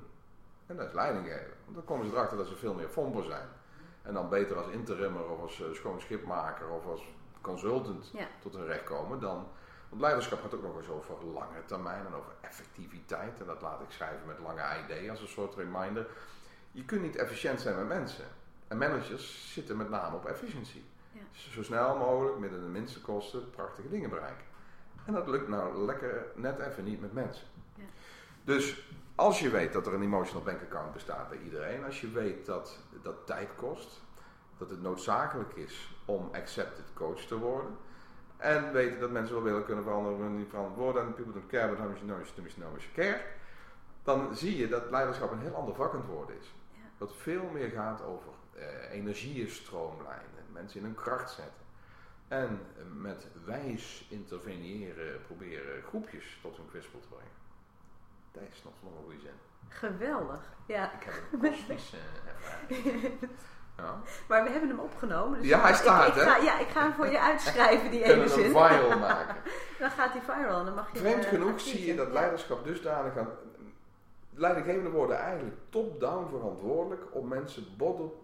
En 0.66 0.76
dat 0.76 0.88
is 0.88 0.94
leiding 0.94 1.28
geven. 1.28 1.54
Want 1.64 1.76
dan 1.76 1.86
komen 1.86 2.06
ze 2.06 2.12
erachter 2.12 2.38
dat 2.38 2.48
ze 2.48 2.56
veel 2.56 2.74
meer 2.74 2.88
fomper 2.88 3.24
zijn. 3.24 3.48
En 4.04 4.14
dan 4.14 4.30
beter 4.30 4.58
als 4.58 4.68
interimmer 4.68 5.30
of 5.30 5.40
als 5.40 5.60
uh, 5.60 5.74
schoon 5.74 6.02
schipmaker 6.02 6.70
of 6.70 6.86
als 6.86 7.02
consultant 7.42 8.12
tot 8.40 8.54
hun 8.54 8.66
recht 8.66 8.84
komen 8.84 9.20
dan. 9.20 9.48
Want 9.90 10.02
leiderschap 10.02 10.42
gaat 10.42 10.56
ook 10.56 10.64
nog 10.64 10.78
eens 10.78 10.90
over 10.90 11.26
lange 11.26 11.66
termijn 11.66 12.06
en 12.06 12.14
over 12.14 12.32
effectiviteit. 12.42 13.40
En 13.40 13.46
dat 13.46 13.62
laat 13.62 13.82
ik 13.82 13.92
schrijven 13.92 14.28
met 14.28 14.40
lange 14.40 14.62
ID 14.62 15.10
als 15.10 15.22
een 15.22 15.28
soort 15.28 15.56
reminder. 15.56 16.08
Je 16.72 16.86
kunt 16.86 17.02
niet 17.02 17.16
efficiënt 17.16 17.62
zijn 17.62 17.76
met 17.76 17.88
mensen. 17.88 18.26
En 18.68 18.78
managers 18.78 19.54
zitten 19.54 19.78
met 19.78 19.90
name 19.90 20.16
op 20.16 20.26
efficiëntie. 20.26 20.84
Ja. 21.12 21.22
Zo 21.32 21.64
snel 21.64 21.98
mogelijk, 21.98 22.38
met 22.38 22.50
de 22.50 22.58
minste 22.58 23.02
kosten, 23.02 23.50
prachtige 23.50 23.90
dingen 23.90 24.10
bereiken. 24.10 24.46
En 25.06 25.14
dat 25.14 25.28
lukt 25.28 25.48
nou 25.48 25.86
lekker 25.86 26.26
net 26.36 26.60
even 26.60 26.84
niet 26.84 27.02
met 27.02 27.14
mensen. 27.14 27.46
Dus 28.44 28.88
als 29.16 29.40
je 29.40 29.50
weet 29.50 29.74
dat 29.74 29.88
er 29.88 29.94
een 29.94 30.02
emotional 30.02 30.44
bank 30.44 30.62
account 30.62 30.94
bestaat 30.94 31.30
bij 31.30 31.38
iedereen, 31.44 31.86
als 31.86 32.02
je 32.02 32.12
weet 32.12 32.46
dat 32.46 32.80
dat 33.02 33.26
tijd 33.26 33.50
kost, 33.56 34.02
dat 34.58 34.70
het 34.70 34.82
noodzakelijk 34.82 35.54
is 35.54 35.96
om 36.06 36.30
accepted 36.34 36.86
coach 36.94 37.20
te 37.20 37.38
worden, 37.38 37.78
en 38.38 38.72
weten 38.72 39.00
dat 39.00 39.12
mensen 39.12 39.36
wel 39.36 39.44
willen 39.44 39.66
kunnen 39.66 39.84
veranderen, 39.84 40.38
niet 40.38 40.50
verantwoorden 40.50 41.02
en 41.02 41.14
people 41.14 41.34
don't 41.34 41.48
care, 41.48 41.70
but 41.70 41.78
how 41.78 41.88
much 41.88 41.98
you 41.98 42.08
know, 42.08 42.26
you 42.36 42.52
know 42.56 42.94
care, 42.94 43.22
dan 44.04 44.36
zie 44.36 44.58
je 44.58 44.68
dat 44.68 44.90
leiderschap 44.90 45.32
een 45.32 45.40
heel 45.40 45.56
ander 45.56 45.76
vak 45.76 45.94
aan 45.94 46.00
het 46.00 46.10
worden 46.10 46.38
is. 46.40 46.54
Wat 46.98 47.16
veel 47.16 47.50
meer 47.54 47.70
gaat 47.70 48.04
over 48.04 48.30
eh, 48.54 48.92
energieën 48.92 49.50
stroomlijnen, 49.50 50.46
mensen 50.52 50.80
in 50.80 50.86
hun 50.86 50.96
kracht 50.96 51.32
zetten. 51.32 51.64
En 52.28 52.60
eh, 52.78 52.84
met 53.02 53.28
wijs 53.46 54.08
interveneren 54.10 55.22
proberen 55.26 55.84
groepjes 55.84 56.40
tot 56.42 56.58
hun 56.58 56.70
kwispel 56.70 57.00
te 57.00 57.08
brengen. 57.08 57.33
Dat 58.34 58.44
is 58.52 58.64
nog 58.64 58.74
een 58.84 59.04
goede 59.04 59.20
zin. 59.20 59.32
Geweldig, 59.68 60.42
ja. 60.66 60.92
Ik 60.94 61.04
heb 61.04 61.14
een 61.32 61.40
kosmische 61.40 61.98
ervaring. 62.26 63.20
Ja. 63.78 64.02
Maar 64.28 64.44
we 64.44 64.50
hebben 64.50 64.70
hem 64.70 64.80
opgenomen. 64.80 65.40
Dus 65.40 65.48
ja, 65.50 65.62
hij 65.62 65.74
staat, 65.74 66.08
ik, 66.08 66.16
ik 66.16 66.22
Ga, 66.22 66.38
ja, 66.38 66.60
ik 66.60 66.68
ga 66.68 66.82
hem 66.82 66.94
voor 66.94 67.08
je 67.08 67.22
uitschrijven, 67.32 67.92
die 67.92 68.04
ene 68.04 68.28
zin. 68.28 68.46
een 68.46 68.50
viral 68.52 69.00
maken. 69.00 69.36
dan 69.80 69.90
gaat 69.92 70.12
hij 70.12 70.22
viral 70.22 70.60
en 70.60 70.66
dan 70.66 70.74
mag 70.76 70.92
je... 70.92 71.00
Vreemd 71.00 71.26
genoeg 71.26 71.62
zie 71.62 71.86
je 71.86 71.96
dat 71.96 72.12
leiderschap 72.12 72.64
dusdanig 72.64 73.18
aan... 73.18 73.30
Leidinggevenden 74.30 74.92
worden 74.92 75.18
eigenlijk 75.18 75.56
top-down 75.70 76.30
verantwoordelijk 76.30 77.02
om 77.12 77.28
mensen 77.28 77.66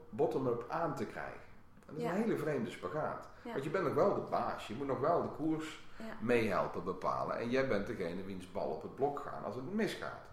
bottom-up 0.09 0.65
aan 0.67 0.95
te 0.95 1.05
krijgen. 1.05 1.41
dat 1.85 1.97
is 1.97 2.03
een 2.03 2.09
hele 2.09 2.37
vreemde 2.37 2.69
spagaat. 2.69 3.27
Want 3.43 3.63
je 3.63 3.69
bent 3.69 3.83
nog 3.83 3.93
wel 3.93 4.13
de 4.13 4.29
baas, 4.29 4.67
je 4.67 4.73
moet 4.73 4.87
nog 4.87 4.99
wel 4.99 5.21
de 5.21 5.27
koers 5.27 5.83
meehelpen 6.19 6.83
bepalen. 6.83 7.37
En 7.37 7.49
jij 7.49 7.67
bent 7.67 7.87
degene 7.87 8.23
wiens 8.23 8.51
bal 8.51 8.69
op 8.69 8.81
het 8.81 8.95
blok 8.95 9.19
gaat 9.19 9.45
als 9.45 9.55
het 9.55 9.73
misgaat. 9.73 10.27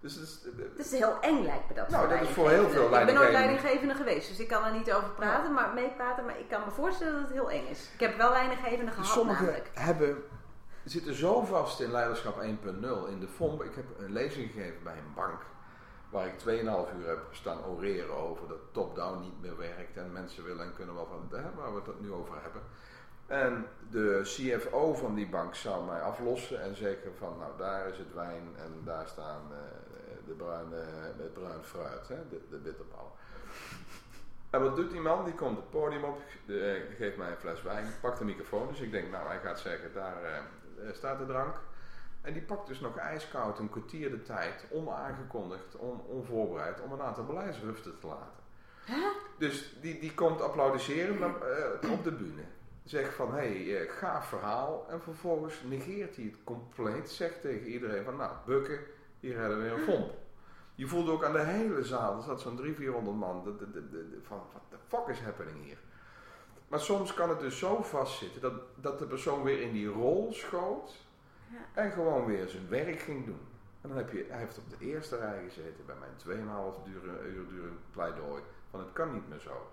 Dus 0.00 0.14
het 0.14 0.22
is, 0.22 0.40
het 0.76 0.78
is 0.78 0.90
heel 0.90 1.20
eng 1.20 1.42
lijkt 1.42 1.68
me 1.68 1.74
dat. 1.74 1.88
Nou, 1.88 2.08
dat 2.08 2.20
is 2.20 2.28
voor 2.28 2.50
heel 2.50 2.68
veel 2.68 2.90
leidinggevenden. 2.90 3.00
Ik 3.00 3.06
ben 3.06 3.14
nooit 3.14 3.32
leidinggevende 3.32 3.94
geweest, 3.94 4.28
dus 4.28 4.40
ik 4.40 4.48
kan 4.48 4.64
er 4.64 4.72
niet 4.72 4.92
over 4.92 5.10
praten, 5.10 5.52
maar 5.52 5.74
meepraten. 5.74 6.24
Maar 6.24 6.38
ik 6.38 6.48
kan 6.48 6.60
me 6.64 6.70
voorstellen 6.70 7.12
dat 7.12 7.22
het 7.22 7.32
heel 7.32 7.50
eng 7.50 7.66
is. 7.66 7.90
Ik 7.94 8.00
heb 8.00 8.16
wel 8.16 8.30
leidinggevende 8.30 8.90
gehad 8.90 9.06
Sommigen 9.06 9.62
hebben, 9.72 10.22
zitten 10.84 11.14
zo 11.14 11.44
vast 11.44 11.80
in 11.80 11.90
leiderschap 11.90 12.42
1.0 12.42 12.48
in 13.08 13.20
de 13.20 13.28
FOMP. 13.28 13.62
Ik 13.62 13.74
heb 13.74 13.84
een 13.98 14.12
lezing 14.12 14.50
gegeven 14.50 14.82
bij 14.82 14.96
een 14.96 15.14
bank. 15.14 15.42
Waar 16.10 16.26
ik 16.26 16.34
2,5 16.38 16.46
uur 16.98 17.06
heb 17.06 17.26
staan 17.30 17.64
oreren 17.64 18.16
over 18.16 18.48
dat 18.48 18.58
top-down 18.72 19.20
niet 19.20 19.40
meer 19.40 19.56
werkt. 19.56 19.96
En 19.96 20.12
mensen 20.12 20.44
willen 20.44 20.64
en 20.64 20.74
kunnen 20.74 20.94
wel 20.94 21.06
van, 21.06 21.38
hè, 21.38 21.54
waar 21.54 21.74
we 21.74 21.80
het 21.86 22.00
nu 22.00 22.12
over 22.12 22.34
hebben. 22.42 22.62
En 23.26 23.66
de 23.90 24.20
CFO 24.22 24.94
van 24.94 25.14
die 25.14 25.28
bank 25.28 25.54
zou 25.54 25.86
mij 25.86 26.00
aflossen 26.00 26.62
en 26.62 26.76
zeggen 26.76 27.14
van, 27.18 27.38
nou 27.38 27.52
daar 27.58 27.88
is 27.88 27.98
het 27.98 28.14
wijn 28.14 28.54
en 28.56 28.80
daar 28.84 29.08
staan 29.08 29.42
uh, 29.50 29.56
de 30.26 30.32
bruine, 30.32 30.84
met 31.16 31.34
bruin 31.34 31.62
fruit, 31.62 32.08
hè, 32.08 32.28
de, 32.28 32.40
de 32.50 32.56
bitterballen. 32.56 33.10
En 34.50 34.60
wat 34.62 34.76
doet 34.76 34.90
die 34.90 35.00
man? 35.00 35.24
Die 35.24 35.34
komt 35.34 35.56
het 35.56 35.70
podium 35.70 36.04
op, 36.04 36.20
de, 36.46 36.60
eh, 36.60 36.96
geeft 36.96 37.16
mij 37.16 37.30
een 37.30 37.36
fles 37.36 37.62
wijn, 37.62 37.86
pakt 38.00 38.18
de 38.18 38.24
microfoon. 38.24 38.68
Dus 38.68 38.80
ik 38.80 38.90
denk, 38.90 39.10
nou 39.10 39.26
hij 39.26 39.38
gaat 39.38 39.58
zeggen, 39.58 39.92
daar 39.92 40.16
uh, 40.78 40.92
staat 40.92 41.18
de 41.18 41.26
drank. 41.26 41.56
En 42.20 42.32
die 42.32 42.42
pakt 42.42 42.66
dus 42.66 42.80
nog 42.80 42.96
ijskoud 42.96 43.58
een 43.58 43.70
kwartier 43.70 44.10
de 44.10 44.22
tijd, 44.22 44.66
onaangekondigd, 44.70 45.76
on, 45.76 46.00
onvoorbereid, 46.00 46.80
om 46.80 46.92
een 46.92 47.02
aantal 47.02 47.24
beleidsruften 47.24 47.98
te 48.00 48.06
laten. 48.06 48.44
Huh? 48.86 49.06
Dus 49.38 49.76
die, 49.80 49.98
die 49.98 50.14
komt 50.14 50.40
applaudisseren 50.40 51.18
uh, 51.18 51.90
op 51.92 52.04
de 52.04 52.12
bühne 52.12 52.44
zegt 52.86 53.14
van 53.14 53.34
hé, 53.34 53.64
hey, 53.64 53.80
eh, 53.80 53.92
gaaf 53.92 54.28
verhaal. 54.28 54.86
En 54.88 55.00
vervolgens 55.00 55.62
negeert 55.64 56.16
hij 56.16 56.24
het 56.24 56.44
compleet. 56.44 57.10
Zegt 57.10 57.40
tegen 57.40 57.66
iedereen 57.66 58.04
van 58.04 58.16
nou, 58.16 58.32
bukken, 58.44 58.78
hier 59.20 59.38
hebben 59.38 59.58
we 59.58 59.62
weer 59.62 59.72
een 59.72 59.84
fomp. 59.84 60.14
Je 60.74 60.86
voelde 60.86 61.10
ook 61.10 61.24
aan 61.24 61.32
de 61.32 61.44
hele 61.44 61.84
zaal, 61.84 62.16
er 62.16 62.22
zat 62.22 62.40
zo'n 62.40 62.56
300, 62.56 62.76
400 62.76 63.16
man, 63.16 63.44
de, 63.44 63.56
de, 63.56 63.90
de, 63.90 64.18
van 64.22 64.42
what 64.52 64.62
the 64.68 64.76
fuck 64.88 65.06
is 65.08 65.20
happening 65.20 65.64
hier? 65.64 65.78
Maar 66.68 66.80
soms 66.80 67.14
kan 67.14 67.28
het 67.28 67.40
dus 67.40 67.58
zo 67.58 67.82
vastzitten 67.82 68.40
dat, 68.40 68.52
dat 68.74 68.98
de 68.98 69.06
persoon 69.06 69.42
weer 69.42 69.60
in 69.60 69.72
die 69.72 69.88
rol 69.88 70.32
schoot 70.32 71.06
ja. 71.50 71.82
en 71.82 71.90
gewoon 71.90 72.24
weer 72.24 72.48
zijn 72.48 72.68
werk 72.68 72.98
ging 72.98 73.24
doen. 73.24 73.40
En 73.80 73.88
dan 73.88 73.96
heb 73.96 74.12
je, 74.12 74.26
hij 74.28 74.38
heeft 74.38 74.58
op 74.58 74.70
de 74.70 74.84
eerste 74.84 75.16
rij 75.16 75.42
gezeten 75.44 75.86
bij 75.86 75.94
mijn 75.96 76.44
2,5 76.84 76.88
uur, 76.88 77.26
uur 77.26 77.48
durend 77.48 77.90
pleidooi. 77.90 78.42
Van 78.70 78.80
het 78.80 78.92
kan 78.92 79.12
niet 79.12 79.28
meer 79.28 79.40
zo. 79.40 79.70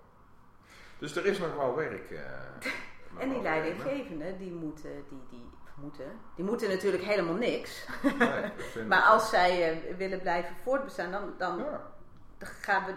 Dus 0.98 1.16
er 1.16 1.26
is 1.26 1.40
nog 1.40 1.56
wel 1.56 1.76
werk. 1.76 2.12
Uh, 2.12 2.20
en 3.18 3.30
die 3.30 3.42
leidinggevenden, 3.42 4.38
die 4.38 4.52
moeten, 4.52 4.92
die, 5.10 5.20
die, 5.30 5.50
moeten, 5.76 6.06
die 6.36 6.46
moeten 6.46 6.70
natuurlijk 6.70 7.04
helemaal 7.04 7.34
niks. 7.34 7.88
Nee, 8.18 8.86
maar 8.90 9.02
als 9.02 9.30
zij 9.30 9.82
uh, 9.90 9.98
willen 9.98 10.20
blijven 10.20 10.56
voortbestaan, 10.64 11.12
dan, 11.12 11.34
dan, 11.38 11.58
ja. 11.58 11.92
gaan 12.40 12.86
we, 12.86 12.94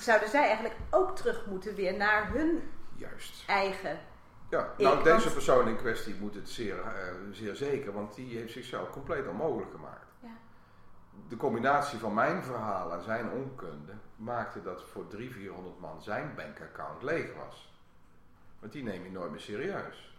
zouden 0.00 0.28
zij 0.28 0.44
eigenlijk 0.44 0.76
ook 0.90 1.16
terug 1.16 1.46
moeten 1.46 1.74
weer 1.74 1.96
naar 1.96 2.32
hun 2.32 2.62
Juist. 2.96 3.44
eigen 3.46 3.98
ja, 4.48 4.72
nou 4.78 5.02
deze 5.02 5.32
persoon 5.32 5.68
in 5.68 5.76
kwestie 5.76 6.14
moet 6.14 6.34
het 6.34 6.48
zeer, 6.48 6.76
uh, 6.76 7.32
zeer 7.32 7.56
zeker, 7.56 7.92
want 7.92 8.14
die 8.14 8.36
heeft 8.36 8.52
zichzelf 8.52 8.90
compleet 8.90 9.28
onmogelijk 9.28 9.70
gemaakt. 9.70 10.06
Ja. 10.20 10.36
De 11.28 11.36
combinatie 11.36 11.98
van 11.98 12.14
mijn 12.14 12.42
verhaal 12.42 12.92
en 12.92 13.02
zijn 13.02 13.30
onkunde 13.30 13.92
maakte 14.16 14.62
dat 14.62 14.84
voor 14.84 15.06
300, 15.06 15.40
400 15.40 15.80
man 15.80 16.02
zijn 16.02 16.32
bankaccount 16.36 17.02
leeg 17.02 17.34
was. 17.34 17.72
Want 18.58 18.72
die 18.72 18.82
neem 18.82 19.04
je 19.04 19.10
nooit 19.10 19.30
meer 19.30 19.40
serieus. 19.40 20.16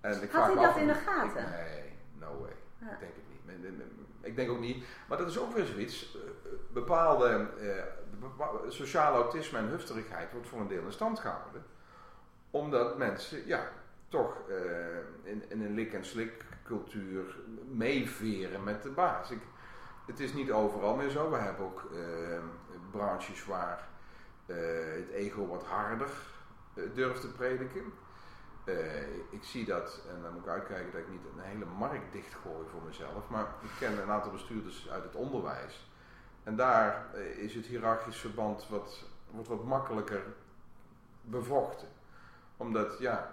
En 0.00 0.22
ik 0.22 0.30
Had 0.30 0.46
hij 0.46 0.64
dat 0.64 0.76
in 0.76 0.86
de 0.86 0.94
gaten? 0.94 1.42
Ik, 1.42 1.48
nee, 1.48 1.92
no 2.18 2.38
way. 2.40 2.50
Ik 2.92 3.00
denk 3.00 3.12
het 3.14 3.24
niet. 3.28 3.82
Ik 4.20 4.36
denk 4.36 4.50
ook 4.50 4.60
niet. 4.60 4.84
Maar 5.08 5.18
dat 5.18 5.28
is 5.28 5.38
ook 5.38 5.54
weer 5.54 5.64
zoiets. 5.64 6.16
Eh, 6.16 6.50
bepaalde 6.72 7.48
uh, 7.60 8.44
sociale 8.68 9.16
autisme 9.16 9.58
en 9.58 9.68
hufterigheid 9.68 10.32
wordt 10.32 10.48
voor 10.48 10.60
een 10.60 10.68
deel 10.68 10.84
in 10.84 10.92
stand 10.92 11.18
gehouden 11.18 11.64
omdat 12.56 12.98
mensen, 12.98 13.46
ja, 13.46 13.68
toch 14.08 14.36
uh, 14.48 14.56
in, 15.22 15.42
in, 15.48 15.60
een 15.60 15.74
lik-en-slik 15.74 16.44
cultuur 16.64 17.36
meeveren 17.70 18.64
met 18.64 18.82
de 18.82 18.90
baas. 18.90 19.30
Ik, 19.30 19.40
het 20.06 20.20
is 20.20 20.32
niet 20.32 20.50
overal 20.50 20.96
meer 20.96 21.08
zo. 21.08 21.30
We 21.30 21.36
hebben 21.36 21.64
ook 21.64 21.90
uh, 21.92 22.38
branches 22.90 23.44
waar 23.44 23.88
het 24.46 25.10
ego 25.10 25.46
wat 25.46 25.64
harder 25.64 26.10
durft 26.94 27.20
te 27.20 27.28
prediken. 27.28 27.92
ik 29.30 29.42
zie 29.42 29.64
dat, 29.64 30.00
en 30.14 30.22
dan 30.22 30.32
moet 30.32 30.42
ik 30.42 30.48
uitkijken 30.48 30.92
dat 30.92 31.00
ik 31.00 31.10
niet 31.10 31.24
een 31.36 31.42
hele 31.42 31.64
markt 31.64 32.12
dichtgooi 32.12 32.66
voor 32.70 32.82
mezelf. 32.86 33.28
Maar 33.28 33.46
ik 33.62 33.70
ken 33.78 34.02
een 34.02 34.10
aantal 34.10 34.32
bestuurders 34.32 34.88
uit 34.90 35.02
het 35.02 35.14
onderwijs. 35.14 35.90
En 36.42 36.56
daar 36.56 37.14
is 37.14 37.54
het 37.54 37.66
hiërarchisch 37.66 38.18
verband 38.18 38.68
wat, 38.68 39.04
wordt 39.30 39.48
wat 39.48 39.64
makkelijker 39.64 40.22
bevochten 41.20 41.88
omdat, 42.56 42.98
ja, 42.98 43.30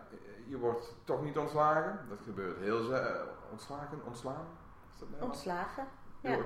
je 0.48 0.58
wordt 0.58 0.94
toch 1.04 1.24
niet 1.24 1.38
ontslagen. 1.38 2.00
Dat 2.10 2.20
gebeurt 2.24 2.60
heel 2.60 2.94
ontslagen, 3.52 4.02
ontslaan? 4.06 4.46
Ontslagen, 5.20 5.88
ja. 6.22 6.38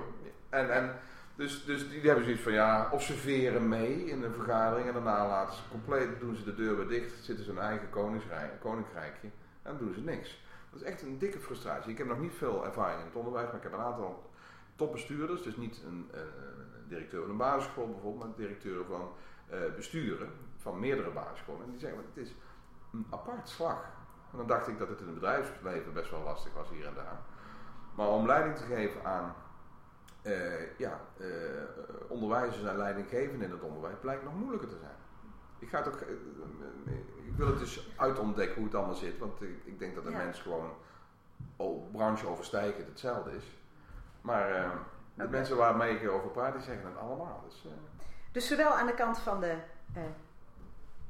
En, 0.48 0.70
en 0.74 0.98
dus, 1.38 1.64
dus 1.64 1.88
die 1.88 2.00
hebben 2.00 2.24
zoiets 2.24 2.42
van, 2.42 2.52
ja, 2.52 2.88
observeren 2.92 3.68
mee 3.68 4.04
in 4.04 4.22
een 4.22 4.32
vergadering 4.32 4.86
en 4.86 4.92
daarna 4.92 5.26
laten 5.26 5.54
ze 5.54 5.62
compleet, 5.70 6.20
doen 6.20 6.36
ze 6.36 6.44
de 6.44 6.54
deur 6.54 6.76
weer 6.76 6.88
dicht, 6.88 7.24
zitten 7.24 7.44
ze 7.44 7.50
hun 7.50 7.60
eigen 7.60 7.90
koninkrijkje 8.60 9.30
en 9.62 9.78
doen 9.78 9.94
ze 9.94 10.00
niks. 10.00 10.42
Dat 10.70 10.80
is 10.80 10.86
echt 10.86 11.02
een 11.02 11.18
dikke 11.18 11.38
frustratie. 11.38 11.90
Ik 11.90 11.98
heb 11.98 12.06
nog 12.06 12.20
niet 12.20 12.34
veel 12.34 12.64
ervaring 12.64 13.00
in 13.00 13.06
het 13.06 13.14
onderwijs, 13.14 13.46
maar 13.46 13.56
ik 13.56 13.62
heb 13.62 13.72
een 13.72 13.78
aantal 13.78 14.30
topbestuurders, 14.76 15.42
dus 15.42 15.56
niet 15.56 15.82
een, 15.86 16.10
directeur 16.88 17.20
van 17.20 17.30
een 17.30 17.36
basisschool 17.36 17.88
bijvoorbeeld, 17.88 18.24
maar 18.24 18.36
directeur 18.36 18.84
van 18.84 19.12
uh, 19.52 19.74
besturen 19.76 20.28
van 20.56 20.78
meerdere 20.78 21.10
basisscholen. 21.10 21.64
En 21.64 21.70
die 21.70 21.80
zeggen, 21.80 21.98
het 22.14 22.26
is 22.26 22.34
een 22.92 23.06
apart 23.10 23.48
slag. 23.48 23.84
En 24.32 24.38
dan 24.38 24.46
dacht 24.46 24.68
ik 24.68 24.78
dat 24.78 24.88
het 24.88 25.00
in 25.00 25.06
het 25.06 25.14
bedrijfsleven 25.14 25.92
best 25.92 26.10
wel 26.10 26.22
lastig 26.22 26.52
was 26.52 26.68
hier 26.70 26.86
en 26.86 26.94
daar. 26.94 27.20
Maar 27.94 28.08
om 28.08 28.26
leiding 28.26 28.56
te 28.56 28.64
geven 28.64 29.04
aan 29.04 29.34
ja, 30.76 31.00
uh, 31.16 31.26
onderwijzers 32.08 32.64
en 32.64 32.76
leidinggevenden 32.76 33.46
in 33.48 33.54
het 33.54 33.62
onderwijs 33.62 33.96
blijkt 34.00 34.24
nog 34.24 34.34
moeilijker 34.34 34.68
te 34.68 34.78
zijn. 34.80 34.96
Ik, 35.58 35.68
ga 35.68 35.78
het 35.78 35.88
ook, 35.88 36.00
uh, 36.00 36.08
ik 37.26 37.36
wil 37.36 37.46
het 37.46 37.58
dus 37.58 37.90
uitontdekken 37.96 38.56
hoe 38.56 38.64
het 38.64 38.74
allemaal 38.74 38.94
zit, 38.94 39.18
want 39.18 39.42
ik, 39.42 39.64
ik 39.64 39.78
denk 39.78 39.94
dat 39.94 40.06
een 40.06 40.16
mens 40.16 40.40
gewoon 40.40 40.70
oh, 41.56 41.92
brancheoverstijgend 41.92 42.86
hetzelfde 42.86 43.36
is. 43.36 43.58
Maar 44.20 44.72
de 45.14 45.28
mensen 45.28 45.56
waarmee 45.56 46.00
ik 46.00 46.10
over 46.10 46.30
praat, 46.30 46.52
die 46.52 46.62
zeggen 46.62 46.86
het 46.86 46.96
allemaal. 46.96 47.44
Dus, 47.48 47.66
dus 48.32 48.46
zowel 48.46 48.70
aan 48.70 48.86
de 48.86 48.94
kant 48.94 49.18
van 49.18 49.40
de 49.40 49.56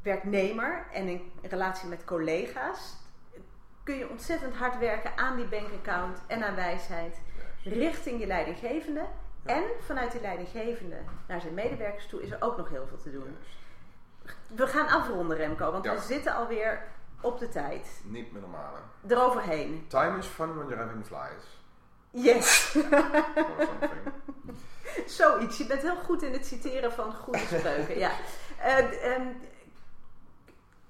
werknemer 0.03 0.87
en 0.93 1.09
in 1.09 1.33
relatie 1.43 1.89
met 1.89 2.05
collega's 2.05 2.97
kun 3.89 3.97
je 3.97 4.09
ontzettend 4.09 4.57
hard 4.57 4.79
werken 4.79 5.17
aan 5.17 5.37
die 5.37 5.49
bankaccount 5.49 6.21
en 6.27 6.43
aan 6.43 6.55
wijsheid 6.55 7.21
richting 7.69 8.21
je 8.21 8.27
leidinggevende. 8.27 9.05
En 9.45 9.63
vanuit 9.81 10.13
die 10.13 10.21
leidinggevende 10.21 10.97
naar 11.29 11.41
zijn 11.41 11.55
medewerkers 11.55 12.07
toe 12.07 12.23
is 12.23 12.31
er 12.31 12.43
ook 12.43 12.57
nog 12.57 12.69
heel 12.69 12.87
veel 12.87 12.99
te 12.99 13.11
doen. 13.11 13.37
We 14.47 14.67
gaan 14.67 14.89
afronden, 14.89 15.37
Remco, 15.37 15.73
want 15.73 15.85
we 15.85 15.99
zitten 16.07 16.35
alweer 16.35 16.83
op 17.21 17.39
de 17.39 17.49
tijd. 17.49 18.01
Niet 18.05 18.33
meer 18.33 18.41
normaal. 18.41 18.75
Eroverheen. 19.09 19.87
Time 19.89 20.19
is 20.19 20.27
fun 20.27 20.55
when 20.57 20.69
you're 20.69 20.83
having 20.83 21.07
flies. 21.07 21.57
Yes. 22.11 22.77
Zoiets. 25.19 25.59
Je 25.59 25.67
bent 25.67 25.83
heel 25.83 25.97
goed 25.97 26.23
in 26.23 26.33
het 26.33 26.47
citeren 26.47 26.93
van 26.93 27.15
goede 27.15 27.39
spreuken. 27.39 27.99
ja. 27.99 28.11
Uh, 28.59 29.15
um, 29.15 29.37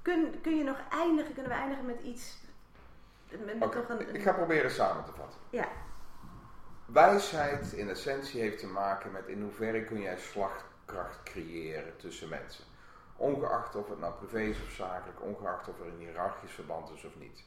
Kun, 0.02 0.40
kun 0.42 0.56
je 0.56 0.64
nog 0.64 0.76
eindigen? 0.90 1.32
Kunnen 1.34 1.52
we 1.52 1.58
eindigen 1.58 1.86
met 1.86 2.00
iets? 2.00 2.38
Met, 3.44 3.58
nog 3.58 3.88
een, 3.88 4.14
Ik 4.14 4.22
ga 4.22 4.32
proberen 4.32 4.70
samen 4.70 5.04
te 5.04 5.10
vatten. 5.16 5.40
Ja. 5.50 5.68
Wijsheid 6.92 7.72
in 7.72 7.88
essentie 7.88 8.40
heeft 8.40 8.58
te 8.58 8.66
maken 8.66 9.12
met 9.12 9.26
in 9.26 9.42
hoeverre 9.42 9.84
kun 9.84 10.00
jij 10.00 10.18
slagkracht 10.18 11.22
creëren 11.22 11.96
tussen 11.96 12.28
mensen. 12.28 12.64
Ongeacht 13.16 13.74
of 13.74 13.88
het 13.88 13.98
nou 13.98 14.14
privé 14.14 14.40
is 14.40 14.62
of 14.62 14.70
zakelijk, 14.70 15.22
ongeacht 15.22 15.68
of 15.68 15.80
er 15.80 15.86
een 15.86 15.98
hiërarchisch 15.98 16.52
verband 16.52 16.90
is 16.94 17.04
of 17.04 17.18
niet. 17.18 17.44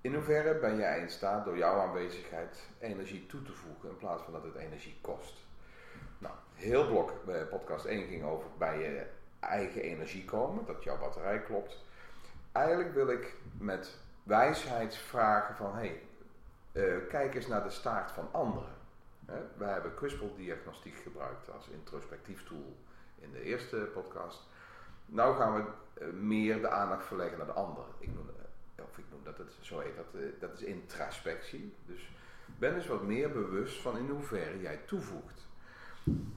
In 0.00 0.14
hoeverre 0.14 0.54
ben 0.54 0.76
jij 0.76 1.00
in 1.00 1.10
staat 1.10 1.44
door 1.44 1.56
jouw 1.56 1.80
aanwezigheid 1.80 2.58
energie 2.78 3.26
toe 3.26 3.42
te 3.42 3.52
voegen 3.52 3.88
in 3.88 3.96
plaats 3.96 4.22
van 4.22 4.32
dat 4.32 4.42
het 4.42 4.54
energie 4.54 4.98
kost? 5.00 5.34
Nou, 6.18 6.34
heel 6.54 6.86
blok 6.86 7.12
eh, 7.28 7.48
podcast 7.50 7.84
1 7.84 8.06
ging 8.06 8.24
over 8.24 8.48
bij 8.58 8.78
je 8.78 9.06
eigen 9.40 9.82
energie 9.82 10.24
komen, 10.24 10.64
dat 10.66 10.82
jouw 10.82 10.98
batterij 10.98 11.42
klopt. 11.42 11.84
Eigenlijk 12.52 12.94
wil 12.94 13.10
ik 13.10 13.34
met 13.58 13.98
wijsheid 14.22 14.96
vragen 14.96 15.54
van, 15.54 15.74
hey, 15.74 16.00
uh, 16.74 16.94
kijk 17.08 17.34
eens 17.34 17.46
naar 17.46 17.62
de 17.62 17.70
staart 17.70 18.10
van 18.10 18.28
anderen. 18.32 18.72
Hè? 19.26 19.40
Wij 19.56 19.72
hebben 19.72 19.94
kwispeldiagnostiek 19.94 20.96
gebruikt 20.96 21.50
als 21.50 21.68
introspectief 21.68 22.44
tool 22.44 22.76
in 23.18 23.32
de 23.32 23.42
eerste 23.42 23.76
podcast. 23.76 24.42
Nou 25.06 25.36
gaan 25.36 25.54
we 25.54 25.62
uh, 26.02 26.12
meer 26.12 26.60
de 26.60 26.68
aandacht 26.68 27.06
verleggen 27.06 27.38
naar 27.38 27.46
de 27.46 27.52
ander. 27.52 27.84
Ik 27.98 28.14
noem, 28.14 28.28
uh, 28.78 28.84
of 28.84 28.98
ik 28.98 29.04
noem 29.10 29.20
dat, 29.24 29.38
het, 29.38 29.52
zo 29.60 29.80
heet 29.80 29.96
dat, 29.96 30.22
dat 30.40 30.52
is 30.52 30.62
introspectie. 30.62 31.74
Dus 31.86 32.10
ben 32.58 32.74
eens 32.74 32.86
wat 32.86 33.02
meer 33.02 33.32
bewust 33.32 33.80
van 33.80 33.98
in 33.98 34.08
hoeverre 34.08 34.60
jij 34.60 34.76
toevoegt. 34.86 35.46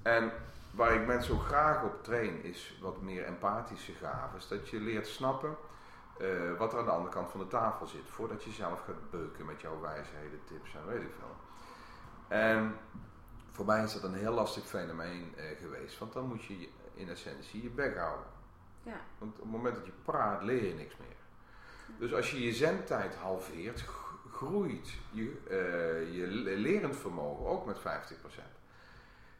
En 0.02 0.32
waar 0.72 0.94
ik 0.94 1.08
mensen 1.08 1.34
ook 1.34 1.44
graag 1.44 1.84
op 1.84 2.04
train 2.04 2.44
is 2.44 2.78
wat 2.82 3.02
meer 3.02 3.24
empathische 3.24 3.94
gaven. 3.94 4.40
Dat 4.50 4.70
je 4.70 4.80
leert 4.80 5.08
snappen 5.08 5.58
uh, 6.22 6.58
wat 6.58 6.74
er 6.74 6.80
aan 6.80 6.86
de 6.86 6.92
andere 6.92 7.14
kant 7.14 7.32
van 7.32 7.40
de 7.40 7.48
tafel 7.48 7.88
zit. 7.88 8.10
Voordat 8.10 8.44
je 8.44 8.52
zelf 8.52 8.84
gaat 8.86 9.10
beuken 9.10 9.46
met 9.46 9.62
jouw 9.62 9.80
wijsheden, 9.82 10.40
tips 10.46 10.76
en 10.76 10.88
weet 10.88 11.02
ik 11.02 11.14
veel. 11.20 11.36
En 12.28 12.76
voor 13.52 13.66
mij 13.66 13.84
is 13.84 13.94
dat 13.94 14.04
een 14.04 14.14
heel 14.14 14.34
lastig 14.34 14.64
fenomeen 14.64 15.34
uh, 15.38 15.44
geweest. 15.60 16.00
Want 16.00 16.14
dan 16.14 16.28
moet 16.28 16.44
je 16.44 16.70
in 16.94 17.10
essentie 17.10 17.64
je 17.64 17.70
bek 17.70 17.98
houden. 17.98 18.28
Ja. 18.84 19.00
Want 19.18 19.34
op 19.34 19.42
het 19.42 19.52
moment 19.52 19.76
dat 19.76 19.86
je 19.86 19.92
praat 20.06 20.44
leer 20.44 20.66
je 20.66 20.74
niks 20.74 20.98
meer. 20.98 21.16
Dus 21.98 22.14
als 22.14 22.32
je 22.32 22.44
je 22.44 22.54
zendtijd 22.54 23.16
halveert, 23.16 23.86
groeit 24.32 24.94
je, 25.12 25.42
uh, 25.50 26.16
je 26.16 26.28
lerend 26.58 26.96
vermogen 26.96 27.46
ook 27.46 27.66
met 27.66 27.80
50%. 27.80 27.82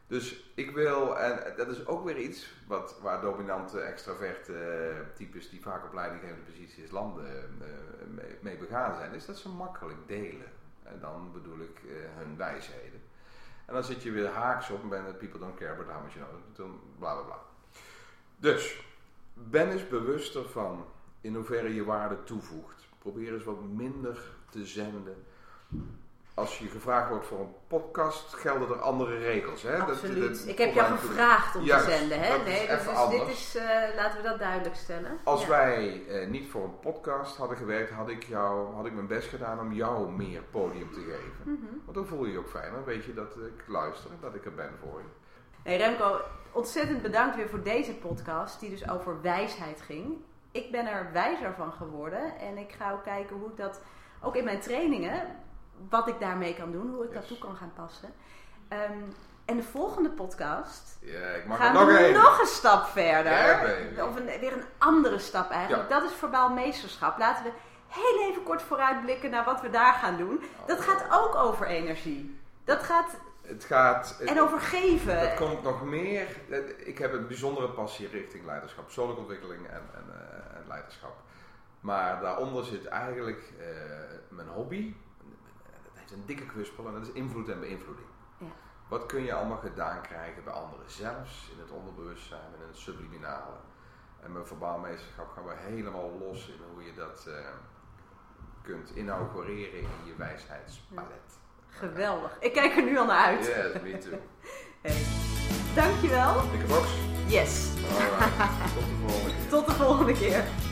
Dus 0.08 0.50
ik 0.54 0.70
wil, 0.70 1.18
en 1.18 1.56
dat 1.56 1.68
is 1.68 1.86
ook 1.86 2.04
weer 2.04 2.18
iets 2.18 2.54
wat, 2.66 2.98
waar 3.02 3.20
dominante, 3.20 3.80
extraverte 3.80 4.52
uh, 4.52 5.16
types 5.16 5.50
die 5.50 5.60
vaak 5.60 5.84
op 5.84 5.94
leidinggevende 5.94 6.42
posities 6.42 6.90
landen 6.90 7.24
uh, 7.26 7.66
mee, 8.14 8.36
mee, 8.40 8.56
begaan 8.56 8.94
zijn, 8.94 9.14
is 9.14 9.26
dat 9.26 9.36
ze 9.36 9.48
makkelijk 9.48 9.98
delen. 10.06 10.46
En 10.82 11.00
dan 11.00 11.32
bedoel 11.32 11.60
ik 11.60 11.80
hun 12.16 12.36
wijsheden. 12.36 13.00
En 13.66 13.74
dan 13.74 13.84
zit 13.84 14.02
je 14.02 14.10
weer 14.10 14.28
haaks 14.28 14.70
op 14.70 14.82
en 14.82 14.88
ben 14.88 15.16
people 15.16 15.38
don't 15.38 15.58
care 15.58 15.76
but 15.76 15.86
how 15.86 16.02
much 16.02 16.14
you 16.14 16.26
know, 16.54 16.70
bla 16.98 17.14
bla 17.14 17.22
bla. 17.22 17.38
Dus, 18.36 18.82
ben 19.34 19.70
eens 19.70 19.88
bewuster 19.88 20.48
van 20.48 20.86
in 21.20 21.34
hoeverre 21.34 21.74
je 21.74 21.84
waarde 21.84 22.24
toevoegt. 22.24 22.88
Probeer 22.98 23.32
eens 23.34 23.44
wat 23.44 23.62
minder 23.62 24.18
te 24.50 24.66
zenden 24.66 25.26
als 26.38 26.58
je 26.58 26.68
gevraagd 26.68 27.08
wordt 27.08 27.26
voor 27.26 27.40
een 27.40 27.54
podcast, 27.66 28.34
gelden 28.34 28.68
er 28.68 28.80
andere 28.80 29.18
regels. 29.18 29.62
Hè? 29.62 29.76
Absoluut. 29.76 30.44
ik 30.48 30.58
heb 30.58 30.74
jou 30.74 30.96
gevraagd 30.96 31.56
om 31.56 31.66
te 31.66 31.84
zenden. 31.88 32.20
Hè? 32.20 32.42
Nee, 32.42 32.66
dus, 32.66 33.08
dit 33.10 33.28
is, 33.28 33.56
uh, 33.56 33.62
laten 33.96 34.22
we 34.22 34.28
dat 34.28 34.38
duidelijk 34.38 34.74
stellen. 34.76 35.18
Als 35.24 35.46
wij 35.46 36.02
uh, 36.08 36.28
niet 36.28 36.50
voor 36.50 36.64
een 36.64 36.80
podcast 36.80 37.36
hadden 37.36 37.56
gewerkt, 37.56 37.90
had 37.90 38.08
ik, 38.08 38.22
jou, 38.22 38.74
had 38.74 38.86
ik 38.86 38.92
mijn 38.92 39.06
best 39.06 39.28
gedaan 39.28 39.60
om 39.60 39.72
jou 39.72 40.10
meer 40.10 40.42
podium 40.42 40.92
te 40.92 41.00
geven. 41.00 41.42
Mm 41.42 41.58
-hmm. 41.60 41.82
Want 41.84 41.96
dan 41.96 42.06
voel 42.06 42.24
je 42.24 42.32
je 42.32 42.38
ook 42.38 42.48
fijn. 42.48 42.72
Dan 42.72 42.84
weet 42.84 43.04
je 43.04 43.14
dat 43.14 43.36
ik 43.36 43.64
luister 43.66 44.10
en 44.10 44.18
dat 44.20 44.34
ik 44.34 44.44
er 44.44 44.54
ben 44.54 44.70
voor 44.82 44.98
je. 44.98 45.08
Hey 45.62 45.76
Remco, 45.76 46.20
ontzettend 46.52 47.02
bedankt 47.02 47.36
weer 47.36 47.48
voor 47.48 47.62
deze 47.62 47.94
podcast, 47.94 48.60
die 48.60 48.70
dus 48.70 48.90
over 48.90 49.22
wijsheid 49.22 49.80
ging. 49.80 50.16
Ik 50.52 50.70
ben 50.70 50.86
er 50.86 51.12
wijzer 51.12 51.54
van 51.54 51.72
geworden 51.72 52.38
en 52.38 52.58
ik 52.58 52.72
ga 52.72 52.92
ook 52.92 53.02
kijken 53.02 53.36
hoe 53.36 53.48
ik 53.48 53.56
dat 53.56 53.80
ook 54.20 54.36
in 54.36 54.44
mijn 54.44 54.60
trainingen 54.60 55.22
wat 55.88 56.08
ik 56.08 56.20
daarmee 56.20 56.54
kan 56.54 56.72
doen, 56.72 56.94
hoe 56.94 57.04
ik 57.04 57.12
dat 57.12 57.26
toe 57.26 57.38
kan 57.38 57.56
gaan 57.56 57.72
passen. 57.74 58.12
Um, 58.72 59.14
en 59.44 59.56
de 59.56 59.62
volgende 59.62 60.10
podcast 60.10 60.98
ja, 61.00 61.28
ik 61.28 61.46
mag 61.46 61.58
gaan 61.58 61.74
nog 61.74 61.86
we 61.86 61.98
even. 61.98 62.22
nog 62.22 62.40
een 62.40 62.46
stap 62.46 62.86
verder. 62.86 63.32
Ja, 63.96 64.06
of 64.06 64.16
een, 64.16 64.40
weer 64.40 64.52
een 64.52 64.64
andere 64.78 65.18
stap 65.18 65.50
eigenlijk. 65.50 65.88
Dat 65.88 66.02
is 66.02 66.12
verbaal 66.12 66.50
meesterschap. 66.50 67.18
Laten 67.18 67.44
we 67.44 67.50
heel 67.86 68.28
even 68.28 68.42
kort 68.42 68.62
vooruitblikken 68.62 69.30
naar 69.30 69.44
wat 69.44 69.60
we 69.60 69.70
daar 69.70 69.92
gaan 69.92 70.16
doen. 70.16 70.42
Dat 70.66 70.80
gaat 70.80 71.04
ook 71.10 71.34
over 71.34 71.66
energie. 71.66 72.40
Dat 72.64 72.82
gaat... 72.82 73.16
Het 73.42 73.64
gaat... 73.64 74.20
En 74.24 74.40
over 74.40 74.60
geven. 74.60 75.18
Het 75.18 75.34
komt 75.34 75.62
nog 75.62 75.82
meer... 75.84 76.26
Ik 76.76 76.98
heb 76.98 77.12
een 77.12 77.26
bijzondere 77.26 77.68
passie 77.68 78.08
richting 78.08 78.44
leiderschap. 78.44 78.84
Persoonlijke 78.84 79.20
ontwikkeling 79.20 79.66
en, 79.66 79.82
en, 79.94 80.04
uh, 80.08 80.56
en 80.56 80.64
leiderschap. 80.66 81.16
Maar 81.80 82.20
daaronder 82.20 82.64
zit 82.64 82.86
eigenlijk 82.86 83.52
uh, 83.58 83.66
mijn 84.28 84.48
hobby 84.48 84.94
een 86.10 86.22
dikke 86.26 86.46
kwispel 86.46 86.86
en 86.86 86.92
dat 86.92 87.02
is 87.02 87.12
invloed 87.12 87.48
en 87.48 87.60
beïnvloeding. 87.60 88.06
Ja. 88.38 88.46
Wat 88.88 89.06
kun 89.06 89.22
je 89.22 89.34
allemaal 89.34 89.58
gedaan 89.58 90.00
krijgen 90.00 90.44
bij 90.44 90.52
anderen, 90.52 90.90
zelfs 90.90 91.50
in 91.52 91.60
het 91.60 91.70
onderbewustzijn 91.70 92.54
en 92.54 92.60
in 92.60 92.66
het 92.66 92.76
subliminale. 92.76 93.56
En 94.20 94.32
met 94.32 94.46
verbaalmeesterschap 94.46 95.30
gaan 95.30 95.44
we 95.44 95.54
helemaal 95.56 96.18
los 96.18 96.48
in 96.48 96.58
hoe 96.72 96.82
je 96.82 96.94
dat 96.94 97.24
uh, 97.28 97.34
kunt 98.62 98.90
inaugureren 98.90 99.80
in 99.80 99.88
je 100.04 100.14
wijsheidspalet. 100.16 101.38
Geweldig. 101.68 102.36
Ik 102.40 102.52
kijk 102.52 102.76
er 102.76 102.82
nu 102.82 102.98
al 102.98 103.06
naar 103.06 103.24
uit. 103.24 103.46
Yes, 103.46 103.82
me 103.82 103.98
too. 103.98 104.18
hey. 104.82 105.02
Dankjewel. 105.74 106.50
Dikke 106.50 106.66
box. 106.66 106.88
Yes. 107.26 107.74
Tot 107.74 107.86
de 108.86 109.02
volgende 109.06 109.32
keer. 109.32 109.48
Tot 109.48 109.66
de 109.66 109.72
volgende 109.72 110.12
keer. 110.12 110.67